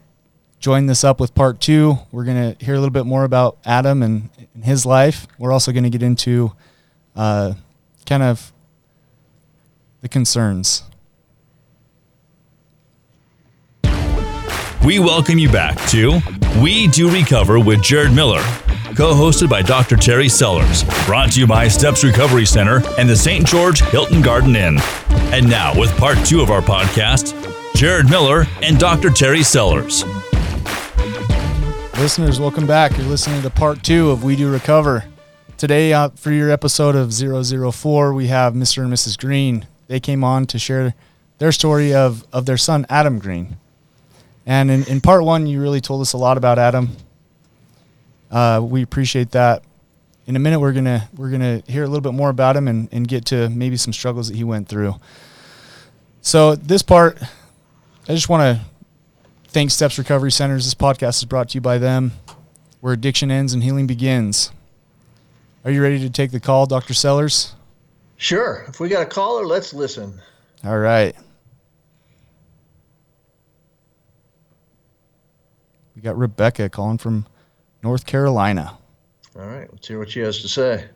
join 0.59 0.87
this 0.87 1.05
up 1.05 1.21
with 1.21 1.35
part 1.35 1.61
two. 1.61 1.99
We're 2.11 2.25
going 2.25 2.55
to 2.55 2.64
hear 2.64 2.75
a 2.75 2.79
little 2.79 2.92
bit 2.92 3.05
more 3.05 3.25
about 3.25 3.59
Adam 3.64 4.03
and, 4.03 4.31
and 4.55 4.64
his 4.64 4.87
life. 4.87 5.27
We're 5.38 5.53
also 5.53 5.73
going 5.73 5.85
to 5.85 5.90
get 5.90 6.03
into 6.03 6.53
uh, 7.14 7.55
kind 8.07 8.23
of 8.23 8.53
the 10.01 10.09
concerns. 10.09 10.85
We 14.85 14.99
welcome 14.99 15.38
you 15.38 15.49
back 15.49 15.77
to 15.90 16.21
We 16.61 16.88
Do 16.88 17.09
Recover 17.09 17.61
with 17.61 17.83
Jared 17.83 18.12
Miller, 18.12 18.42
co 18.96 19.14
hosted 19.14 19.48
by 19.48 19.62
Dr. 19.62 19.96
Terry 19.96 20.28
Sellers, 20.28 20.85
brought 21.07 21.33
to 21.33 21.40
you 21.40 21.46
by 21.46 21.68
Steps 21.68 22.05
Recovery 22.05 22.44
Center 22.44 22.83
and 22.98 23.09
the 23.09 23.16
St. 23.16 23.46
George 23.46 23.81
Hilton 23.81 24.20
Garden 24.20 24.55
Inn. 24.55 24.78
And 25.33 25.48
now, 25.48 25.78
with 25.78 25.96
part 25.96 26.18
two 26.26 26.40
of 26.40 26.50
our 26.50 26.61
podcast, 26.61 27.35
Jared 27.74 28.11
Miller 28.11 28.44
and 28.62 28.78
Dr. 28.78 29.11
Terry 29.11 29.42
Sellers. 29.42 30.05
Listeners, 31.98 32.40
welcome 32.40 32.66
back. 32.66 32.96
You're 32.96 33.07
listening 33.07 33.42
to 33.42 33.50
part 33.50 33.83
two 33.83 34.11
of 34.11 34.24
We 34.24 34.37
Do 34.37 34.50
Recover. 34.50 35.05
Today, 35.57 35.92
uh, 35.92 36.11
for 36.11 36.33
your 36.33 36.50
episode 36.50 36.96
of 36.96 37.14
004, 37.14 38.12
we 38.12 38.26
have 38.26 38.55
Mr. 38.55 38.83
and 38.83 38.92
Mrs. 38.92 39.16
Green. 39.18 39.66
They 39.87 40.00
came 40.00 40.24
on 40.24 40.46
to 40.46 40.59
share 40.59 40.94
their 41.38 41.52
story 41.52 41.94
of, 41.94 42.26
of 42.33 42.46
their 42.46 42.57
son, 42.57 42.85
Adam 42.88 43.18
Green. 43.18 43.57
And 44.44 44.70
in, 44.70 44.85
in 44.85 45.00
part 45.00 45.24
one, 45.24 45.46
you 45.46 45.61
really 45.62 45.81
told 45.81 46.02
us 46.02 46.12
a 46.12 46.18
lot 46.18 46.37
about 46.37 46.59
Adam. 46.59 46.96
Uh, 48.33 48.61
we 48.64 48.83
appreciate 48.83 49.31
that. 49.33 49.62
In 50.27 50.37
a 50.37 50.38
minute, 50.38 50.59
we're 50.59 50.73
gonna 50.73 51.09
we're 51.16 51.31
gonna 51.31 51.62
hear 51.66 51.85
a 51.85 51.87
little 51.87 52.01
bit 52.01 52.14
more 52.14 52.31
about 52.31 52.57
him 52.57 52.66
and, 52.66 52.88
and 52.90 53.07
get 53.07 53.27
to 53.27 53.51
maybe 53.51 53.77
some 53.77 53.92
struggles 53.92 54.29
that 54.29 54.37
he 54.37 54.45
went 54.45 54.68
through. 54.68 54.95
So 56.23 56.55
this 56.57 56.83
part, 56.83 57.21
I 58.09 58.14
just 58.14 58.29
want 58.29 58.59
to 58.59 58.64
thank 59.49 59.71
Steps 59.71 59.99
Recovery 59.99 60.33
Centers. 60.33 60.64
This 60.64 60.75
podcast 60.75 61.18
is 61.18 61.25
brought 61.25 61.51
to 61.51 61.57
you 61.57 61.61
by 61.61 61.79
them, 61.79 62.12
where 62.81 62.95
addiction 62.95 63.31
ends 63.31 63.53
and 63.53 63.62
healing 63.62 63.87
begins. 63.87 64.51
Are 65.64 65.71
you 65.71 65.83
ready 65.83 65.99
to 66.01 66.11
take 66.11 66.31
the 66.31 66.40
call, 66.40 66.66
Dr. 66.66 66.95
Sellers? 66.95 67.55
Sure. 68.16 68.64
If 68.68 68.81
we 68.81 68.88
got 68.88 69.03
a 69.03 69.07
caller, 69.07 69.45
let's 69.45 69.75
listen. 69.75 70.21
All 70.64 70.79
right. 70.79 71.14
We 75.95 76.03
got 76.03 76.16
Rebecca 76.16 76.68
calling 76.68 76.99
from 76.99 77.27
North 77.83 78.07
Carolina. 78.07 78.79
All 79.37 79.47
right. 79.47 79.68
Let's 79.73 79.88
hear 79.88 79.99
what 79.99 80.11
she 80.11 80.21
has 80.21 80.42
to 80.42 80.49
say. 80.49 80.88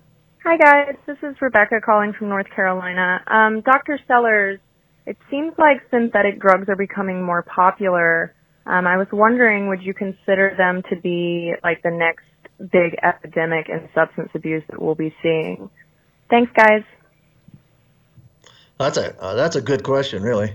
Hi, 0.44 0.56
guys. 0.56 0.94
This 1.06 1.18
is 1.22 1.34
Rebecca 1.40 1.80
calling 1.84 2.12
from 2.12 2.28
North 2.28 2.48
Carolina. 2.54 3.20
Um, 3.26 3.62
Dr. 3.62 3.98
Sellers, 4.06 4.60
it 5.04 5.16
seems 5.30 5.54
like 5.58 5.82
synthetic 5.90 6.40
drugs 6.40 6.68
are 6.68 6.76
becoming 6.76 7.22
more 7.22 7.42
popular. 7.42 8.34
Um, 8.66 8.86
I 8.86 8.96
was 8.96 9.08
wondering, 9.12 9.68
would 9.68 9.82
you 9.82 9.94
consider 9.94 10.54
them 10.56 10.82
to 10.90 10.96
be 10.96 11.54
like 11.64 11.82
the 11.82 11.90
next 11.90 12.24
big 12.70 12.96
epidemic 13.02 13.68
in 13.68 13.88
substance 13.94 14.30
abuse 14.34 14.62
that 14.70 14.80
we'll 14.80 14.94
be 14.94 15.14
seeing? 15.22 15.68
Thanks, 16.30 16.52
guys. 16.54 16.82
That's 18.78 18.98
a 18.98 19.18
uh, 19.20 19.34
that's 19.34 19.56
a 19.56 19.62
good 19.62 19.82
question, 19.82 20.22
really. 20.22 20.54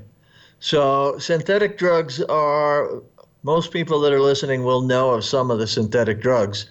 So 0.59 1.17
synthetic 1.17 1.77
drugs 1.77 2.21
are 2.21 3.01
most 3.43 3.71
people 3.71 3.99
that 4.01 4.13
are 4.13 4.21
listening 4.21 4.63
will 4.63 4.81
know 4.81 5.11
of 5.11 5.23
some 5.23 5.51
of 5.51 5.59
the 5.59 5.67
synthetic 5.67 6.21
drugs. 6.21 6.67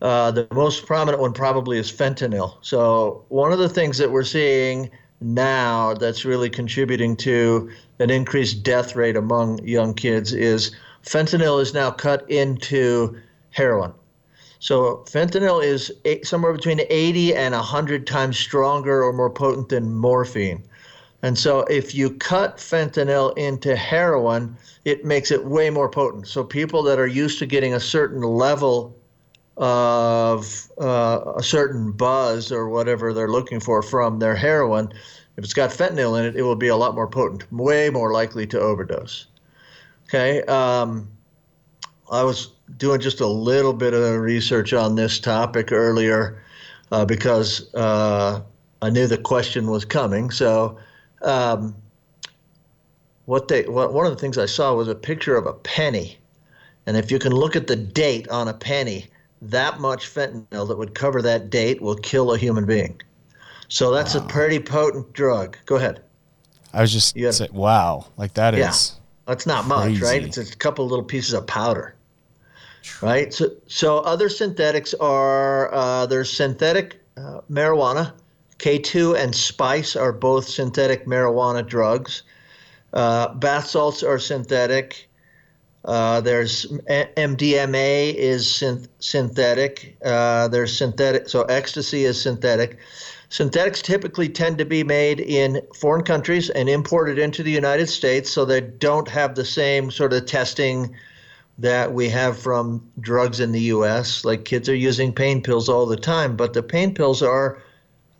Uh, 0.00 0.30
the 0.30 0.46
most 0.52 0.86
prominent 0.86 1.20
one 1.20 1.32
probably 1.32 1.78
is 1.78 1.90
fentanyl. 1.90 2.56
So 2.60 3.24
one 3.28 3.52
of 3.52 3.58
the 3.58 3.68
things 3.68 3.98
that 3.98 4.10
we're 4.10 4.24
seeing 4.24 4.90
now 5.20 5.94
that's 5.94 6.24
really 6.24 6.48
contributing 6.48 7.16
to 7.16 7.70
an 7.98 8.10
increased 8.10 8.62
death 8.62 8.94
rate 8.94 9.16
among 9.16 9.64
young 9.64 9.94
kids 9.94 10.32
is 10.32 10.74
fentanyl 11.04 11.60
is 11.60 11.74
now 11.74 11.90
cut 11.90 12.28
into 12.30 13.18
heroin. 13.50 13.92
So 14.60 15.04
fentanyl 15.08 15.62
is 15.62 15.92
eight, 16.04 16.26
somewhere 16.26 16.52
between 16.52 16.80
80 16.88 17.34
and 17.34 17.54
100 17.54 18.06
times 18.06 18.38
stronger 18.38 19.02
or 19.02 19.12
more 19.12 19.30
potent 19.30 19.68
than 19.68 19.94
morphine. 19.94 20.62
And 21.22 21.36
so 21.36 21.60
if 21.62 21.94
you 21.94 22.10
cut 22.10 22.58
fentanyl 22.58 23.36
into 23.36 23.74
heroin, 23.74 24.56
it 24.84 25.04
makes 25.04 25.30
it 25.30 25.44
way 25.44 25.68
more 25.68 25.88
potent. 25.88 26.28
So 26.28 26.44
people 26.44 26.82
that 26.84 26.98
are 26.98 27.06
used 27.06 27.38
to 27.40 27.46
getting 27.46 27.74
a 27.74 27.80
certain 27.80 28.22
level 28.22 28.96
of 29.56 30.68
uh, 30.80 31.32
a 31.36 31.42
certain 31.42 31.90
buzz 31.90 32.52
or 32.52 32.68
whatever 32.68 33.12
they're 33.12 33.30
looking 33.30 33.58
for 33.58 33.82
from 33.82 34.20
their 34.20 34.36
heroin, 34.36 34.92
if 35.36 35.44
it's 35.44 35.54
got 35.54 35.70
fentanyl 35.70 36.18
in 36.18 36.24
it, 36.24 36.36
it 36.36 36.42
will 36.42 36.56
be 36.56 36.68
a 36.68 36.76
lot 36.76 36.94
more 36.94 37.08
potent, 37.08 37.52
way 37.52 37.90
more 37.90 38.12
likely 38.12 38.46
to 38.46 38.60
overdose. 38.60 39.26
Okay. 40.04 40.42
Um, 40.42 41.08
I 42.10 42.22
was 42.22 42.52
doing 42.76 43.00
just 43.00 43.20
a 43.20 43.26
little 43.26 43.72
bit 43.72 43.92
of 43.94 44.20
research 44.20 44.72
on 44.72 44.94
this 44.94 45.18
topic 45.18 45.72
earlier 45.72 46.42
uh, 46.92 47.04
because 47.04 47.72
uh, 47.74 48.40
I 48.80 48.90
knew 48.90 49.06
the 49.06 49.18
question 49.18 49.70
was 49.70 49.84
coming. 49.84 50.30
So, 50.30 50.78
um, 51.22 51.74
what 53.26 53.48
they 53.48 53.64
what, 53.64 53.92
one 53.92 54.06
of 54.06 54.12
the 54.12 54.18
things 54.18 54.38
I 54.38 54.46
saw 54.46 54.74
was 54.74 54.88
a 54.88 54.94
picture 54.94 55.36
of 55.36 55.46
a 55.46 55.52
penny, 55.52 56.18
and 56.86 56.96
if 56.96 57.10
you 57.10 57.18
can 57.18 57.32
look 57.32 57.56
at 57.56 57.66
the 57.66 57.76
date 57.76 58.28
on 58.28 58.48
a 58.48 58.54
penny, 58.54 59.06
that 59.42 59.80
much 59.80 60.12
fentanyl 60.12 60.66
that 60.68 60.76
would 60.78 60.94
cover 60.94 61.20
that 61.22 61.50
date 61.50 61.80
will 61.80 61.96
kill 61.96 62.32
a 62.32 62.38
human 62.38 62.64
being. 62.66 63.00
So 63.68 63.92
that's 63.92 64.14
a 64.14 64.22
pretty 64.22 64.58
potent 64.60 65.12
drug. 65.12 65.58
Go 65.66 65.76
ahead. 65.76 66.02
I 66.72 66.80
was 66.80 66.92
just 66.92 67.16
Yeah. 67.16 67.30
saying, 67.30 67.52
wow, 67.52 68.06
like 68.16 68.34
that 68.34 68.54
is. 68.54 68.58
Yeah. 68.94 68.98
That's 69.26 69.46
not 69.46 69.66
much, 69.66 70.00
right? 70.00 70.22
It's 70.24 70.38
a 70.38 70.56
couple 70.56 70.86
little 70.88 71.04
pieces 71.04 71.34
of 71.34 71.46
powder. 71.46 71.94
right? 73.02 73.32
So, 73.32 73.50
so 73.66 73.98
other 73.98 74.30
synthetics 74.30 74.94
are 74.94 75.72
uh, 75.74 76.06
there's 76.06 76.34
synthetic 76.34 76.98
uh, 77.18 77.40
marijuana. 77.50 78.12
K2 78.58 79.16
and 79.16 79.34
spice 79.34 79.94
are 79.94 80.12
both 80.12 80.48
synthetic 80.48 81.06
marijuana 81.06 81.66
drugs. 81.66 82.22
Uh, 82.92 83.34
bath 83.34 83.68
salts 83.68 84.02
are 84.02 84.18
synthetic. 84.18 85.08
Uh, 85.84 86.20
there's 86.20 86.66
MDMA 86.66 88.14
is 88.14 88.46
synth- 88.46 88.88
synthetic. 88.98 89.96
Uh, 90.04 90.48
there's 90.48 90.76
synthetic, 90.76 91.28
so 91.28 91.42
ecstasy 91.42 92.04
is 92.04 92.20
synthetic. 92.20 92.78
Synthetics 93.30 93.82
typically 93.82 94.28
tend 94.28 94.58
to 94.58 94.64
be 94.64 94.82
made 94.82 95.20
in 95.20 95.60
foreign 95.74 96.02
countries 96.02 96.50
and 96.50 96.68
imported 96.68 97.18
into 97.18 97.42
the 97.42 97.50
United 97.50 97.88
States, 97.88 98.30
so 98.30 98.44
they 98.44 98.60
don't 98.60 99.08
have 99.08 99.34
the 99.34 99.44
same 99.44 99.90
sort 99.90 100.12
of 100.12 100.26
testing 100.26 100.94
that 101.58 101.92
we 101.92 102.08
have 102.08 102.38
from 102.38 102.82
drugs 103.00 103.38
in 103.38 103.52
the 103.52 103.60
US. 103.60 104.24
Like 104.24 104.44
kids 104.44 104.68
are 104.68 104.74
using 104.74 105.12
pain 105.12 105.42
pills 105.42 105.68
all 105.68 105.86
the 105.86 105.96
time, 105.96 106.36
but 106.36 106.54
the 106.54 106.62
pain 106.62 106.94
pills 106.94 107.22
are 107.22 107.62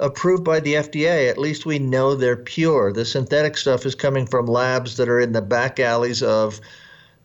approved 0.01 0.45
by 0.45 0.61
the 0.61 0.75
FDA. 0.75 1.29
At 1.29 1.39
least 1.39 1.67
we 1.67 1.79
know 1.79 2.15
they're 2.15 2.37
pure. 2.37 2.93
The 2.93 3.05
synthetic 3.05 3.57
stuff 3.57 3.85
is 3.85 3.95
coming 3.95 4.27
from 4.27 4.47
labs 4.47 4.97
that 4.97 5.09
are 5.09 5.21
in 5.21 5.33
the 5.33 5.43
back 5.43 5.81
alleys 5.81 6.23
of 6.23 6.61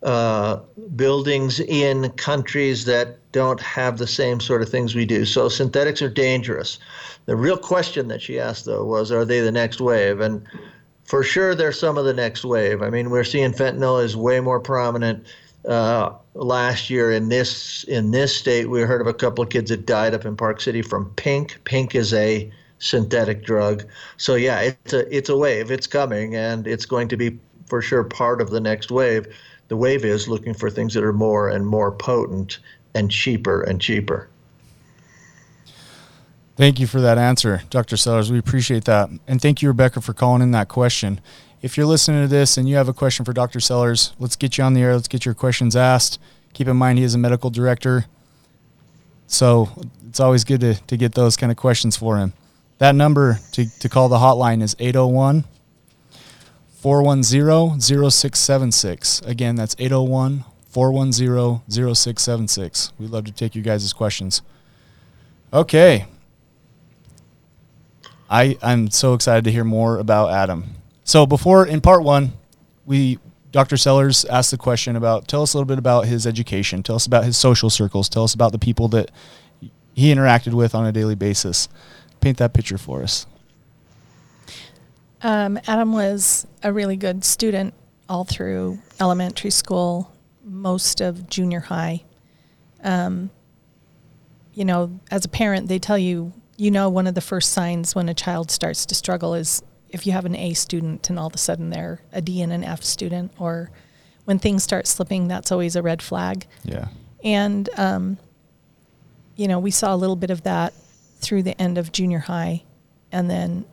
uh, 0.02 0.60
buildings 0.96 1.60
in 1.60 2.10
countries 2.10 2.84
that 2.84 3.16
don't 3.32 3.60
have 3.60 3.98
the 3.98 4.06
same 4.06 4.38
sort 4.38 4.60
of 4.60 4.68
things 4.68 4.94
we 4.94 5.06
do. 5.06 5.24
So 5.24 5.48
synthetics 5.48 6.02
are 6.02 6.10
dangerous. 6.10 6.78
The 7.26 7.36
real 7.36 7.56
question 7.56 8.08
that 8.08 8.20
she 8.20 8.38
asked, 8.38 8.66
though, 8.66 8.84
was 8.84 9.10
are 9.10 9.24
they 9.24 9.40
the 9.40 9.52
next 9.52 9.80
wave? 9.80 10.20
And 10.20 10.46
for 11.04 11.22
sure, 11.22 11.54
they're 11.54 11.72
some 11.72 11.96
of 11.96 12.04
the 12.04 12.12
next 12.12 12.44
wave. 12.44 12.82
I 12.82 12.90
mean, 12.90 13.10
we're 13.10 13.24
seeing 13.24 13.52
fentanyl 13.52 14.02
is 14.02 14.16
way 14.16 14.40
more 14.40 14.60
prominent. 14.60 15.26
Uh, 15.66 16.12
last 16.34 16.90
year 16.90 17.10
in 17.10 17.30
this 17.30 17.84
in 17.84 18.10
this 18.10 18.36
state, 18.36 18.68
we 18.68 18.82
heard 18.82 19.00
of 19.00 19.06
a 19.06 19.14
couple 19.14 19.42
of 19.42 19.48
kids 19.48 19.70
that 19.70 19.86
died 19.86 20.12
up 20.12 20.26
in 20.26 20.36
Park 20.36 20.60
City 20.60 20.82
from 20.82 21.10
pink. 21.16 21.58
Pink 21.64 21.94
is 21.94 22.12
a 22.12 22.52
synthetic 22.84 23.44
drug. 23.44 23.84
So 24.16 24.34
yeah, 24.34 24.60
it's 24.60 24.92
a 24.92 25.16
it's 25.16 25.28
a 25.28 25.36
wave. 25.36 25.70
It's 25.70 25.86
coming, 25.86 26.36
and 26.36 26.66
it's 26.66 26.86
going 26.86 27.08
to 27.08 27.16
be 27.16 27.38
for 27.66 27.80
sure 27.80 28.04
part 28.04 28.40
of 28.40 28.50
the 28.50 28.60
next 28.60 28.90
wave. 28.90 29.26
The 29.68 29.76
wave 29.76 30.04
is 30.04 30.28
looking 30.28 30.54
for 30.54 30.70
things 30.70 30.94
that 30.94 31.02
are 31.02 31.12
more 31.12 31.48
and 31.48 31.66
more 31.66 31.90
potent 31.90 32.58
and 32.94 33.10
cheaper 33.10 33.62
and 33.62 33.80
cheaper. 33.80 34.28
Thank 36.56 36.78
you 36.78 36.86
for 36.86 37.00
that 37.00 37.18
answer, 37.18 37.62
Dr. 37.70 37.96
Sellers. 37.96 38.30
We 38.30 38.38
appreciate 38.38 38.84
that. 38.84 39.10
And 39.26 39.40
thank 39.40 39.60
you, 39.60 39.68
Rebecca, 39.68 40.00
for 40.00 40.12
calling 40.12 40.40
in 40.40 40.52
that 40.52 40.68
question. 40.68 41.20
If 41.62 41.76
you're 41.76 41.86
listening 41.86 42.22
to 42.22 42.28
this 42.28 42.56
and 42.56 42.68
you 42.68 42.76
have 42.76 42.88
a 42.88 42.92
question 42.92 43.24
for 43.24 43.32
Dr. 43.32 43.58
Sellers, 43.58 44.12
let's 44.20 44.36
get 44.36 44.56
you 44.56 44.62
on 44.62 44.74
the 44.74 44.82
air. 44.82 44.94
Let's 44.94 45.08
get 45.08 45.24
your 45.24 45.34
questions 45.34 45.74
asked. 45.74 46.20
Keep 46.52 46.68
in 46.68 46.76
mind, 46.76 46.98
he 46.98 47.04
is 47.04 47.14
a 47.14 47.18
medical 47.18 47.50
director. 47.50 48.04
So 49.26 49.70
it's 50.08 50.20
always 50.20 50.44
good 50.44 50.60
to, 50.60 50.74
to 50.74 50.96
get 50.96 51.14
those 51.14 51.36
kind 51.36 51.50
of 51.50 51.56
questions 51.56 51.96
for 51.96 52.18
him. 52.18 52.34
That 52.78 52.94
number 52.94 53.38
to, 53.52 53.78
to 53.78 53.88
call 53.88 54.08
the 54.08 54.18
hotline 54.18 54.62
is 54.62 54.74
801 54.78 55.44
410 56.84 57.80
0676. 57.80 59.20
Again, 59.22 59.56
that's 59.56 59.76
801 59.78 60.44
410 60.68 61.62
0676. 61.70 62.92
We'd 62.98 63.10
love 63.10 63.24
to 63.24 63.32
take 63.32 63.54
you 63.54 63.62
guys' 63.62 63.92
questions. 63.92 64.42
Okay. 65.52 66.06
I, 68.28 68.58
I'm 68.60 68.90
so 68.90 69.14
excited 69.14 69.44
to 69.44 69.52
hear 69.52 69.64
more 69.64 69.98
about 69.98 70.30
Adam. 70.32 70.64
So 71.04 71.26
before 71.26 71.66
in 71.66 71.80
part 71.80 72.02
one, 72.02 72.32
we 72.84 73.18
Dr. 73.52 73.76
Sellers 73.76 74.24
asked 74.24 74.50
the 74.50 74.56
question 74.56 74.96
about 74.96 75.28
tell 75.28 75.42
us 75.42 75.54
a 75.54 75.56
little 75.56 75.68
bit 75.68 75.78
about 75.78 76.06
his 76.06 76.26
education, 76.26 76.82
tell 76.82 76.96
us 76.96 77.06
about 77.06 77.24
his 77.24 77.36
social 77.36 77.70
circles, 77.70 78.08
tell 78.08 78.24
us 78.24 78.34
about 78.34 78.50
the 78.50 78.58
people 78.58 78.88
that 78.88 79.12
he 79.94 80.12
interacted 80.12 80.54
with 80.54 80.74
on 80.74 80.84
a 80.84 80.90
daily 80.90 81.14
basis. 81.14 81.68
Paint 82.24 82.38
that 82.38 82.54
picture 82.54 82.78
for 82.78 83.02
us. 83.02 83.26
Um, 85.20 85.58
Adam 85.66 85.92
was 85.92 86.46
a 86.62 86.72
really 86.72 86.96
good 86.96 87.22
student 87.22 87.74
all 88.08 88.24
through 88.24 88.78
elementary 88.98 89.50
school, 89.50 90.10
most 90.42 91.02
of 91.02 91.28
junior 91.28 91.60
high. 91.60 92.02
Um, 92.82 93.28
you 94.54 94.64
know, 94.64 94.98
as 95.10 95.26
a 95.26 95.28
parent, 95.28 95.68
they 95.68 95.78
tell 95.78 95.98
you, 95.98 96.32
you 96.56 96.70
know, 96.70 96.88
one 96.88 97.06
of 97.06 97.14
the 97.14 97.20
first 97.20 97.52
signs 97.52 97.94
when 97.94 98.08
a 98.08 98.14
child 98.14 98.50
starts 98.50 98.86
to 98.86 98.94
struggle 98.94 99.34
is 99.34 99.62
if 99.90 100.06
you 100.06 100.12
have 100.12 100.24
an 100.24 100.34
A 100.34 100.54
student 100.54 101.10
and 101.10 101.18
all 101.18 101.26
of 101.26 101.34
a 101.34 101.38
sudden 101.38 101.68
they're 101.68 102.00
a 102.10 102.22
D 102.22 102.40
and 102.40 102.54
an 102.54 102.64
F 102.64 102.82
student, 102.82 103.32
or 103.38 103.70
when 104.24 104.38
things 104.38 104.62
start 104.62 104.86
slipping, 104.86 105.28
that's 105.28 105.52
always 105.52 105.76
a 105.76 105.82
red 105.82 106.00
flag. 106.00 106.46
Yeah. 106.64 106.88
And, 107.22 107.68
um, 107.76 108.16
you 109.36 109.46
know, 109.46 109.58
we 109.58 109.70
saw 109.70 109.94
a 109.94 109.98
little 109.98 110.16
bit 110.16 110.30
of 110.30 110.44
that 110.44 110.72
through 111.24 111.42
the 111.42 111.60
end 111.60 111.78
of 111.78 111.92
junior 111.92 112.20
high. 112.20 112.62
And 113.10 113.30
then 113.30 113.64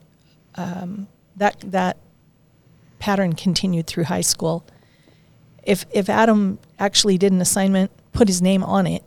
um, 0.55 1.07
that, 1.35 1.57
that 1.61 1.97
pattern 2.99 3.33
continued 3.33 3.87
through 3.87 4.05
high 4.05 4.21
school. 4.21 4.65
If, 5.63 5.85
if 5.91 6.09
Adam 6.09 6.59
actually 6.79 7.17
did 7.17 7.31
an 7.31 7.41
assignment, 7.41 7.91
put 8.13 8.27
his 8.27 8.41
name 8.41 8.63
on 8.63 8.87
it, 8.87 9.03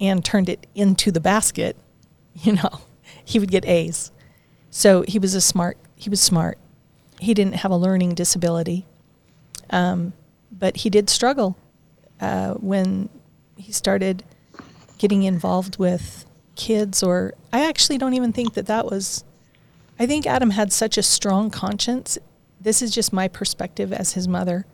and 0.00 0.24
turned 0.24 0.48
it 0.48 0.66
into 0.74 1.10
the 1.10 1.20
basket, 1.20 1.76
you 2.34 2.52
know, 2.52 2.80
he 3.24 3.38
would 3.38 3.50
get 3.50 3.64
A's. 3.66 4.10
So 4.70 5.02
he 5.02 5.18
was 5.18 5.34
a 5.34 5.40
smart. 5.40 5.78
He 5.94 6.10
was 6.10 6.20
smart. 6.20 6.58
He 7.20 7.32
didn't 7.32 7.54
have 7.54 7.70
a 7.70 7.76
learning 7.76 8.14
disability, 8.14 8.86
um, 9.70 10.12
but 10.50 10.78
he 10.78 10.90
did 10.90 11.08
struggle 11.08 11.56
uh, 12.20 12.54
when 12.54 13.08
he 13.56 13.70
started 13.70 14.24
getting 14.98 15.22
involved 15.22 15.78
with 15.78 16.26
kids. 16.56 17.02
Or 17.02 17.34
I 17.52 17.66
actually 17.68 17.98
don't 17.98 18.14
even 18.14 18.32
think 18.32 18.54
that 18.54 18.66
that 18.66 18.86
was. 18.86 19.24
I 19.98 20.06
think 20.06 20.26
Adam 20.26 20.50
had 20.50 20.72
such 20.72 20.98
a 20.98 21.02
strong 21.02 21.50
conscience. 21.50 22.18
This 22.60 22.82
is 22.82 22.90
just 22.92 23.12
my 23.12 23.28
perspective 23.28 23.92
as 23.92 24.14
his 24.14 24.26
mother. 24.26 24.66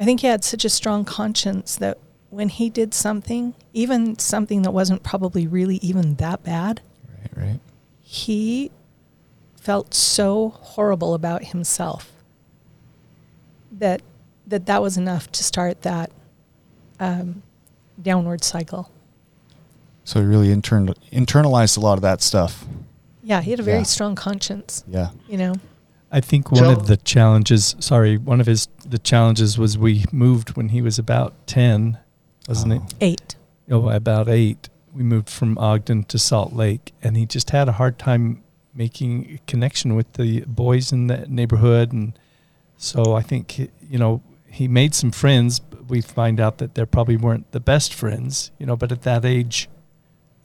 I 0.00 0.04
think 0.04 0.20
he 0.20 0.26
had 0.26 0.44
such 0.44 0.64
a 0.64 0.70
strong 0.70 1.04
conscience 1.04 1.76
that 1.76 1.98
when 2.30 2.48
he 2.48 2.70
did 2.70 2.94
something, 2.94 3.54
even 3.72 4.18
something 4.18 4.62
that 4.62 4.70
wasn't 4.70 5.02
probably 5.02 5.46
really 5.46 5.76
even 5.76 6.14
that 6.16 6.44
bad, 6.44 6.80
Right, 7.34 7.46
right. 7.48 7.60
he 8.02 8.70
felt 9.56 9.92
so 9.92 10.50
horrible 10.60 11.14
about 11.14 11.44
himself 11.46 12.12
that 13.72 14.00
that 14.46 14.66
that 14.66 14.80
was 14.80 14.96
enough 14.96 15.30
to 15.32 15.44
start 15.44 15.82
that 15.82 16.10
um, 17.00 17.42
downward 18.00 18.42
cycle. 18.44 18.90
So 20.08 20.20
he 20.20 20.26
really 20.26 20.50
intern- 20.50 20.94
internalized 21.12 21.76
a 21.76 21.80
lot 21.80 21.98
of 21.98 22.00
that 22.02 22.22
stuff. 22.22 22.64
Yeah, 23.22 23.42
he 23.42 23.50
had 23.50 23.60
a 23.60 23.62
very 23.62 23.78
Yeah. 23.80 23.82
strong 23.82 24.14
conscience. 24.14 24.82
Yeah. 24.88 25.10
You 25.28 25.36
know, 25.36 25.54
I 26.10 26.20
think 26.22 26.50
one 26.50 26.62
So- 26.64 26.70
of 26.72 26.86
the 26.86 26.96
challenges, 26.96 27.76
sorry, 27.78 28.16
one 28.16 28.40
of 28.40 28.46
his 28.46 28.68
the 28.88 28.96
challenges 28.98 29.58
was 29.58 29.76
we 29.76 30.06
moved 30.10 30.56
when 30.56 30.70
he 30.70 30.80
was 30.80 30.98
about 30.98 31.34
10, 31.46 31.98
wasn't 32.48 32.72
it? 32.72 32.80
Oh. 32.82 32.96
eight. 33.02 33.36
Oh, 33.70 33.90
about 33.90 34.30
8. 34.30 34.70
We 34.94 35.02
moved 35.02 35.28
from 35.28 35.58
Ogden 35.58 36.04
to 36.04 36.18
Salt 36.18 36.54
Lake 36.54 36.94
and 37.02 37.14
he 37.14 37.26
just 37.26 37.50
had 37.50 37.68
a 37.68 37.72
hard 37.72 37.98
time 37.98 38.42
making 38.74 39.34
a 39.34 39.38
connection 39.46 39.94
with 39.94 40.10
the 40.14 40.40
boys 40.46 40.90
in 40.90 41.08
the 41.08 41.26
neighborhood 41.28 41.92
and 41.92 42.14
so 42.78 43.14
I 43.14 43.20
think 43.20 43.58
you 43.90 43.98
know, 43.98 44.22
he 44.46 44.68
made 44.68 44.94
some 44.94 45.10
friends, 45.10 45.58
but 45.60 45.90
we 45.90 46.00
find 46.00 46.40
out 46.40 46.56
that 46.58 46.76
they 46.76 46.86
probably 46.86 47.18
weren't 47.18 47.52
the 47.52 47.60
best 47.60 47.92
friends, 47.92 48.50
you 48.58 48.64
know, 48.64 48.74
but 48.74 48.90
at 48.90 49.02
that 49.02 49.26
age 49.26 49.68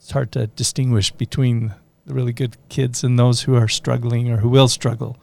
it's 0.04 0.12
hard 0.12 0.34
to 0.34 0.48
distinguish 0.48 1.14
between 1.14 1.74
the 2.06 2.14
really 2.14 2.34
good 2.34 2.58
kids 2.68 3.06
and 3.06 3.18
those 3.18 3.44
who 3.44 3.56
are 3.56 3.70
struggling 3.70 4.30
or 4.30 4.36
who 4.38 4.50
will 4.50 4.68
struggle. 4.68 5.18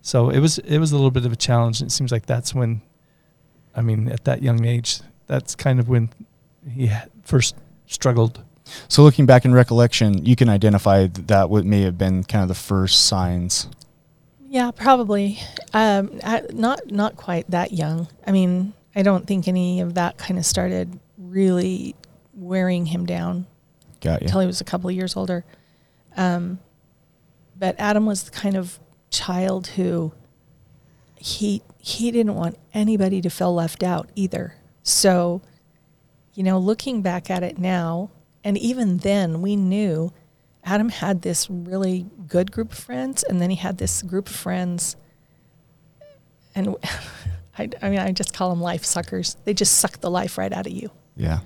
So 0.00 0.30
it 0.30 0.38
was 0.38 0.58
it 0.58 0.78
was 0.78 0.92
a 0.92 0.94
little 0.94 1.10
bit 1.10 1.26
of 1.26 1.32
a 1.32 1.36
challenge. 1.36 1.80
And 1.80 1.90
it 1.90 1.92
seems 1.92 2.12
like 2.12 2.26
that's 2.26 2.54
when, 2.54 2.82
I 3.74 3.82
mean, 3.82 4.06
at 4.08 4.22
that 4.24 4.40
young 4.40 4.64
age, 4.64 5.00
that's 5.26 5.56
kind 5.56 5.80
of 5.80 5.88
when 5.88 6.10
he 6.70 6.88
first 7.24 7.56
struggled. 7.86 8.44
So 8.86 9.02
looking 9.02 9.26
back 9.26 9.44
in 9.44 9.52
recollection, 9.52 10.24
you 10.24 10.36
can 10.36 10.48
identify 10.48 11.08
that 11.08 11.50
what 11.50 11.64
may 11.64 11.80
have 11.80 11.98
been 11.98 12.22
kind 12.22 12.42
of 12.42 12.48
the 12.48 12.54
first 12.54 13.06
signs. 13.06 13.66
Yeah, 14.48 14.70
probably. 14.70 15.40
Um, 15.74 16.20
I- 16.22 16.46
not 16.52 16.92
not 16.92 17.16
quite 17.16 17.50
that 17.50 17.72
young. 17.72 18.06
I 18.24 18.30
mean, 18.30 18.72
I 18.94 19.02
don't 19.02 19.26
think 19.26 19.48
any 19.48 19.80
of 19.80 19.94
that 19.94 20.16
kind 20.16 20.38
of 20.38 20.46
started 20.46 21.00
really 21.18 21.96
wearing 22.34 22.86
him 22.86 23.04
down 23.04 23.46
Got 24.02 24.20
you. 24.20 24.26
until 24.26 24.40
he 24.40 24.46
was 24.46 24.60
a 24.60 24.64
couple 24.64 24.90
of 24.90 24.96
years 24.96 25.16
older. 25.16 25.44
Um, 26.16 26.58
but 27.58 27.76
Adam 27.78 28.04
was 28.04 28.24
the 28.24 28.30
kind 28.30 28.56
of 28.56 28.78
child 29.10 29.68
who 29.68 30.12
he 31.16 31.62
he 31.78 32.10
didn't 32.10 32.34
want 32.34 32.58
anybody 32.74 33.20
to 33.20 33.30
feel 33.30 33.54
left 33.54 33.82
out 33.82 34.08
either. 34.14 34.56
So, 34.82 35.40
you 36.34 36.42
know, 36.42 36.58
looking 36.58 37.02
back 37.02 37.30
at 37.30 37.42
it 37.42 37.58
now, 37.58 38.10
and 38.42 38.58
even 38.58 38.98
then, 38.98 39.40
we 39.42 39.56
knew 39.56 40.12
Adam 40.64 40.88
had 40.88 41.22
this 41.22 41.48
really 41.48 42.06
good 42.26 42.50
group 42.50 42.72
of 42.72 42.78
friends, 42.78 43.22
and 43.22 43.40
then 43.40 43.50
he 43.50 43.56
had 43.56 43.78
this 43.78 44.02
group 44.02 44.28
of 44.28 44.34
friends, 44.34 44.96
and 46.54 46.76
I, 47.58 47.68
I 47.80 47.90
mean, 47.90 47.98
I 47.98 48.10
just 48.12 48.34
call 48.34 48.50
them 48.50 48.60
life 48.60 48.84
suckers. 48.84 49.36
They 49.44 49.54
just 49.54 49.78
suck 49.78 50.00
the 50.00 50.10
life 50.10 50.38
right 50.38 50.52
out 50.52 50.66
of 50.66 50.72
you. 50.72 50.90
Yeah. 51.16 51.40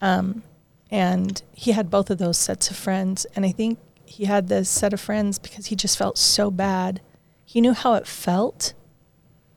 Um, 0.00 0.42
and 0.90 1.42
he 1.52 1.72
had 1.72 1.90
both 1.90 2.10
of 2.10 2.18
those 2.18 2.38
sets 2.38 2.70
of 2.70 2.76
friends. 2.76 3.26
And 3.34 3.44
I 3.44 3.52
think 3.52 3.78
he 4.04 4.24
had 4.24 4.48
this 4.48 4.68
set 4.68 4.92
of 4.92 5.00
friends 5.00 5.38
because 5.38 5.66
he 5.66 5.76
just 5.76 5.98
felt 5.98 6.18
so 6.18 6.50
bad. 6.50 7.00
He 7.44 7.60
knew 7.60 7.74
how 7.74 7.94
it 7.94 8.06
felt 8.06 8.74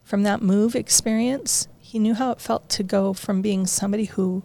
from 0.03 0.23
that 0.23 0.41
move 0.41 0.75
experience. 0.75 1.67
He 1.79 1.99
knew 1.99 2.13
how 2.13 2.31
it 2.31 2.41
felt 2.41 2.69
to 2.69 2.83
go 2.83 3.13
from 3.13 3.41
being 3.41 3.65
somebody 3.65 4.05
who 4.05 4.43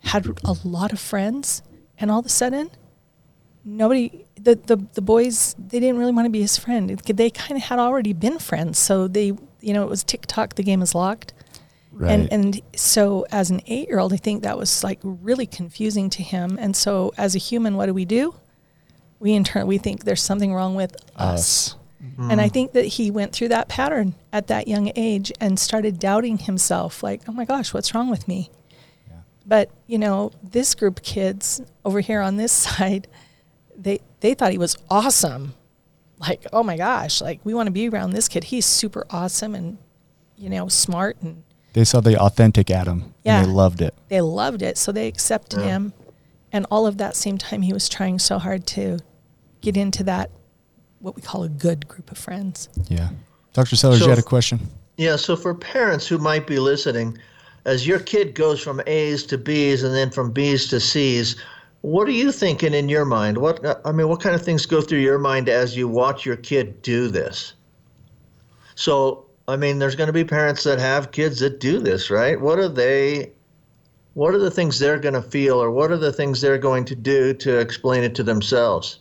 had 0.00 0.26
a 0.44 0.56
lot 0.64 0.92
of 0.92 1.00
friends 1.00 1.62
and 1.98 2.10
all 2.10 2.20
of 2.20 2.26
a 2.26 2.30
sudden 2.30 2.70
nobody 3.64 4.24
the, 4.36 4.54
the 4.54 4.76
the 4.94 5.02
boys 5.02 5.54
they 5.58 5.78
didn't 5.80 5.98
really 5.98 6.12
want 6.12 6.24
to 6.24 6.30
be 6.30 6.40
his 6.40 6.56
friend 6.56 6.88
they 6.90 7.30
kind 7.30 7.56
of 7.56 7.64
had 7.64 7.78
already 7.78 8.12
been 8.12 8.38
friends 8.38 8.78
so 8.78 9.06
they 9.06 9.32
you 9.60 9.74
know 9.74 9.82
it 9.82 9.88
was 9.88 10.02
tiktok 10.02 10.54
the 10.54 10.62
game 10.62 10.80
is 10.80 10.94
locked 10.94 11.34
Right. 12.00 12.12
and 12.12 12.32
and 12.32 12.60
so 12.74 13.26
as 13.30 13.50
an 13.50 13.60
eight 13.66 13.88
year 13.88 13.98
old 13.98 14.14
i 14.14 14.16
think 14.16 14.42
that 14.42 14.56
was 14.56 14.82
like 14.82 14.98
really 15.02 15.44
confusing 15.44 16.08
to 16.10 16.22
him 16.22 16.56
and 16.58 16.74
so 16.74 17.12
as 17.18 17.34
a 17.34 17.38
human 17.38 17.76
what 17.76 17.86
do 17.86 17.92
we 17.92 18.06
do 18.06 18.34
we 19.18 19.34
in 19.34 19.44
turn 19.44 19.66
we 19.66 19.76
think 19.76 20.04
there's 20.04 20.22
something 20.22 20.54
wrong 20.54 20.74
with 20.74 20.96
us 21.16 21.74
Us. 21.74 21.76
and 22.30 22.40
I 22.40 22.48
mm. 22.48 22.52
think 22.52 22.72
that 22.72 22.86
he 22.86 23.10
went 23.10 23.34
through 23.34 23.48
that 23.48 23.68
pattern 23.68 24.14
at 24.32 24.46
that 24.46 24.66
young 24.66 24.90
age 24.96 25.30
and 25.38 25.58
started 25.58 25.98
doubting 25.98 26.38
himself 26.38 27.02
like, 27.02 27.20
oh 27.28 27.32
my 27.32 27.44
gosh, 27.44 27.74
what's 27.74 27.94
wrong 27.94 28.08
with 28.08 28.26
me? 28.26 28.50
But, 29.46 29.70
you 29.86 29.98
know, 29.98 30.30
this 30.42 30.74
group 30.74 31.00
of 31.00 31.04
kids 31.04 31.60
over 31.84 32.00
here 32.00 32.20
on 32.20 32.36
this 32.36 32.52
side, 32.66 33.08
they 33.76 34.00
they 34.20 34.34
thought 34.34 34.52
he 34.52 34.58
was 34.58 34.76
awesome. 34.88 35.54
Like, 36.18 36.46
oh 36.52 36.62
my 36.62 36.76
gosh, 36.76 37.20
like 37.20 37.40
we 37.44 37.54
want 37.54 37.66
to 37.66 37.72
be 37.72 37.88
around 37.88 38.10
this 38.10 38.28
kid. 38.28 38.44
He's 38.44 38.66
super 38.66 39.06
awesome 39.10 39.54
and 39.54 39.78
you 40.36 40.48
know, 40.48 40.68
smart 40.68 41.18
and 41.20 41.42
They 41.72 41.84
saw 41.84 42.00
the 42.00 42.18
authentic 42.20 42.70
Adam 42.70 43.14
Yeah. 43.24 43.38
and 43.40 43.46
they 43.46 43.52
loved 43.52 43.80
it. 43.80 43.94
they 44.08 44.20
loved 44.20 44.62
it. 44.62 44.76
So 44.76 44.92
they 44.92 45.06
accepted 45.06 45.60
him. 45.62 45.92
And 46.52 46.66
all 46.70 46.86
of 46.86 46.98
that 46.98 47.14
same 47.14 47.38
time 47.38 47.62
he 47.62 47.72
was 47.72 47.88
trying 47.88 48.18
so 48.18 48.38
hard 48.38 48.66
to 48.68 48.98
get 49.60 49.76
into 49.76 50.02
that 50.04 50.30
what 50.98 51.14
we 51.16 51.22
call 51.22 51.44
a 51.44 51.48
good 51.48 51.86
group 51.88 52.10
of 52.10 52.18
friends. 52.18 52.68
Yeah. 52.88 53.10
Dr. 53.52 53.76
Sellers, 53.76 53.98
So- 54.00 54.04
you 54.06 54.10
had 54.10 54.18
a 54.18 54.22
question? 54.22 54.68
Yeah, 54.96 55.16
so 55.16 55.34
for 55.36 55.54
parents 55.54 56.06
who 56.06 56.18
might 56.18 56.46
be 56.46 56.58
listening, 56.58 57.16
as 57.64 57.86
your 57.86 58.00
kid 58.00 58.34
goes 58.34 58.60
from 58.60 58.82
A's 58.86 59.24
to 59.26 59.38
B's 59.38 59.82
and 59.82 59.94
then 59.94 60.10
from 60.10 60.30
B's 60.30 60.66
to 60.68 60.80
C's, 60.80 61.36
what 61.82 62.06
are 62.06 62.12
you 62.12 62.30
thinking 62.32 62.74
in 62.74 62.88
your 62.90 63.06
mind? 63.06 63.38
What 63.38 63.64
uh, 63.64 63.76
I 63.86 63.92
mean, 63.92 64.08
what 64.08 64.20
kind 64.20 64.34
of 64.34 64.42
things 64.42 64.66
go 64.66 64.82
through 64.82 64.98
your 64.98 65.18
mind 65.18 65.48
as 65.48 65.74
you 65.76 65.88
watch 65.88 66.26
your 66.26 66.36
kid 66.36 66.82
do 66.82 67.08
this? 67.08 67.54
So, 68.74 69.24
I 69.50 69.56
mean, 69.56 69.78
there's 69.78 69.96
going 69.96 70.06
to 70.06 70.12
be 70.12 70.24
parents 70.24 70.64
that 70.64 70.78
have 70.78 71.12
kids 71.12 71.40
that 71.40 71.60
do 71.60 71.80
this, 71.80 72.10
right? 72.10 72.40
What 72.40 72.58
are 72.58 72.68
they 72.68 73.32
what 74.14 74.34
are 74.34 74.38
the 74.38 74.50
things 74.50 74.78
they're 74.78 74.98
going 74.98 75.14
to 75.14 75.22
feel 75.22 75.62
or 75.62 75.70
what 75.70 75.90
are 75.90 75.96
the 75.96 76.12
things 76.12 76.40
they're 76.40 76.58
going 76.58 76.84
to 76.84 76.96
do 76.96 77.32
to 77.34 77.58
explain 77.58 78.02
it 78.02 78.14
to 78.16 78.22
themselves? 78.22 79.00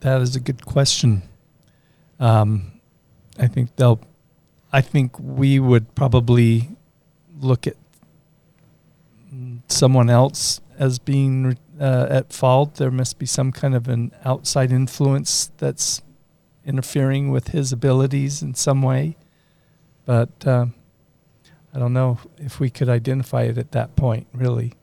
That 0.00 0.20
is 0.20 0.36
a 0.36 0.40
good 0.40 0.64
question. 0.64 1.22
Um, 2.20 2.80
I 3.38 3.46
think 3.46 3.76
they'll. 3.76 4.00
I 4.72 4.80
think 4.80 5.18
we 5.18 5.58
would 5.58 5.94
probably 5.94 6.70
look 7.40 7.66
at 7.66 7.76
someone 9.68 10.10
else 10.10 10.60
as 10.78 10.98
being 10.98 11.56
uh, 11.80 12.06
at 12.10 12.32
fault. 12.32 12.74
There 12.76 12.90
must 12.90 13.18
be 13.18 13.26
some 13.26 13.52
kind 13.52 13.74
of 13.74 13.88
an 13.88 14.12
outside 14.24 14.72
influence 14.72 15.50
that's 15.58 16.02
interfering 16.66 17.30
with 17.30 17.48
his 17.48 17.72
abilities 17.72 18.42
in 18.42 18.54
some 18.54 18.82
way. 18.82 19.16
But 20.04 20.46
um, 20.46 20.74
I 21.74 21.78
don't 21.78 21.92
know 21.92 22.18
if 22.38 22.60
we 22.60 22.70
could 22.70 22.88
identify 22.88 23.42
it 23.42 23.58
at 23.58 23.72
that 23.72 23.96
point, 23.96 24.26
really. 24.32 24.74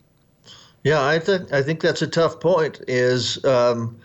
Yeah, 0.82 1.04
I 1.04 1.18
think 1.18 1.52
I 1.52 1.62
think 1.62 1.80
that's 1.80 2.02
a 2.02 2.06
tough 2.06 2.40
point. 2.40 2.80
Is 2.86 3.42
um, 3.44 3.98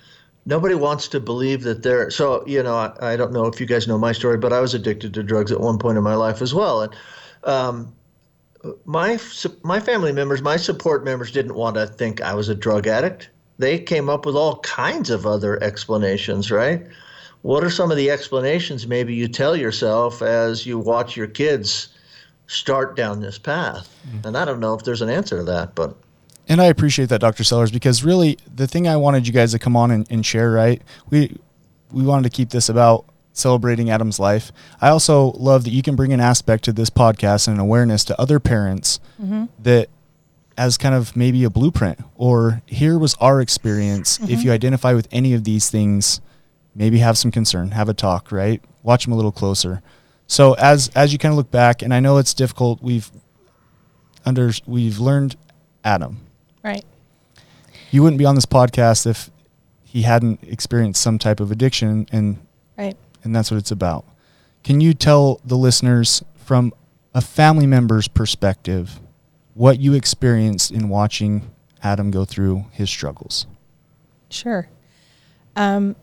nobody 0.45 0.75
wants 0.75 1.07
to 1.09 1.19
believe 1.19 1.63
that 1.63 1.83
they're 1.83 2.09
so. 2.09 2.45
You 2.47 2.63
know, 2.63 2.75
I, 2.75 3.13
I 3.13 3.17
don't 3.17 3.33
know 3.33 3.45
if 3.45 3.59
you 3.59 3.65
guys 3.65 3.87
know 3.87 3.97
my 3.97 4.13
story, 4.13 4.37
but 4.37 4.53
I 4.53 4.61
was 4.61 4.73
addicted 4.73 5.13
to 5.15 5.23
drugs 5.23 5.51
at 5.51 5.59
one 5.59 5.77
point 5.77 5.97
in 5.97 6.03
my 6.03 6.15
life 6.15 6.41
as 6.41 6.53
well, 6.53 6.81
and 6.81 6.95
um, 7.43 7.93
my 8.85 9.19
my 9.63 9.79
family 9.79 10.11
members, 10.11 10.41
my 10.41 10.55
support 10.55 11.03
members, 11.03 11.31
didn't 11.31 11.55
want 11.55 11.75
to 11.75 11.85
think 11.85 12.21
I 12.21 12.33
was 12.33 12.49
a 12.49 12.55
drug 12.55 12.87
addict. 12.87 13.29
They 13.57 13.77
came 13.77 14.09
up 14.09 14.25
with 14.25 14.35
all 14.35 14.59
kinds 14.59 15.09
of 15.09 15.25
other 15.25 15.61
explanations, 15.61 16.49
right? 16.49 16.87
What 17.41 17.63
are 17.63 17.69
some 17.69 17.91
of 17.91 17.97
the 17.97 18.11
explanations 18.11 18.87
maybe 18.87 19.15
you 19.15 19.27
tell 19.27 19.55
yourself 19.55 20.21
as 20.21 20.65
you 20.65 20.77
watch 20.77 21.15
your 21.15 21.27
kids 21.27 21.89
start 22.47 22.95
down 22.95 23.21
this 23.21 23.37
path? 23.37 23.95
Mm-hmm. 24.07 24.27
And 24.27 24.37
I 24.37 24.45
don't 24.45 24.59
know 24.59 24.73
if 24.73 24.83
there's 24.83 25.01
an 25.01 25.09
answer 25.09 25.37
to 25.37 25.43
that, 25.43 25.75
but 25.75 25.95
And 26.47 26.61
I 26.61 26.65
appreciate 26.65 27.09
that, 27.09 27.21
Dr. 27.21 27.43
Sellers, 27.43 27.71
because 27.71 28.03
really 28.03 28.37
the 28.53 28.67
thing 28.67 28.87
I 28.87 28.97
wanted 28.97 29.25
you 29.25 29.33
guys 29.33 29.51
to 29.51 29.59
come 29.59 29.77
on 29.77 29.91
and, 29.91 30.05
and 30.11 30.25
share, 30.25 30.51
right? 30.51 30.81
We 31.09 31.37
we 31.91 32.03
wanted 32.03 32.23
to 32.23 32.29
keep 32.29 32.49
this 32.49 32.69
about 32.69 33.05
celebrating 33.33 33.89
Adam's 33.89 34.19
life. 34.19 34.51
I 34.81 34.89
also 34.89 35.31
love 35.31 35.63
that 35.63 35.71
you 35.71 35.81
can 35.81 35.95
bring 35.95 36.13
an 36.13 36.19
aspect 36.19 36.65
to 36.65 36.73
this 36.73 36.89
podcast 36.89 37.47
and 37.47 37.55
an 37.55 37.61
awareness 37.61 38.03
to 38.05 38.21
other 38.21 38.39
parents 38.39 38.99
mm-hmm. 39.19 39.45
that 39.63 39.89
as 40.57 40.77
kind 40.77 40.93
of 40.93 41.15
maybe 41.15 41.43
a 41.45 41.49
blueprint 41.49 41.99
or 42.15 42.61
here 42.65 42.99
was 42.99 43.15
our 43.15 43.39
experience. 43.39 44.19
If 44.19 44.27
mm-hmm. 44.27 44.41
you 44.41 44.51
identify 44.51 44.93
with 44.93 45.07
any 45.09 45.33
of 45.33 45.45
these 45.45 45.69
things, 45.69 46.19
maybe 46.79 46.97
have 46.97 47.15
some 47.19 47.29
concern, 47.29 47.71
have 47.71 47.89
a 47.89 47.93
talk, 47.93 48.31
right? 48.31 48.63
Watch 48.81 49.03
them 49.03 49.13
a 49.13 49.15
little 49.15 49.31
closer. 49.31 49.83
So 50.25 50.53
as 50.53 50.89
as 50.95 51.13
you 51.13 51.19
kind 51.19 51.31
of 51.33 51.37
look 51.37 51.51
back, 51.51 51.83
and 51.83 51.93
I 51.93 51.99
know 51.99 52.17
it's 52.17 52.33
difficult, 52.33 52.81
we've 52.81 53.11
under 54.25 54.51
we've 54.65 54.97
learned 54.99 55.35
Adam, 55.83 56.21
Right. 56.63 56.83
you 57.91 58.01
wouldn't 58.03 58.17
be 58.17 58.25
on 58.25 58.35
this 58.35 58.45
podcast 58.45 59.05
if 59.05 59.29
he 59.83 60.01
hadn't 60.03 60.39
experienced 60.43 61.01
some 61.01 61.17
type 61.19 61.39
of 61.39 61.51
addiction 61.51 62.07
and 62.11 62.37
Right. 62.77 62.95
and 63.23 63.35
that's 63.35 63.51
what 63.51 63.57
it's 63.57 63.71
about. 63.71 64.05
Can 64.63 64.81
you 64.81 64.93
tell 64.93 65.39
the 65.45 65.55
listeners 65.57 66.23
from 66.35 66.73
a 67.13 67.21
family 67.21 67.65
member's 67.65 68.07
perspective 68.07 68.99
what 69.53 69.79
you 69.79 69.93
experienced 69.93 70.71
in 70.71 70.89
watching 70.89 71.49
Adam 71.81 72.11
go 72.11 72.23
through 72.25 72.65
his 72.71 72.89
struggles? 72.89 73.47
Sure. 74.29 74.67
Um, 75.55 75.95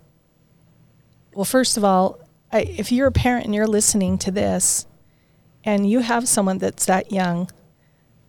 well, 1.36 1.44
first 1.44 1.76
of 1.76 1.84
all, 1.84 2.18
I, 2.50 2.60
if 2.62 2.90
you're 2.90 3.08
a 3.08 3.12
parent 3.12 3.44
and 3.44 3.54
you're 3.54 3.66
listening 3.66 4.16
to 4.18 4.30
this, 4.30 4.86
and 5.64 5.88
you 5.88 6.00
have 6.00 6.26
someone 6.26 6.56
that's 6.58 6.86
that 6.86 7.12
young, 7.12 7.50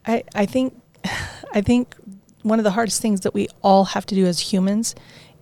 I, 0.05 0.23
I 0.35 0.45
think, 0.45 0.79
I 1.53 1.61
think 1.61 1.95
one 2.43 2.59
of 2.59 2.65
the 2.65 2.71
hardest 2.71 3.01
things 3.01 3.21
that 3.21 3.33
we 3.33 3.47
all 3.61 3.85
have 3.85 4.05
to 4.07 4.15
do 4.15 4.25
as 4.25 4.51
humans 4.51 4.93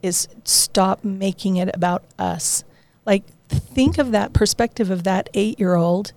is 0.04 0.28
stop 0.44 1.04
making 1.04 1.58
it 1.58 1.72
about 1.74 2.04
us. 2.20 2.64
Like, 3.04 3.24
think 3.50 3.98
of 3.98 4.12
that 4.12 4.34
perspective 4.34 4.92
of 4.92 5.04
that 5.04 5.30
eight-year-old. 5.34 6.14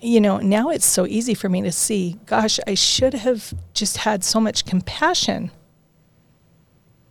You 0.00 0.22
know, 0.22 0.38
now 0.38 0.70
it's 0.70 0.86
so 0.86 1.06
easy 1.06 1.34
for 1.34 1.50
me 1.50 1.60
to 1.62 1.72
see. 1.72 2.18
Gosh, 2.24 2.58
I 2.66 2.74
should 2.74 3.12
have 3.12 3.52
just 3.74 3.98
had 3.98 4.24
so 4.24 4.40
much 4.40 4.64
compassion 4.64 5.50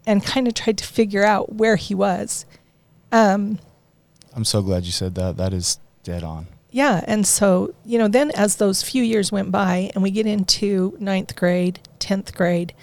and 0.08 0.26
kind 0.26 0.48
of 0.48 0.56
tried 0.56 0.80
to 0.80 0.84
figure 0.84 1.24
out 1.24 1.54
where 1.54 1.76
he 1.76 1.94
was. 1.94 2.46
Um, 3.12 3.60
I'm 4.36 4.46
so 4.46 4.62
glad 4.62 4.86
you 4.86 4.92
said 4.92 5.16
that. 5.16 5.38
That 5.38 5.54
is 5.54 5.80
dead 6.04 6.24
on. 6.24 6.48
yeah, 6.72 7.04
and 7.06 7.28
so 7.28 7.74
you 7.86 7.98
know, 7.98 8.08
then 8.08 8.32
as 8.32 8.56
those 8.56 8.82
few 8.82 9.04
years 9.04 9.32
went 9.32 9.52
by, 9.52 9.92
and 9.94 10.04
we 10.04 10.12
get 10.12 10.26
into 10.26 10.96
ninth 11.00 11.36
grade, 11.36 11.80
tenth 12.00 12.34
grade, 12.34 12.74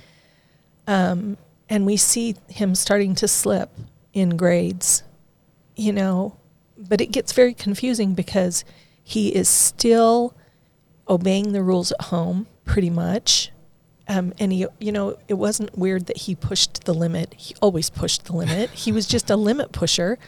um, 0.86 1.36
and 1.68 1.86
we 1.86 1.96
see 1.96 2.36
him 2.48 2.74
starting 2.74 3.14
to 3.16 3.28
slip 3.28 3.70
in 4.12 4.36
grades, 4.36 5.02
you 5.76 5.92
know, 5.92 6.36
but 6.76 7.00
it 7.00 7.06
gets 7.12 7.32
very 7.32 7.54
confusing 7.54 8.14
because 8.14 8.64
he 9.02 9.34
is 9.34 9.48
still 9.48 10.34
obeying 11.08 11.52
the 11.52 11.62
rules 11.62 11.92
at 11.92 12.02
home, 12.02 12.46
pretty 12.64 12.90
much. 12.90 13.50
Um, 14.06 14.32
and 14.38 14.52
he, 14.52 14.66
you 14.80 14.92
know, 14.92 15.18
it 15.28 15.34
wasn't 15.34 15.76
weird 15.76 16.06
that 16.06 16.16
he 16.16 16.34
pushed 16.34 16.77
the 16.88 16.94
limit. 16.94 17.34
He 17.36 17.54
always 17.60 17.90
pushed 17.90 18.24
the 18.24 18.32
limit. 18.34 18.70
he 18.70 18.92
was 18.92 19.06
just 19.06 19.28
a 19.28 19.36
limit 19.36 19.72
pusher. 19.72 20.18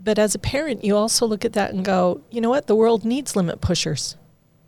But 0.00 0.20
as 0.20 0.36
a 0.36 0.38
parent, 0.38 0.84
you 0.84 0.96
also 0.96 1.26
look 1.26 1.44
at 1.44 1.54
that 1.54 1.72
and 1.72 1.84
go, 1.84 2.20
you 2.30 2.40
know 2.40 2.48
what? 2.48 2.68
The 2.68 2.76
world 2.76 3.04
needs 3.04 3.34
limit 3.34 3.60
pushers. 3.60 4.16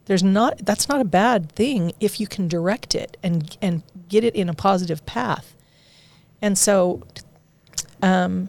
There's 0.07 0.24
not 0.24 0.59
that's 0.59 0.88
not 0.88 1.00
a 1.00 1.04
bad 1.04 1.52
thing 1.52 1.92
if 2.00 2.18
you 2.18 2.26
can 2.26 2.48
direct 2.48 2.94
it 2.94 3.16
and 3.22 3.57
and 3.62 3.82
get 4.09 4.24
it 4.24 4.34
in 4.34 4.48
a 4.48 4.54
positive 4.54 5.07
path. 5.07 5.54
And 6.42 6.59
so, 6.59 7.02
um, 8.02 8.48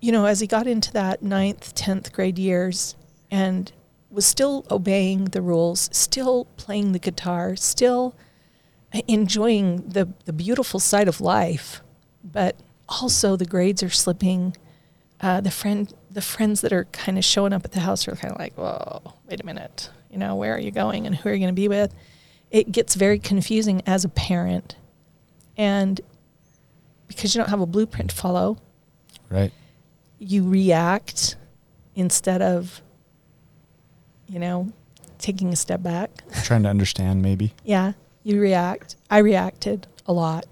you 0.00 0.12
know, 0.12 0.26
as 0.26 0.38
he 0.38 0.46
got 0.46 0.68
into 0.68 0.92
that 0.92 1.22
ninth, 1.22 1.74
tenth 1.74 2.12
grade 2.12 2.38
years, 2.38 2.94
and 3.30 3.72
was 4.10 4.26
still 4.26 4.64
obeying 4.70 5.26
the 5.26 5.42
rules, 5.42 5.88
still 5.92 6.44
playing 6.56 6.92
the 6.92 6.98
guitar, 7.00 7.56
still 7.56 8.14
enjoying 9.08 9.88
the 9.88 10.08
the 10.24 10.32
beautiful 10.32 10.80
side 10.80 11.08
of 11.08 11.20
life, 11.20 11.82
but 12.24 12.56
also 12.88 13.36
the 13.36 13.44
grades 13.46 13.82
are 13.82 13.90
slipping 13.90 14.56
uh, 15.20 15.40
the 15.40 15.50
friend 15.50 15.92
the 16.10 16.20
friends 16.22 16.60
that 16.60 16.72
are 16.72 16.84
kind 16.86 17.16
of 17.16 17.24
showing 17.24 17.52
up 17.52 17.64
at 17.64 17.72
the 17.72 17.80
house 17.80 18.06
are 18.06 18.14
kind 18.16 18.32
of 18.34 18.38
like, 18.38 18.54
whoa, 18.58 19.14
wait 19.28 19.40
a 19.40 19.46
minute, 19.46 19.88
you 20.10 20.18
know, 20.18 20.34
where 20.34 20.54
are 20.54 20.58
you 20.58 20.70
going 20.70 21.06
and 21.06 21.14
who 21.16 21.28
are 21.28 21.32
you 21.32 21.38
going 21.38 21.54
to 21.54 21.60
be 21.60 21.68
with? 21.68 21.94
it 22.50 22.70
gets 22.70 22.94
very 22.96 23.18
confusing 23.18 23.80
as 23.86 24.04
a 24.04 24.10
parent. 24.10 24.76
And 25.56 25.98
because 27.08 27.34
you 27.34 27.38
don't 27.40 27.48
have 27.48 27.62
a 27.62 27.66
blueprint 27.66 28.10
to 28.10 28.16
follow, 28.16 28.58
Right. 29.30 29.50
you 30.18 30.46
react 30.46 31.36
instead 31.94 32.42
of, 32.42 32.82
you 34.28 34.38
know, 34.38 34.70
taking 35.18 35.50
a 35.50 35.56
step 35.56 35.82
back. 35.82 36.10
Trying 36.44 36.64
to 36.64 36.68
understand 36.68 37.22
maybe. 37.22 37.54
Yeah, 37.64 37.92
you 38.24 38.40
react. 38.40 38.96
I 39.10 39.18
reacted 39.18 39.86
a 40.06 40.12
lot. 40.12 40.46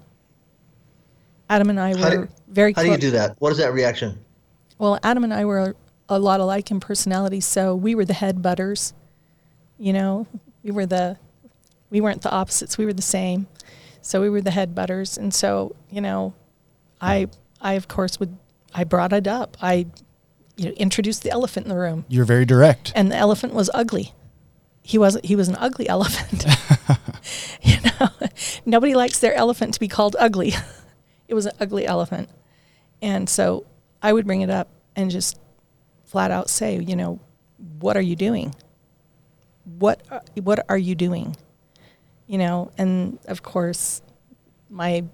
Adam 1.49 1.71
and 1.71 1.81
I 1.81 1.95
were 1.95 2.27
do, 2.27 2.29
very 2.49 2.73
how 2.73 2.83
do 2.83 2.91
you 2.91 2.97
do 2.97 3.11
that? 3.13 3.37
What 3.41 3.53
is 3.53 3.59
that 3.59 3.73
reaction? 3.73 4.19
Well, 4.79 4.99
Adam 5.03 5.25
and 5.25 5.35
I 5.35 5.45
were 5.45 5.75
a 6.09 6.19
lot 6.19 6.41
alike 6.41 6.71
in 6.71 6.81
personality, 6.81 7.41
so 7.41 7.75
we 7.75 7.95
were 7.95 8.05
the 8.05 8.15
head 8.15 8.41
butters. 8.41 8.95
You 9.79 9.93
know, 9.93 10.27
we 10.63 10.71
were 10.71 10.87
the 10.87 11.19
we 11.91 12.01
weren't 12.01 12.23
the 12.23 12.31
opposites, 12.31 12.79
we 12.79 12.87
were 12.87 12.93
the 12.93 13.03
same. 13.03 13.49
So 14.03 14.21
we 14.21 14.31
were 14.31 14.41
the 14.41 14.51
head 14.53 14.75
butters 14.75 15.19
and 15.19 15.35
so, 15.35 15.75
you 15.91 16.01
know, 16.01 16.35
I 17.01 17.29
I 17.61 17.75
of 17.75 17.89
course 17.89 18.19
would 18.21 18.37
I 18.75 18.85
brought 18.85 19.13
it 19.13 19.27
up. 19.27 19.57
I 19.61 19.87
you 20.57 20.67
know, 20.67 20.73
introduced 20.73 21.23
the 21.23 21.31
elephant 21.31 21.67
in 21.67 21.71
the 21.71 21.79
room. 21.79 22.05
You're 22.09 22.25
very 22.25 22.45
direct. 22.45 22.93
And 22.95 23.11
the 23.11 23.17
elephant 23.17 23.55
was 23.55 23.71
ugly. 23.75 24.15
He 24.83 24.99
wasn't. 24.99 25.25
he 25.25 25.35
was 25.35 25.49
an 25.49 25.57
ugly 25.57 25.89
elephant. 25.97 26.45
nobody 28.71 28.95
likes 28.95 29.19
their 29.19 29.35
elephant 29.35 29.75
to 29.75 29.81
be 29.81 29.89
called 29.89 30.17
ugly. 30.19 30.53
it 31.29 31.35
was 31.35 31.47
an 31.47 31.53
ugly 31.61 31.87
elephant, 31.87 32.29
and 33.03 33.29
so 33.29 33.67
I 34.03 34.13
would 34.13 34.27
bring 34.27 34.41
it 34.41 34.51
up 34.51 34.69
and 34.97 35.11
just 35.11 35.39
flat 36.05 36.31
out 36.31 36.51
say, 36.51 36.79
you 36.79 36.97
know, 36.97 37.21
what 37.79 37.97
are 37.97 38.03
you 38.03 38.17
doing? 38.17 38.55
What 39.65 40.03
are- 40.11 40.23
what 40.43 40.65
are 40.69 40.79
you 40.79 40.95
doing? 40.95 41.37
You 42.27 42.39
know, 42.39 42.71
and 42.79 43.19
of 43.27 43.43
course, 43.43 44.03
my 44.69 45.05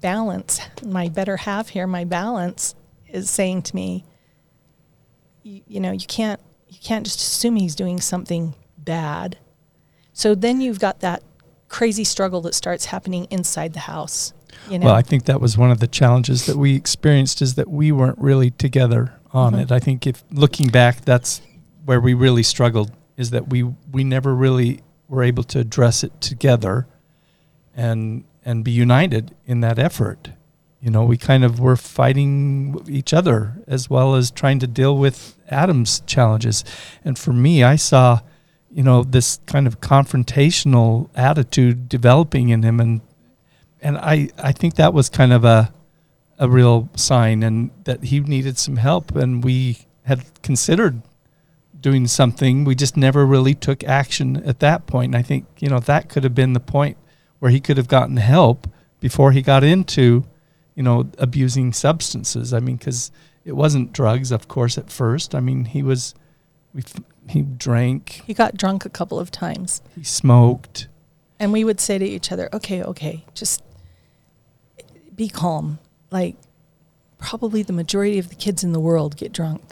balance, 0.00 0.60
my 0.84 1.08
better 1.08 1.36
half 1.36 1.70
here, 1.70 1.86
my 1.86 2.04
balance 2.04 2.74
is 3.08 3.28
saying 3.30 3.62
to 3.62 3.76
me, 3.76 4.04
you, 5.42 5.62
you 5.66 5.80
know, 5.80 5.92
you 5.92 6.06
can't 6.06 6.40
you 6.68 6.78
can't 6.82 7.04
just 7.06 7.20
assume 7.20 7.56
he's 7.56 7.76
doing 7.76 8.00
something 8.00 8.54
bad. 8.76 9.38
So 10.12 10.34
then 10.34 10.60
you've 10.60 10.80
got 10.80 11.00
that 11.00 11.22
crazy 11.74 12.04
struggle 12.04 12.40
that 12.40 12.54
starts 12.54 12.84
happening 12.84 13.26
inside 13.30 13.72
the 13.72 13.80
house. 13.80 14.32
You 14.70 14.78
know, 14.78 14.86
Well, 14.86 14.94
I 14.94 15.02
think 15.02 15.24
that 15.24 15.40
was 15.40 15.58
one 15.58 15.72
of 15.72 15.80
the 15.80 15.88
challenges 15.88 16.46
that 16.46 16.56
we 16.56 16.76
experienced 16.76 17.42
is 17.42 17.54
that 17.56 17.68
we 17.68 17.90
weren't 17.90 18.18
really 18.18 18.50
together 18.52 19.12
on 19.32 19.54
Mhm. 19.54 19.62
it. 19.62 19.72
I 19.72 19.80
think 19.80 20.06
if 20.06 20.22
looking 20.30 20.68
back, 20.68 21.04
that's 21.04 21.40
where 21.84 22.00
we 22.00 22.14
really 22.14 22.44
struggled 22.44 22.92
is 23.16 23.30
that 23.30 23.50
we 23.50 23.64
we 23.90 24.04
never 24.04 24.32
really 24.36 24.82
were 25.08 25.24
able 25.24 25.42
to 25.42 25.58
address 25.58 26.04
it 26.04 26.12
together 26.20 26.86
and 27.76 28.22
and 28.44 28.62
be 28.62 28.70
united 28.70 29.34
in 29.44 29.60
that 29.60 29.78
effort. 29.78 30.30
You 30.80 30.90
know, 30.90 31.04
we 31.04 31.16
kind 31.16 31.42
of 31.44 31.58
were 31.58 31.76
fighting 31.76 32.80
each 32.88 33.12
other 33.12 33.56
as 33.66 33.90
well 33.90 34.14
as 34.14 34.30
trying 34.30 34.60
to 34.60 34.68
deal 34.68 34.96
with 34.96 35.34
Adam's 35.48 36.02
challenges. 36.06 36.62
And 37.04 37.18
for 37.18 37.32
me, 37.32 37.64
I 37.64 37.76
saw, 37.76 38.20
you 38.74 38.82
know, 38.82 39.04
this 39.04 39.38
kind 39.46 39.68
of 39.68 39.80
confrontational 39.80 41.08
attitude 41.14 41.88
developing 41.88 42.48
in 42.48 42.62
him. 42.64 42.80
And 42.80 43.00
and 43.80 43.96
I, 43.96 44.30
I 44.38 44.52
think 44.52 44.74
that 44.74 44.92
was 44.92 45.08
kind 45.08 45.32
of 45.32 45.44
a 45.44 45.72
a 46.38 46.48
real 46.48 46.88
sign 46.96 47.44
and 47.44 47.70
that 47.84 48.02
he 48.04 48.18
needed 48.18 48.58
some 48.58 48.76
help. 48.76 49.14
And 49.14 49.44
we 49.44 49.78
had 50.02 50.24
considered 50.42 51.02
doing 51.80 52.08
something. 52.08 52.64
We 52.64 52.74
just 52.74 52.96
never 52.96 53.24
really 53.24 53.54
took 53.54 53.84
action 53.84 54.42
at 54.44 54.58
that 54.58 54.86
point. 54.86 55.14
and 55.14 55.16
i 55.16 55.22
think 55.22 55.46
you 55.60 55.68
know 55.68 55.78
that 55.78 56.08
could 56.08 56.24
have 56.24 56.34
been 56.34 56.52
the 56.54 56.60
point 56.60 56.96
where 57.38 57.52
he 57.52 57.60
could 57.60 57.76
have 57.76 57.88
gotten 57.88 58.16
help 58.16 58.66
before 59.00 59.30
he 59.32 59.42
got 59.42 59.62
into 59.62 60.24
you 60.74 60.82
know 60.82 61.08
abusing 61.18 61.72
substances. 61.72 62.52
I 62.52 62.58
mean 62.58 62.76
because 62.76 63.12
it 63.44 63.52
wasn't 63.52 63.92
drugs 63.92 64.32
of 64.32 64.48
course 64.48 64.76
at 64.76 64.90
first. 64.90 65.32
I 65.32 65.40
mean 65.40 65.66
he 65.66 65.82
was 65.82 66.14
we, 66.74 66.82
he 67.28 67.42
drank 67.42 68.22
he 68.26 68.34
got 68.34 68.56
drunk 68.56 68.84
a 68.84 68.90
couple 68.90 69.18
of 69.18 69.30
times. 69.30 69.82
he 69.94 70.04
smoked 70.04 70.88
And 71.38 71.52
we 71.52 71.64
would 71.64 71.80
say 71.80 71.98
to 71.98 72.04
each 72.04 72.30
other, 72.30 72.48
okay, 72.52 72.82
okay, 72.82 73.24
just 73.34 73.62
be 75.14 75.28
calm. 75.28 75.78
Like, 76.10 76.36
probably 77.18 77.62
the 77.62 77.72
majority 77.72 78.18
of 78.18 78.28
the 78.28 78.34
kids 78.34 78.62
in 78.64 78.72
the 78.72 78.80
world 78.80 79.16
get 79.16 79.32
drunk. 79.32 79.62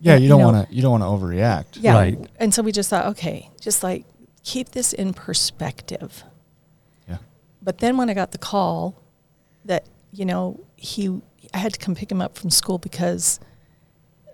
Yeah, 0.00 0.16
you 0.16 0.28
don't 0.28 0.40
want 0.40 0.68
to. 0.68 0.74
You 0.74 0.82
don't 0.82 1.00
want 1.00 1.02
to 1.02 1.26
overreact. 1.26 1.78
Yeah. 1.80 1.94
Right. 1.94 2.18
And 2.38 2.54
so 2.54 2.62
we 2.62 2.72
just 2.72 2.88
thought, 2.88 3.06
okay, 3.06 3.50
just 3.60 3.82
like 3.82 4.04
keep 4.44 4.70
this 4.70 4.92
in 4.92 5.12
perspective. 5.12 6.24
Yeah. 7.08 7.18
But 7.60 7.78
then 7.78 7.96
when 7.96 8.08
I 8.08 8.14
got 8.14 8.30
the 8.30 8.38
call 8.38 8.94
that, 9.64 9.86
you 10.12 10.24
know, 10.24 10.60
he, 10.76 11.20
I 11.52 11.58
had 11.58 11.74
to 11.74 11.78
come 11.78 11.94
pick 11.94 12.10
him 12.12 12.22
up 12.22 12.38
from 12.38 12.50
school 12.50 12.78
because 12.78 13.40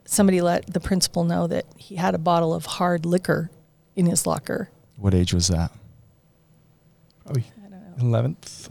somebody 0.04 0.40
let 0.40 0.66
the 0.72 0.80
principal 0.80 1.24
know 1.24 1.46
that 1.46 1.64
he 1.76 1.96
had 1.96 2.14
a 2.14 2.18
bottle 2.18 2.52
of 2.54 2.66
hard 2.66 3.04
liquor 3.06 3.50
in 3.96 4.06
his 4.06 4.26
locker. 4.26 4.70
What 4.96 5.14
age 5.14 5.32
was 5.34 5.48
that? 5.48 5.70
probably 7.24 7.44
I 7.64 7.68
don't 7.70 8.12
know. 8.12 8.18
11th 8.18 8.70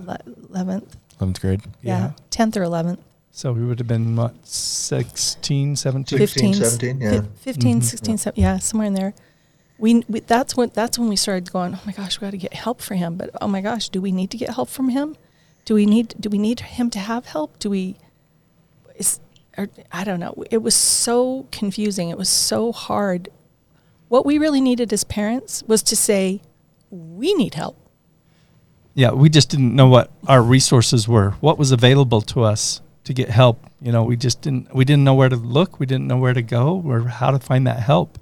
Eleventh, 0.50 0.98
Eleventh 1.20 1.42
grade. 1.42 1.62
yeah, 1.82 2.12
tenth 2.30 2.56
or 2.58 2.64
eleventh. 2.64 3.00
So 3.32 3.52
we 3.52 3.66
would 3.66 3.80
have 3.80 3.88
been 3.88 4.16
what 4.16 4.36
16, 4.46 5.76
17? 5.76 6.18
16, 6.20 6.54
15, 6.54 6.64
17, 6.70 7.02
yeah. 7.02 7.12
fif- 7.22 7.26
15, 7.56 7.80
Mhm. 7.80 7.84
16, 7.84 8.18
sev- 8.20 8.38
yeah, 8.38 8.58
somewhere 8.60 8.86
in 8.88 8.94
there. 8.94 9.14
We, 9.80 10.04
we 10.08 10.20
that's 10.20 10.56
when 10.56 10.70
that's 10.74 11.00
when 11.00 11.10
we 11.10 11.16
started 11.16 11.52
going. 11.52 11.74
Oh 11.74 11.82
my 11.86 11.92
gosh, 11.94 12.20
we 12.22 12.26
got 12.26 12.32
to 12.32 12.38
get 12.38 12.54
help 12.54 12.80
for 12.80 12.94
him. 12.94 13.16
But 13.16 13.32
oh 13.42 13.48
my 13.48 13.60
gosh, 13.62 13.90
do 13.90 14.02
we 14.02 14.12
need 14.12 14.30
to 14.32 14.38
get 14.38 14.52
help 14.52 14.70
from 14.70 14.90
him? 14.90 15.18
Do 15.66 15.74
we 15.74 15.86
need 15.88 16.14
do 16.20 16.30
we 16.30 16.38
need 16.38 16.60
him 16.60 16.90
to 16.92 17.00
have 17.00 17.26
help? 17.26 17.58
Do 17.58 17.72
we? 17.72 17.98
Is 18.96 19.20
or, 19.58 19.70
I 19.92 20.04
don't 20.04 20.20
know. 20.20 20.44
It 20.50 20.60
was 20.60 20.76
so 20.76 21.48
confusing. 21.52 22.10
It 22.10 22.18
was 22.18 22.30
so 22.30 22.72
hard. 22.72 23.30
What 24.08 24.26
we 24.26 24.38
really 24.38 24.62
needed 24.62 24.92
as 24.94 25.04
parents 25.04 25.64
was 25.68 25.84
to 25.84 25.96
say, 25.96 26.42
we 26.90 27.34
need 27.34 27.56
help. 27.56 27.78
Yeah, 28.94 29.12
we 29.12 29.30
just 29.30 29.50
didn't 29.50 29.76
know 29.76 29.88
what 29.88 30.12
our 30.28 30.42
resources 30.42 31.08
were, 31.08 31.32
what 31.40 31.58
was 31.58 31.72
available 31.72 32.22
to 32.22 32.44
us 32.44 32.82
to 33.06 33.14
get 33.14 33.30
help. 33.30 33.66
You 33.82 33.92
know, 33.92 34.04
we 34.04 34.16
just 34.16 34.42
didn't 34.42 34.74
we 34.74 34.86
didn't 34.86 35.04
know 35.04 35.16
where 35.16 35.30
to 35.30 35.36
look, 35.36 35.80
we 35.80 35.88
didn't 35.88 36.08
know 36.08 36.18
where 36.18 36.34
to 36.34 36.44
go 36.44 36.82
or 36.86 37.08
how 37.08 37.32
to 37.32 37.40
find 37.40 37.66
that 37.66 37.80
help. 37.80 38.20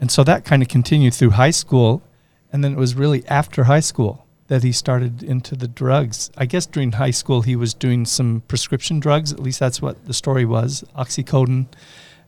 And 0.00 0.10
so 0.10 0.24
that 0.24 0.44
kind 0.44 0.62
of 0.62 0.68
continued 0.68 1.12
through 1.14 1.30
high 1.30 1.50
school, 1.50 2.02
and 2.50 2.64
then 2.64 2.72
it 2.72 2.78
was 2.78 2.94
really 2.94 3.26
after 3.28 3.64
high 3.64 3.80
school 3.80 4.23
that 4.48 4.62
he 4.62 4.72
started 4.72 5.22
into 5.22 5.56
the 5.56 5.66
drugs. 5.68 6.30
I 6.36 6.46
guess 6.46 6.66
during 6.66 6.92
high 6.92 7.10
school 7.12 7.42
he 7.42 7.56
was 7.56 7.72
doing 7.74 8.04
some 8.04 8.42
prescription 8.48 9.00
drugs, 9.00 9.32
at 9.32 9.40
least 9.40 9.58
that's 9.60 9.80
what 9.80 10.04
the 10.06 10.12
story 10.14 10.44
was, 10.44 10.84
oxycodone. 10.96 11.66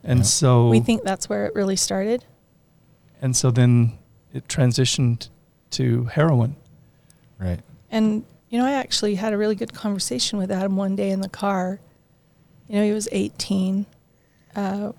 And 0.03 0.21
Yeah. 0.21 0.25
so 0.25 0.69
We 0.69 0.81
think 0.81 1.03
that's 1.03 1.29
where 1.29 1.47
it 1.47 1.55
really 1.55 1.77
started. 1.77 2.25
and 3.21 3.35
so 3.37 3.51
then 3.51 3.99
it 4.33 4.47
transitioned 4.49 5.29
to 5.73 6.05
heroin. 6.05 6.57
Right. 7.39 7.61
And 7.91 8.25
you 8.49 8.59
know, 8.59 8.67
I 8.67 8.73
actually 8.73 9.17
had 9.17 9.33
a 9.33 9.37
really 9.39 9.57
good 9.57 9.75
conversation 9.75 10.39
with 10.39 10.51
Adam 10.53 10.77
one 10.77 10.95
day 10.97 11.11
in 11.11 11.21
the 11.21 11.29
car. 11.29 11.81
You 12.69 12.77
know, 12.77 12.85
he 12.85 12.93
was 12.93 13.09
18. 13.11 13.85
Uh, 14.55 14.93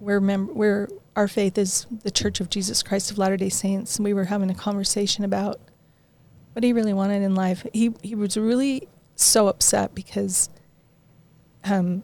we're 0.00 0.20
mem- 0.20 0.54
we're 0.54 0.88
our 1.14 1.28
faith 1.28 1.56
is 1.58 1.86
the 2.02 2.10
Church 2.10 2.40
of 2.40 2.50
Jesus 2.50 2.82
Christ 2.82 3.10
of 3.10 3.18
Latter 3.18 3.36
Day 3.36 3.48
Saints, 3.50 3.96
and 3.96 4.04
we 4.04 4.12
were 4.14 4.24
having 4.24 4.50
a 4.50 4.54
conversation 4.54 5.24
about 5.24 5.60
what 6.52 6.62
he 6.62 6.72
really 6.72 6.92
wanted 6.92 7.22
in 7.22 7.34
life. 7.34 7.66
He 7.72 7.92
he 8.02 8.14
was 8.14 8.36
really 8.36 8.88
so 9.14 9.48
upset 9.48 9.94
because 9.94 10.48
um, 11.64 12.02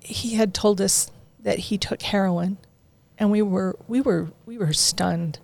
he 0.00 0.34
had 0.34 0.54
told 0.54 0.80
us 0.80 1.10
that 1.40 1.58
he 1.58 1.78
took 1.78 2.02
heroin, 2.02 2.58
and 3.18 3.30
we 3.30 3.42
were 3.42 3.76
we 3.86 4.00
were 4.00 4.28
we 4.46 4.58
were 4.58 4.72
stunned. 4.72 5.38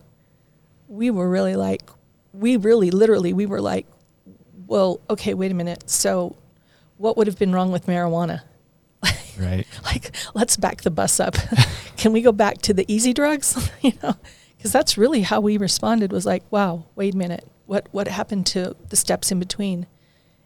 We 0.88 1.10
were 1.10 1.28
really 1.28 1.56
like, 1.56 1.82
we 2.32 2.56
really 2.56 2.90
literally 2.90 3.32
we 3.32 3.46
were 3.46 3.60
like, 3.60 3.86
well, 4.66 5.00
okay, 5.08 5.34
wait 5.34 5.50
a 5.50 5.54
minute. 5.54 5.88
So, 5.90 6.36
what 6.98 7.16
would 7.16 7.26
have 7.26 7.38
been 7.38 7.52
wrong 7.52 7.72
with 7.72 7.86
marijuana? 7.86 8.42
Right. 9.36 9.66
like 9.84 10.14
let's 10.34 10.56
back 10.56 10.82
the 10.82 10.92
bus 10.92 11.18
up 11.18 11.34
can 11.96 12.12
we 12.12 12.22
go 12.22 12.30
back 12.30 12.58
to 12.58 12.72
the 12.72 12.84
easy 12.86 13.12
drugs 13.12 13.68
you 13.82 13.92
know 14.00 14.14
because 14.56 14.70
that's 14.70 14.96
really 14.96 15.22
how 15.22 15.40
we 15.40 15.56
responded 15.56 16.12
was 16.12 16.24
like 16.24 16.44
wow 16.52 16.84
wait 16.94 17.14
a 17.14 17.16
minute 17.16 17.44
what 17.66 17.88
what 17.92 18.08
happened 18.08 18.46
to 18.46 18.76
the 18.88 18.96
steps 18.96 19.30
in 19.32 19.38
between. 19.38 19.86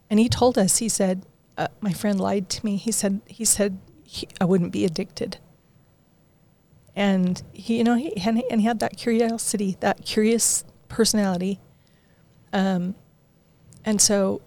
And 0.09 0.19
he 0.19 0.29
told 0.29 0.57
us 0.57 0.77
he 0.77 0.89
said 0.89 1.25
uh, 1.57 1.67
my 1.81 1.91
friend 1.93 2.19
lied 2.19 2.49
to 2.49 2.65
me. 2.65 2.77
He 2.77 2.91
said 2.91 3.21
he 3.25 3.45
said 3.45 3.79
he, 4.03 4.27
i 4.39 4.45
wouldn't 4.45 4.71
be 4.71 4.85
addicted. 4.85 5.37
And 6.95 7.41
he 7.53 7.77
you 7.77 7.83
know 7.83 7.95
he 7.95 8.15
and, 8.25 8.37
he 8.37 8.49
and 8.49 8.61
he 8.61 8.67
had 8.67 8.79
that 8.79 8.97
curiosity 8.97 9.77
that 9.79 10.05
curious 10.05 10.63
personality. 10.87 11.59
Um 12.53 12.95
and 13.85 14.01
so 14.01 14.41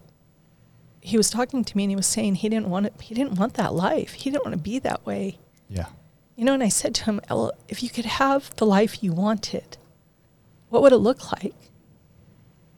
he 1.01 1.17
was 1.17 1.29
talking 1.29 1.63
to 1.65 1.75
me 1.75 1.83
and 1.83 1.91
he 1.91 1.95
was 1.95 2.07
saying 2.07 2.35
he 2.35 2.47
didn't 2.49 2.69
want 2.69 2.85
it 2.85 2.93
he 3.01 3.13
didn't 3.15 3.33
want 3.37 3.55
that 3.55 3.73
life. 3.73 4.13
He 4.13 4.29
didn't 4.29 4.45
want 4.45 4.57
to 4.57 4.61
be 4.63 4.79
that 4.79 5.05
way. 5.05 5.39
Yeah. 5.69 5.87
you 6.35 6.45
know 6.45 6.53
and 6.53 6.61
i 6.61 6.69
said 6.69 6.93
to 6.95 7.05
him 7.05 7.19
Ella, 7.29 7.51
if 7.67 7.81
you 7.81 7.89
could 7.89 8.05
have 8.05 8.55
the 8.57 8.65
life 8.65 9.03
you 9.03 9.11
wanted 9.11 9.77
what 10.69 10.81
would 10.83 10.91
it 10.91 10.97
look 10.97 11.31
like 11.31 11.55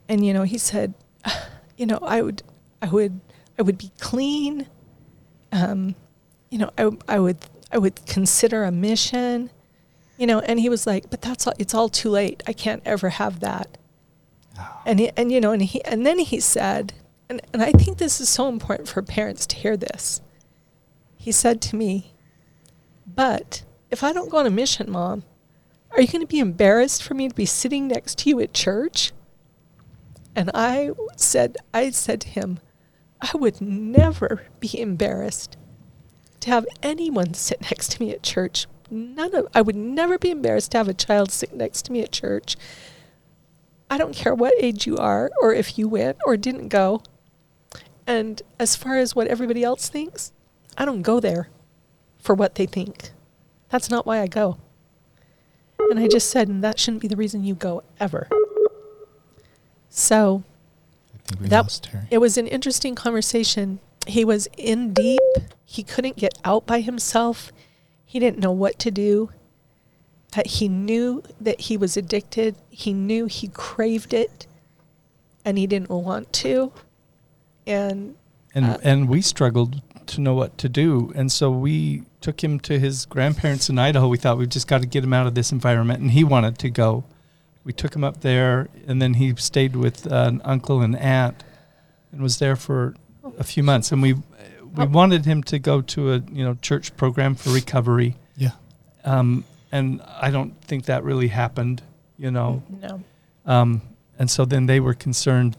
and 0.08 0.26
you 0.26 0.34
know, 0.34 0.44
he 0.44 0.58
said, 0.58 0.94
you 1.78 1.86
know, 1.86 2.00
I 2.02 2.22
would, 2.22 2.44
I 2.82 2.88
would, 2.88 3.20
I 3.58 3.62
would 3.62 3.78
be 3.78 3.92
clean. 4.00 4.68
Um, 5.52 5.96
you 6.50 6.58
know, 6.58 6.72
I, 6.78 6.92
I 7.08 7.20
would, 7.20 7.38
I 7.72 7.78
would 7.78 8.06
consider 8.06 8.64
a 8.64 8.72
mission. 8.72 9.50
You 10.18 10.28
know, 10.28 10.40
and 10.40 10.60
he 10.60 10.70
was 10.70 10.88
like, 10.88 11.10
but 11.10 11.22
that's 11.22 11.46
all, 11.46 11.54
it's 11.60 11.74
all 11.74 11.90
too 11.90 12.10
late. 12.10 12.42
I 12.48 12.54
can't 12.54 12.82
ever 12.86 13.10
have 13.10 13.42
that. 13.42 13.78
And 14.86 15.00
he, 15.00 15.12
and 15.18 15.32
you 15.32 15.42
know, 15.42 15.52
and 15.52 15.62
he, 15.62 15.84
and 15.84 16.06
then 16.06 16.20
he 16.20 16.40
said, 16.40 16.94
and, 17.30 17.42
and 17.52 17.62
I 17.62 17.72
think 17.72 17.98
this 17.98 18.22
is 18.22 18.30
so 18.30 18.48
important 18.48 18.88
for 18.88 19.02
parents 19.02 19.46
to 19.48 19.56
hear 19.58 19.76
this. 19.76 20.22
He 21.18 21.32
said 21.32 21.62
to 21.64 21.76
me, 21.76 22.14
but 23.06 23.64
if 23.92 24.04
I 24.04 24.14
don't 24.14 24.30
go 24.30 24.38
on 24.38 24.46
a 24.46 24.52
mission, 24.52 24.92
mom, 24.92 25.24
are 25.92 26.02
you 26.02 26.08
going 26.08 26.22
to 26.22 26.28
be 26.28 26.40
embarrassed 26.40 27.04
for 27.04 27.14
me 27.14 27.28
to 27.28 27.36
be 27.36 27.46
sitting 27.46 27.88
next 27.88 28.20
to 28.20 28.30
you 28.30 28.40
at 28.40 28.54
church? 28.54 29.12
And 30.36 30.52
I 30.54 30.92
said, 31.16 31.58
I 31.74 31.90
said 31.92 32.22
to 32.22 32.28
him, 32.28 32.60
I 33.22 33.32
would 33.38 33.62
never 33.62 34.44
be 34.60 34.80
embarrassed 34.80 35.58
to 36.42 36.50
have 36.50 36.66
anyone 36.84 37.34
sit 37.34 37.62
next 37.62 37.92
to 37.94 38.02
me 38.02 38.12
at 38.12 38.22
church. 38.22 38.68
None 38.92 39.34
of 39.34 39.48
I 39.56 39.62
would 39.62 39.76
never 39.76 40.20
be 40.20 40.30
embarrassed 40.30 40.72
to 40.72 40.78
have 40.78 40.88
a 40.88 40.94
child 40.94 41.32
sit 41.32 41.54
next 41.54 41.84
to 41.84 41.92
me 41.92 42.02
at 42.02 42.12
church. 42.12 42.56
I 43.90 43.98
don't 43.98 44.16
care 44.16 44.36
what 44.36 44.54
age 44.60 44.86
you 44.86 44.98
are 44.98 45.32
or 45.42 45.54
if 45.54 45.78
you 45.78 45.88
went 45.88 46.18
or 46.26 46.38
didn't 46.38 46.68
go. 46.68 47.02
And 48.06 48.42
as 48.60 48.76
far 48.76 48.98
as 48.98 49.16
what 49.16 49.28
everybody 49.28 49.64
else 49.64 49.90
thinks, 49.90 50.34
I 50.78 50.86
don't 50.86 51.02
go 51.02 51.20
there 51.20 51.50
for 52.20 52.36
what 52.36 52.56
they 52.56 52.66
think. 52.66 53.12
That's 53.70 53.90
not 53.90 54.06
why 54.06 54.20
I 54.20 54.28
go. 54.28 54.58
And 55.90 56.00
I 56.00 56.08
just 56.08 56.30
said, 56.30 56.48
and 56.48 56.64
that 56.64 56.80
shouldn't 56.80 57.02
be 57.02 57.08
the 57.08 57.16
reason 57.16 57.44
you 57.44 57.56
go 57.56 57.84
ever. 58.00 58.28
So 59.96 60.44
I 61.14 61.18
think 61.26 61.42
we 61.42 61.48
that 61.48 61.90
it 62.12 62.18
was 62.18 62.38
an 62.38 62.48
interesting 62.48 62.96
conversation. 62.96 63.80
He 64.06 64.26
was 64.26 64.50
in 64.58 64.94
deep. 64.94 65.22
He 65.64 65.84
couldn't 65.84 66.18
get 66.18 66.38
out 66.44 66.66
by 66.66 66.82
himself. 66.82 67.54
He 68.06 68.20
didn't 68.20 68.40
know 68.40 68.52
what 68.52 68.78
to 68.80 68.92
do. 68.92 69.30
Uh, 70.36 70.44
he 70.46 70.68
knew 70.68 71.24
that 71.40 71.62
he 71.62 71.78
was 71.78 71.96
addicted. 71.96 72.58
He 72.70 72.92
knew 72.92 73.28
he 73.28 73.48
craved 73.48 74.14
it, 74.14 74.48
and 75.46 75.58
he 75.58 75.66
didn't 75.66 75.90
want 75.90 76.34
to. 76.34 76.74
And 77.66 78.16
and 78.54 78.66
Uh, 78.66 78.78
and 78.84 79.08
we 79.08 79.22
struggled 79.22 79.82
to 80.08 80.20
know 80.20 80.34
what 80.34 80.58
to 80.58 80.68
do, 80.68 81.14
and 81.16 81.32
so 81.32 81.50
we 81.50 82.04
took 82.20 82.44
him 82.44 82.60
to 82.60 82.78
his 82.78 83.06
grandparents 83.06 83.70
in 83.70 83.80
Idaho. 83.80 84.10
We 84.10 84.18
thought 84.18 84.38
we've 84.38 84.50
just 84.50 84.68
got 84.68 84.82
to 84.82 84.88
get 84.88 85.06
him 85.06 85.14
out 85.14 85.26
of 85.26 85.36
this 85.36 85.54
environment, 85.54 86.02
and 86.02 86.12
he 86.12 86.26
wanted 86.26 86.60
to 86.60 86.70
go. 86.70 87.06
We 87.66 87.74
took 87.74 87.94
him 87.96 88.04
up 88.04 88.22
there, 88.22 88.70
and 88.88 89.02
then 89.02 89.16
he 89.16 89.36
stayed 89.36 89.76
with 89.76 90.10
uh, 90.10 90.26
an 90.28 90.42
uncle 90.46 90.82
and 90.82 90.96
aunt, 90.96 91.44
and 92.12 92.22
was 92.22 92.38
there 92.40 92.56
for 92.56 92.96
a 93.38 93.44
few 93.44 93.64
months. 93.64 93.92
And 93.92 94.02
we 94.02 94.14
we 94.14 94.84
Oh. 94.84 94.86
wanted 94.88 95.26
him 95.26 95.42
to 95.44 95.58
go 95.60 95.82
to 95.82 96.14
a 96.14 96.18
you 96.32 96.44
know 96.46 96.54
church 96.62 96.96
program 96.98 97.36
for 97.36 97.50
recovery, 97.50 98.16
Yeah. 98.38 98.52
um, 99.04 99.44
and 99.72 100.02
I 100.22 100.32
don't 100.32 100.54
think 100.62 100.86
that 100.86 101.04
really 101.04 101.30
happened. 101.30 101.82
You 102.18 102.32
know, 102.32 102.62
no, 102.82 103.02
um, 103.46 103.82
and 104.20 104.30
so 104.32 104.46
then 104.46 104.68
they 104.68 104.80
were 104.80 104.94
concerned 104.94 105.58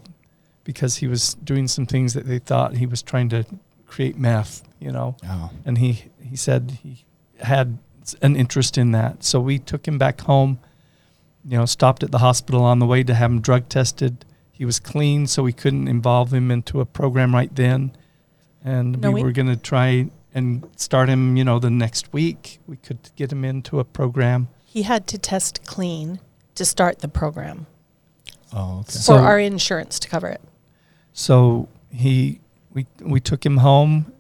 because 0.65 0.97
he 0.97 1.07
was 1.09 1.35
doing 1.45 1.69
some 1.69 1.87
things 1.87 2.15
that 2.15 2.27
they 2.27 2.39
thought 2.39 2.77
he 2.77 2.87
was 2.87 3.03
trying 3.03 3.29
to 3.31 3.45
create 3.87 4.19
meth, 4.19 4.63
you 4.81 4.91
know. 4.93 5.17
Oh. 5.29 5.51
And 5.65 5.79
he, 5.79 6.05
he 6.21 6.35
said 6.37 6.79
he 6.83 7.05
had 7.41 7.79
an 8.23 8.35
interest 8.37 8.77
in 8.79 8.91
that. 8.93 9.23
So 9.23 9.39
we 9.41 9.59
took 9.59 9.87
him 9.87 9.97
back 9.99 10.23
home, 10.23 10.59
you 11.49 11.57
know, 11.57 11.65
stopped 11.67 12.03
at 12.03 12.11
the 12.11 12.19
hospital 12.19 12.63
on 12.65 12.79
the 12.79 12.87
way 12.87 13.03
to 13.05 13.15
have 13.15 13.31
him 13.31 13.41
drug 13.41 13.69
tested. 13.69 14.25
He 14.51 14.65
was 14.65 14.81
clean, 14.81 15.27
so 15.27 15.43
we 15.43 15.53
couldn't 15.53 15.87
involve 15.89 16.33
him 16.33 16.51
into 16.51 16.81
a 16.81 16.87
program 16.87 17.35
right 17.35 17.55
then. 17.55 17.93
And 18.65 19.01
No, 19.01 19.11
we, 19.11 19.17
we- 19.17 19.23
were 19.23 19.33
going 19.33 19.49
to 19.49 19.57
try 19.57 20.11
and 20.35 20.69
start 20.77 21.09
him, 21.09 21.37
you 21.37 21.45
know, 21.45 21.59
the 21.59 21.71
next 21.71 22.13
week. 22.13 22.59
We 22.67 22.77
could 22.77 22.99
get 23.17 23.31
him 23.33 23.45
into 23.45 23.79
a 23.81 23.85
program. 23.85 24.49
he 24.65 24.83
had 24.83 25.07
to 25.07 25.19
test 25.19 25.65
clean 25.67 26.21
to 26.55 26.65
start 26.65 26.99
the 26.99 27.09
program 27.09 27.67
Oh, 28.53 28.81
okay. 28.81 28.93
for 28.93 28.99
So- 28.99 29.17
our 29.17 29.39
insurance 29.39 29.99
to 30.01 30.09
cover 30.09 30.29
it. 30.29 30.41
So 31.13 31.69
he, 31.91 32.41
we 32.75 32.87
we 33.01 33.21
took 33.21 33.45
him 33.47 33.59
home, 33.59 34.13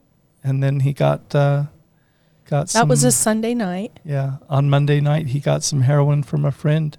and 0.43 0.62
then 0.62 0.81
he 0.81 0.93
got 0.95 1.35
uh, 1.35 1.64
got 2.49 2.70
some 2.70 2.81
That 2.81 2.89
was 2.91 3.05
a 3.05 3.12
Sunday 3.12 3.53
night. 3.55 4.01
yeah. 4.05 4.37
On 4.49 4.70
Monday 4.70 5.01
night, 5.01 5.29
he 5.29 5.41
got 5.41 5.62
some 5.62 5.83
heroin 5.83 6.22
from 6.22 6.45
a 6.47 6.53
friend, 6.53 6.97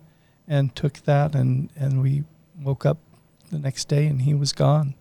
and 0.47 0.75
took 0.75 0.93
that, 1.05 1.35
and 1.35 1.69
and 1.75 2.01
we 2.01 2.23
woke 2.61 2.85
up 2.85 2.97
the 3.51 3.59
next 3.59 3.87
day, 3.87 4.07
and 4.07 4.21
he 4.23 4.33
was 4.33 4.53
gone. 4.53 4.95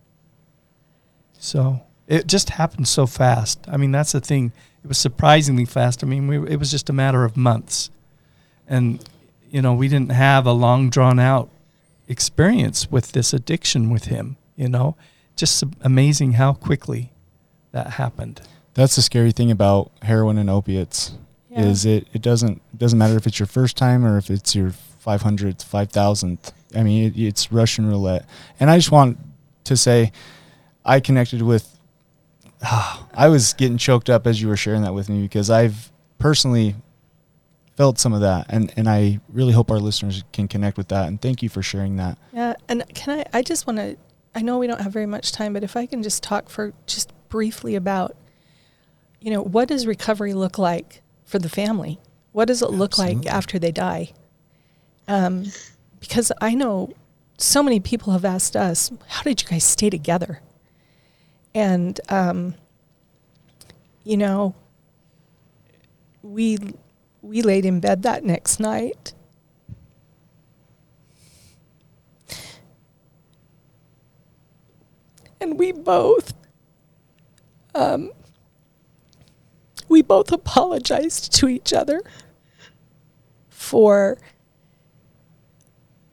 So 1.39 1.81
it 2.07 2.27
just 2.27 2.51
happened 2.51 2.87
so 2.87 3.05
fast. 3.05 3.59
I 3.67 3.77
mean, 3.77 3.91
that's 3.91 4.11
the 4.11 4.21
thing. 4.21 4.51
It 4.83 4.87
was 4.87 4.97
surprisingly 4.97 5.65
fast. 5.65 6.03
I 6.03 6.07
mean, 6.07 6.27
we, 6.27 6.37
it 6.51 6.57
was 6.59 6.71
just 6.71 6.89
a 6.89 6.93
matter 6.93 7.23
of 7.23 7.35
months, 7.37 7.89
and 8.67 9.03
you 9.49 9.61
know, 9.61 9.73
we 9.73 9.87
didn't 9.87 10.11
have 10.11 10.45
a 10.45 10.51
long 10.51 10.89
drawn 10.89 11.19
out 11.19 11.49
experience 12.07 12.89
with 12.91 13.11
this 13.11 13.33
addiction 13.33 13.89
with 13.89 14.05
him. 14.05 14.37
You 14.55 14.69
know, 14.69 14.95
just 15.35 15.63
amazing 15.81 16.33
how 16.33 16.53
quickly 16.53 17.11
that 17.71 17.91
happened. 17.91 18.41
That's 18.73 18.95
the 18.95 19.01
scary 19.01 19.31
thing 19.31 19.51
about 19.51 19.91
heroin 20.03 20.37
and 20.37 20.49
opiates 20.49 21.13
Yeah. 21.49 21.63
is 21.65 21.85
it, 21.85 22.07
it 22.13 22.21
doesn't 22.21 22.61
it 22.73 22.77
doesn't 22.79 22.97
matter 22.99 23.15
if 23.17 23.25
it's 23.27 23.39
your 23.39 23.47
first 23.47 23.75
time 23.77 24.05
or 24.05 24.17
if 24.17 24.29
it's 24.29 24.55
your 24.55 24.71
500th, 25.07 25.65
5000th. 25.65 26.51
I 26.75 26.83
mean, 26.83 27.05
it, 27.07 27.17
it's 27.17 27.51
Russian 27.51 27.87
roulette. 27.87 28.27
And 28.59 28.69
I 28.69 28.77
just 28.77 28.91
want 28.91 29.17
to 29.63 29.77
say 29.77 30.11
I 30.85 30.99
connected 30.99 31.41
with 31.41 31.77
I 32.61 33.29
was 33.29 33.53
getting 33.53 33.77
choked 33.77 34.09
up 34.09 34.27
as 34.27 34.41
you 34.41 34.47
were 34.47 34.57
sharing 34.57 34.81
that 34.81 34.93
with 34.93 35.09
me 35.09 35.21
because 35.21 35.49
I've 35.49 35.91
personally 36.19 36.75
felt 37.75 37.99
some 37.99 38.11
of 38.11 38.21
that 38.21 38.47
and 38.49 38.73
and 38.75 38.89
I 38.89 39.19
really 39.29 39.53
hope 39.53 39.69
our 39.69 39.77
listeners 39.79 40.23
can 40.33 40.47
connect 40.47 40.77
with 40.77 40.87
that 40.87 41.07
and 41.07 41.21
thank 41.21 41.41
you 41.41 41.49
for 41.49 41.61
sharing 41.61 41.95
that. 41.97 42.17
Yeah, 42.33 42.55
and 42.67 42.83
can 42.93 43.19
I? 43.19 43.25
I 43.37 43.41
just 43.43 43.67
want 43.67 43.79
to. 43.79 43.97
I 44.35 44.41
know 44.41 44.57
we 44.57 44.67
don't 44.67 44.81
have 44.81 44.91
very 44.91 45.05
much 45.05 45.31
time, 45.31 45.53
but 45.53 45.63
if 45.63 45.75
I 45.77 45.85
can 45.85 46.03
just 46.03 46.21
talk 46.21 46.49
for 46.49 46.73
just 46.85 47.11
briefly 47.29 47.75
about, 47.75 48.15
you 49.19 49.31
know, 49.31 49.41
what 49.41 49.67
does 49.67 49.87
recovery 49.87 50.33
look 50.33 50.57
like 50.59 51.01
for 51.25 51.39
the 51.39 51.49
family? 51.49 51.99
What 52.33 52.47
does 52.47 52.61
it 52.61 52.69
look 52.69 52.99
like 52.99 53.25
after 53.25 53.57
they 53.57 53.71
die? 53.71 54.13
Um, 55.07 55.45
because 55.99 56.31
I 56.41 56.53
know 56.53 56.93
so 57.37 57.63
many 57.63 57.79
people 57.79 58.13
have 58.13 58.25
asked 58.25 58.55
us, 58.55 58.91
"How 59.07 59.23
did 59.23 59.41
you 59.41 59.47
guys 59.47 59.63
stay 59.63 59.89
together?" 59.89 60.41
And 61.55 61.99
um, 62.09 62.55
you 64.03 64.17
know, 64.17 64.55
we 66.21 66.57
we 67.21 67.41
laid 67.41 67.65
in 67.65 67.79
bed 67.79 68.03
that 68.03 68.23
next 68.23 68.59
night 68.59 69.13
and 75.39 75.57
we 75.57 75.71
both 75.71 76.33
um, 77.75 78.11
we 79.87 80.01
both 80.01 80.31
apologized 80.31 81.33
to 81.35 81.47
each 81.47 81.73
other 81.73 82.01
for 83.49 84.17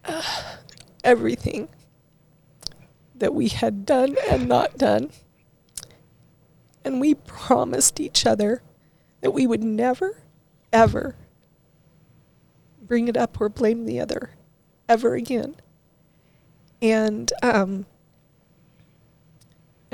everything 1.05 1.69
that 3.15 3.35
we 3.35 3.49
had 3.49 3.87
done 3.87 4.17
and 4.31 4.49
not 4.49 4.77
done 4.77 5.11
and 6.85 7.01
we 7.01 7.15
promised 7.15 8.01
each 8.01 8.27
other 8.27 8.63
that 9.21 9.31
we 9.31 9.47
would 9.47 9.63
never 9.63 10.19
ever 10.73 11.17
bring 12.83 13.09
it 13.09 13.17
up 13.17 13.41
or 13.41 13.49
blame 13.49 13.87
the 13.87 14.01
other 14.01 14.31
ever 14.89 15.15
again 15.15 15.55
and 16.83 17.33
um 17.43 17.87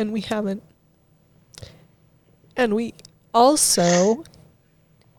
and 0.00 0.12
we 0.12 0.22
haven't. 0.22 0.62
And 2.56 2.74
we 2.74 2.94
also 3.34 4.24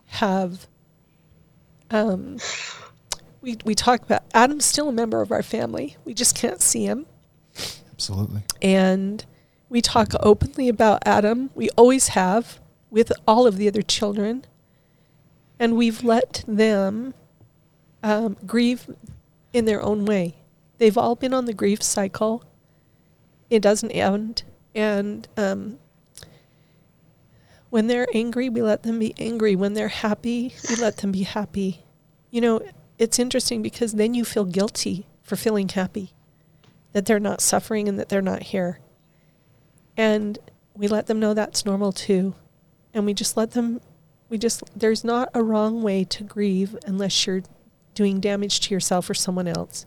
have 0.06 0.66
um 1.90 2.38
we 3.42 3.58
we 3.64 3.74
talk 3.74 4.02
about 4.02 4.22
Adam's 4.32 4.64
still 4.64 4.88
a 4.88 4.92
member 4.92 5.20
of 5.20 5.30
our 5.30 5.42
family. 5.42 5.96
We 6.04 6.14
just 6.14 6.34
can't 6.34 6.62
see 6.62 6.84
him. 6.86 7.06
Absolutely. 7.92 8.42
And 8.62 9.24
we 9.68 9.80
talk 9.80 10.12
openly 10.20 10.68
about 10.68 11.02
Adam. 11.04 11.50
We 11.54 11.68
always 11.70 12.08
have 12.08 12.60
with 12.90 13.12
all 13.26 13.46
of 13.46 13.56
the 13.56 13.68
other 13.68 13.82
children. 13.82 14.44
And 15.58 15.76
we've 15.76 16.02
let 16.02 16.44
them 16.48 17.14
um, 18.02 18.36
grieve 18.46 18.90
in 19.52 19.64
their 19.64 19.82
own 19.82 20.04
way. 20.04 20.36
They've 20.78 20.98
all 20.98 21.14
been 21.14 21.32
on 21.32 21.44
the 21.44 21.52
grief 21.52 21.82
cycle. 21.82 22.44
It 23.48 23.60
doesn't 23.60 23.92
end. 23.92 24.42
And 24.74 25.28
um, 25.36 25.78
when 27.70 27.86
they're 27.86 28.08
angry, 28.12 28.48
we 28.48 28.62
let 28.62 28.82
them 28.82 28.98
be 28.98 29.14
angry. 29.18 29.54
When 29.54 29.74
they're 29.74 29.88
happy, 29.88 30.54
we 30.68 30.76
let 30.76 30.98
them 30.98 31.12
be 31.12 31.22
happy. 31.22 31.84
You 32.30 32.40
know, 32.40 32.62
it's 32.98 33.18
interesting 33.18 33.62
because 33.62 33.92
then 33.92 34.14
you 34.14 34.24
feel 34.24 34.44
guilty 34.44 35.06
for 35.22 35.36
feeling 35.36 35.68
happy 35.68 36.12
that 36.92 37.06
they're 37.06 37.20
not 37.20 37.40
suffering 37.40 37.88
and 37.88 37.98
that 37.98 38.08
they're 38.08 38.22
not 38.22 38.42
here. 38.44 38.80
And 39.96 40.38
we 40.74 40.88
let 40.88 41.06
them 41.06 41.20
know 41.20 41.34
that's 41.34 41.64
normal 41.64 41.92
too. 41.92 42.34
And 42.94 43.06
we 43.06 43.14
just 43.14 43.36
let 43.36 43.52
them, 43.52 43.80
we 44.28 44.38
just, 44.38 44.62
there's 44.78 45.04
not 45.04 45.30
a 45.34 45.42
wrong 45.42 45.82
way 45.82 46.04
to 46.04 46.24
grieve 46.24 46.76
unless 46.86 47.26
you're 47.26 47.42
doing 47.94 48.20
damage 48.20 48.60
to 48.60 48.74
yourself 48.74 49.08
or 49.08 49.14
someone 49.14 49.48
else. 49.48 49.86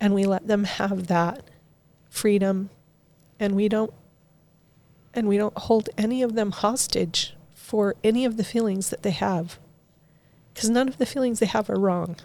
And 0.00 0.14
we 0.14 0.24
let 0.24 0.46
them 0.46 0.64
have 0.64 1.06
that 1.08 1.42
freedom. 2.08 2.70
And 3.38 3.54
we 3.54 3.68
don't, 3.68 3.92
and 5.14 5.28
we 5.28 5.36
don't 5.36 5.56
hold 5.56 5.90
any 5.98 6.22
of 6.22 6.34
them 6.34 6.52
hostage 6.52 7.34
for 7.54 7.96
any 8.02 8.24
of 8.24 8.36
the 8.36 8.44
feelings 8.44 8.90
that 8.90 9.02
they 9.02 9.10
have. 9.10 9.58
Because 10.58 10.70
none 10.70 10.88
of 10.88 10.98
the 10.98 11.06
feelings 11.06 11.38
they 11.38 11.46
have 11.46 11.70
are 11.70 11.78
wrong. 11.78 12.16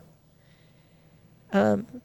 Um, 1.51 2.01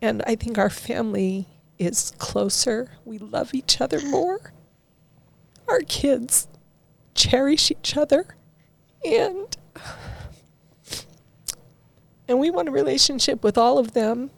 and 0.00 0.22
I 0.26 0.34
think 0.34 0.56
our 0.56 0.70
family 0.70 1.46
is 1.78 2.14
closer. 2.16 2.92
We 3.04 3.18
love 3.18 3.52
each 3.52 3.82
other 3.82 4.00
more. 4.00 4.54
Our 5.68 5.80
kids 5.80 6.48
cherish 7.14 7.70
each 7.70 7.98
other. 7.98 8.34
And 9.04 9.54
and 12.26 12.38
we 12.38 12.50
want 12.50 12.68
a 12.68 12.72
relationship 12.72 13.44
with 13.44 13.58
all 13.58 13.76
of 13.76 13.92
them. 13.92 14.30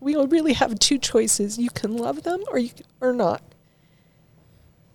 We 0.00 0.16
really 0.16 0.54
have 0.54 0.80
two 0.80 0.98
choices. 0.98 1.58
You 1.58 1.70
can 1.70 1.96
love 1.96 2.24
them 2.24 2.42
or 2.50 2.58
you 2.58 2.70
or 3.00 3.12
not. 3.12 3.40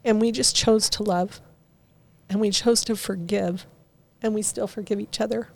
And 0.03 0.19
we 0.19 0.33
just 0.33 0.53
chose 0.53 0.89
to 0.89 1.03
love. 1.03 1.39
And 2.29 2.41
we 2.41 2.49
chose 2.49 2.83
to 2.83 2.97
forgive. 2.97 3.65
And 4.23 4.33
we 4.33 4.41
still 4.41 4.67
forgive 4.67 4.99
each 4.99 5.19
other. 5.21 5.49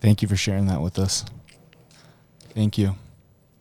Thank 0.00 0.22
you 0.22 0.28
for 0.28 0.36
sharing 0.36 0.66
that 0.66 0.80
with 0.80 0.98
us. 0.98 1.24
Thank 2.54 2.78
you. 2.78 2.94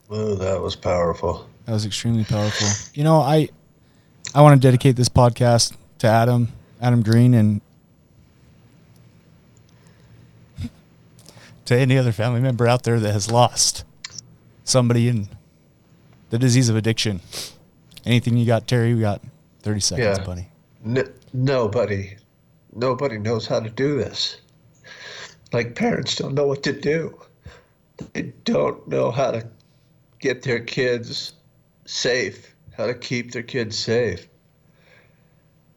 Oh, 0.10 0.36
that 0.36 0.62
was 0.62 0.76
powerful. 0.76 1.50
That 1.66 1.72
was 1.74 1.86
extremely 1.86 2.24
powerful. 2.24 2.68
You 2.94 3.04
know, 3.04 3.18
I 3.20 3.50
I 4.36 4.42
want 4.42 4.62
to 4.62 4.66
dedicate 4.68 4.96
this 4.96 5.10
podcast 5.10 5.74
to 6.00 6.08
Adam, 6.08 6.50
Adam 6.80 7.02
Green, 7.02 7.34
and 7.34 7.62
to 11.66 11.76
any 11.76 11.98
other 11.98 12.12
family 12.12 12.42
member 12.42 12.68
out 12.68 12.84
there 12.84 13.00
that 13.00 13.12
has 13.12 13.32
lost 13.32 13.84
somebody 14.64 15.08
in 15.08 15.28
the 16.30 16.38
disease 16.38 16.70
of 16.70 16.76
addiction. 16.76 17.22
Anything 18.06 18.38
you 18.38 18.46
got, 18.46 18.68
Terry? 18.68 18.94
We 18.94 19.02
got 19.02 19.22
thirty 19.64 19.80
seconds, 19.80 20.20
Yeah. 20.20 20.24
buddy. 20.26 20.48
N- 20.86 21.12
nobody, 21.34 22.16
nobody 22.76 23.18
knows 23.18 23.48
how 23.48 23.60
to 23.60 23.70
do 23.70 23.98
this. 23.98 24.38
Like 25.54 25.76
parents 25.76 26.16
don't 26.16 26.36
know 26.36 26.48
what 26.48 26.64
to 26.64 26.74
do. 26.74 27.18
They 28.14 28.34
don't 28.44 28.88
know 28.88 29.10
how 29.10 29.32
to 29.32 29.48
get 30.20 30.44
their 30.44 30.60
kids 30.60 31.34
safe, 31.86 32.54
how 32.76 32.88
to 32.88 32.94
keep 32.94 33.32
their 33.32 33.44
kids 33.44 33.78
safe. 33.78 34.28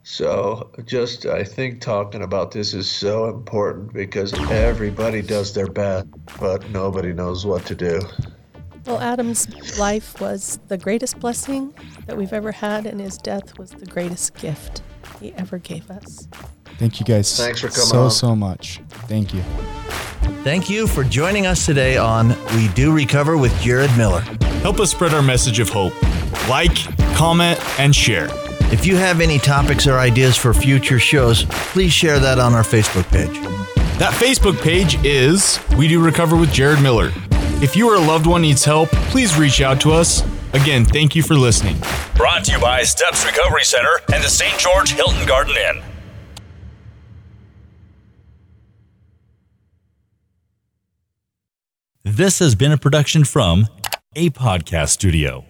So, 0.02 0.70
just 0.86 1.26
I 1.26 1.44
think 1.44 1.82
talking 1.82 2.22
about 2.22 2.50
this 2.50 2.72
is 2.72 2.90
so 2.90 3.28
important 3.28 3.92
because 3.92 4.32
everybody 4.50 5.20
does 5.20 5.52
their 5.52 5.66
best, 5.66 6.06
but 6.40 6.68
nobody 6.70 7.12
knows 7.12 7.44
what 7.44 7.66
to 7.66 7.74
do. 7.74 8.00
Well, 8.86 9.00
Adam's 9.00 9.78
life 9.78 10.18
was 10.18 10.58
the 10.68 10.78
greatest 10.78 11.20
blessing 11.20 11.74
that 12.06 12.16
we've 12.16 12.32
ever 12.32 12.52
had, 12.52 12.86
and 12.86 12.98
his 12.98 13.18
death 13.18 13.58
was 13.58 13.72
the 13.72 13.84
greatest 13.84 14.34
gift 14.36 14.80
he 15.20 15.32
ever 15.34 15.58
gave 15.58 15.90
us. 15.90 16.28
Thank 16.78 17.00
you 17.00 17.06
guys 17.06 17.36
Thanks 17.36 17.60
for 17.60 17.68
coming 17.68 17.86
so 17.86 18.02
on. 18.04 18.10
so 18.10 18.36
much. 18.36 18.80
Thank 19.08 19.34
you. 19.34 19.42
Thank 20.44 20.70
you 20.70 20.86
for 20.86 21.02
joining 21.04 21.46
us 21.46 21.66
today 21.66 21.96
on 21.96 22.28
We 22.54 22.68
Do 22.68 22.92
Recover 22.92 23.36
with 23.36 23.58
Jared 23.60 23.94
Miller. 23.96 24.20
Help 24.62 24.78
us 24.80 24.90
spread 24.90 25.12
our 25.14 25.22
message 25.22 25.58
of 25.58 25.68
hope. 25.68 25.92
Like, 26.48 26.76
comment, 27.14 27.58
and 27.80 27.94
share. 27.94 28.28
If 28.70 28.86
you 28.86 28.96
have 28.96 29.20
any 29.20 29.38
topics 29.38 29.86
or 29.86 29.98
ideas 29.98 30.36
for 30.36 30.52
future 30.54 30.98
shows, 30.98 31.44
please 31.48 31.92
share 31.92 32.18
that 32.20 32.38
on 32.38 32.54
our 32.54 32.62
Facebook 32.62 33.08
page. 33.10 33.40
That 33.98 34.12
Facebook 34.12 34.60
page 34.62 35.02
is 35.04 35.58
We 35.76 35.88
Do 35.88 36.04
Recover 36.04 36.36
with 36.36 36.52
Jared 36.52 36.80
Miller. 36.82 37.10
If 37.60 37.74
you 37.74 37.90
or 37.90 37.96
a 37.96 38.00
loved 38.00 38.26
one 38.26 38.42
needs 38.42 38.64
help, 38.64 38.90
please 39.10 39.36
reach 39.36 39.60
out 39.60 39.80
to 39.80 39.90
us. 39.90 40.22
Again, 40.54 40.84
thank 40.84 41.14
you 41.14 41.22
for 41.22 41.34
listening. 41.34 41.76
Brought 42.16 42.44
to 42.44 42.52
you 42.52 42.60
by 42.60 42.82
Steps 42.82 43.24
Recovery 43.26 43.64
Center 43.64 44.00
and 44.12 44.22
the 44.24 44.28
St. 44.28 44.58
George 44.58 44.90
Hilton 44.92 45.26
Garden 45.26 45.54
Inn. 45.56 45.82
This 52.04 52.38
has 52.38 52.54
been 52.54 52.72
a 52.72 52.78
production 52.78 53.24
from 53.24 53.68
a 54.16 54.30
podcast 54.30 54.88
studio. 54.88 55.44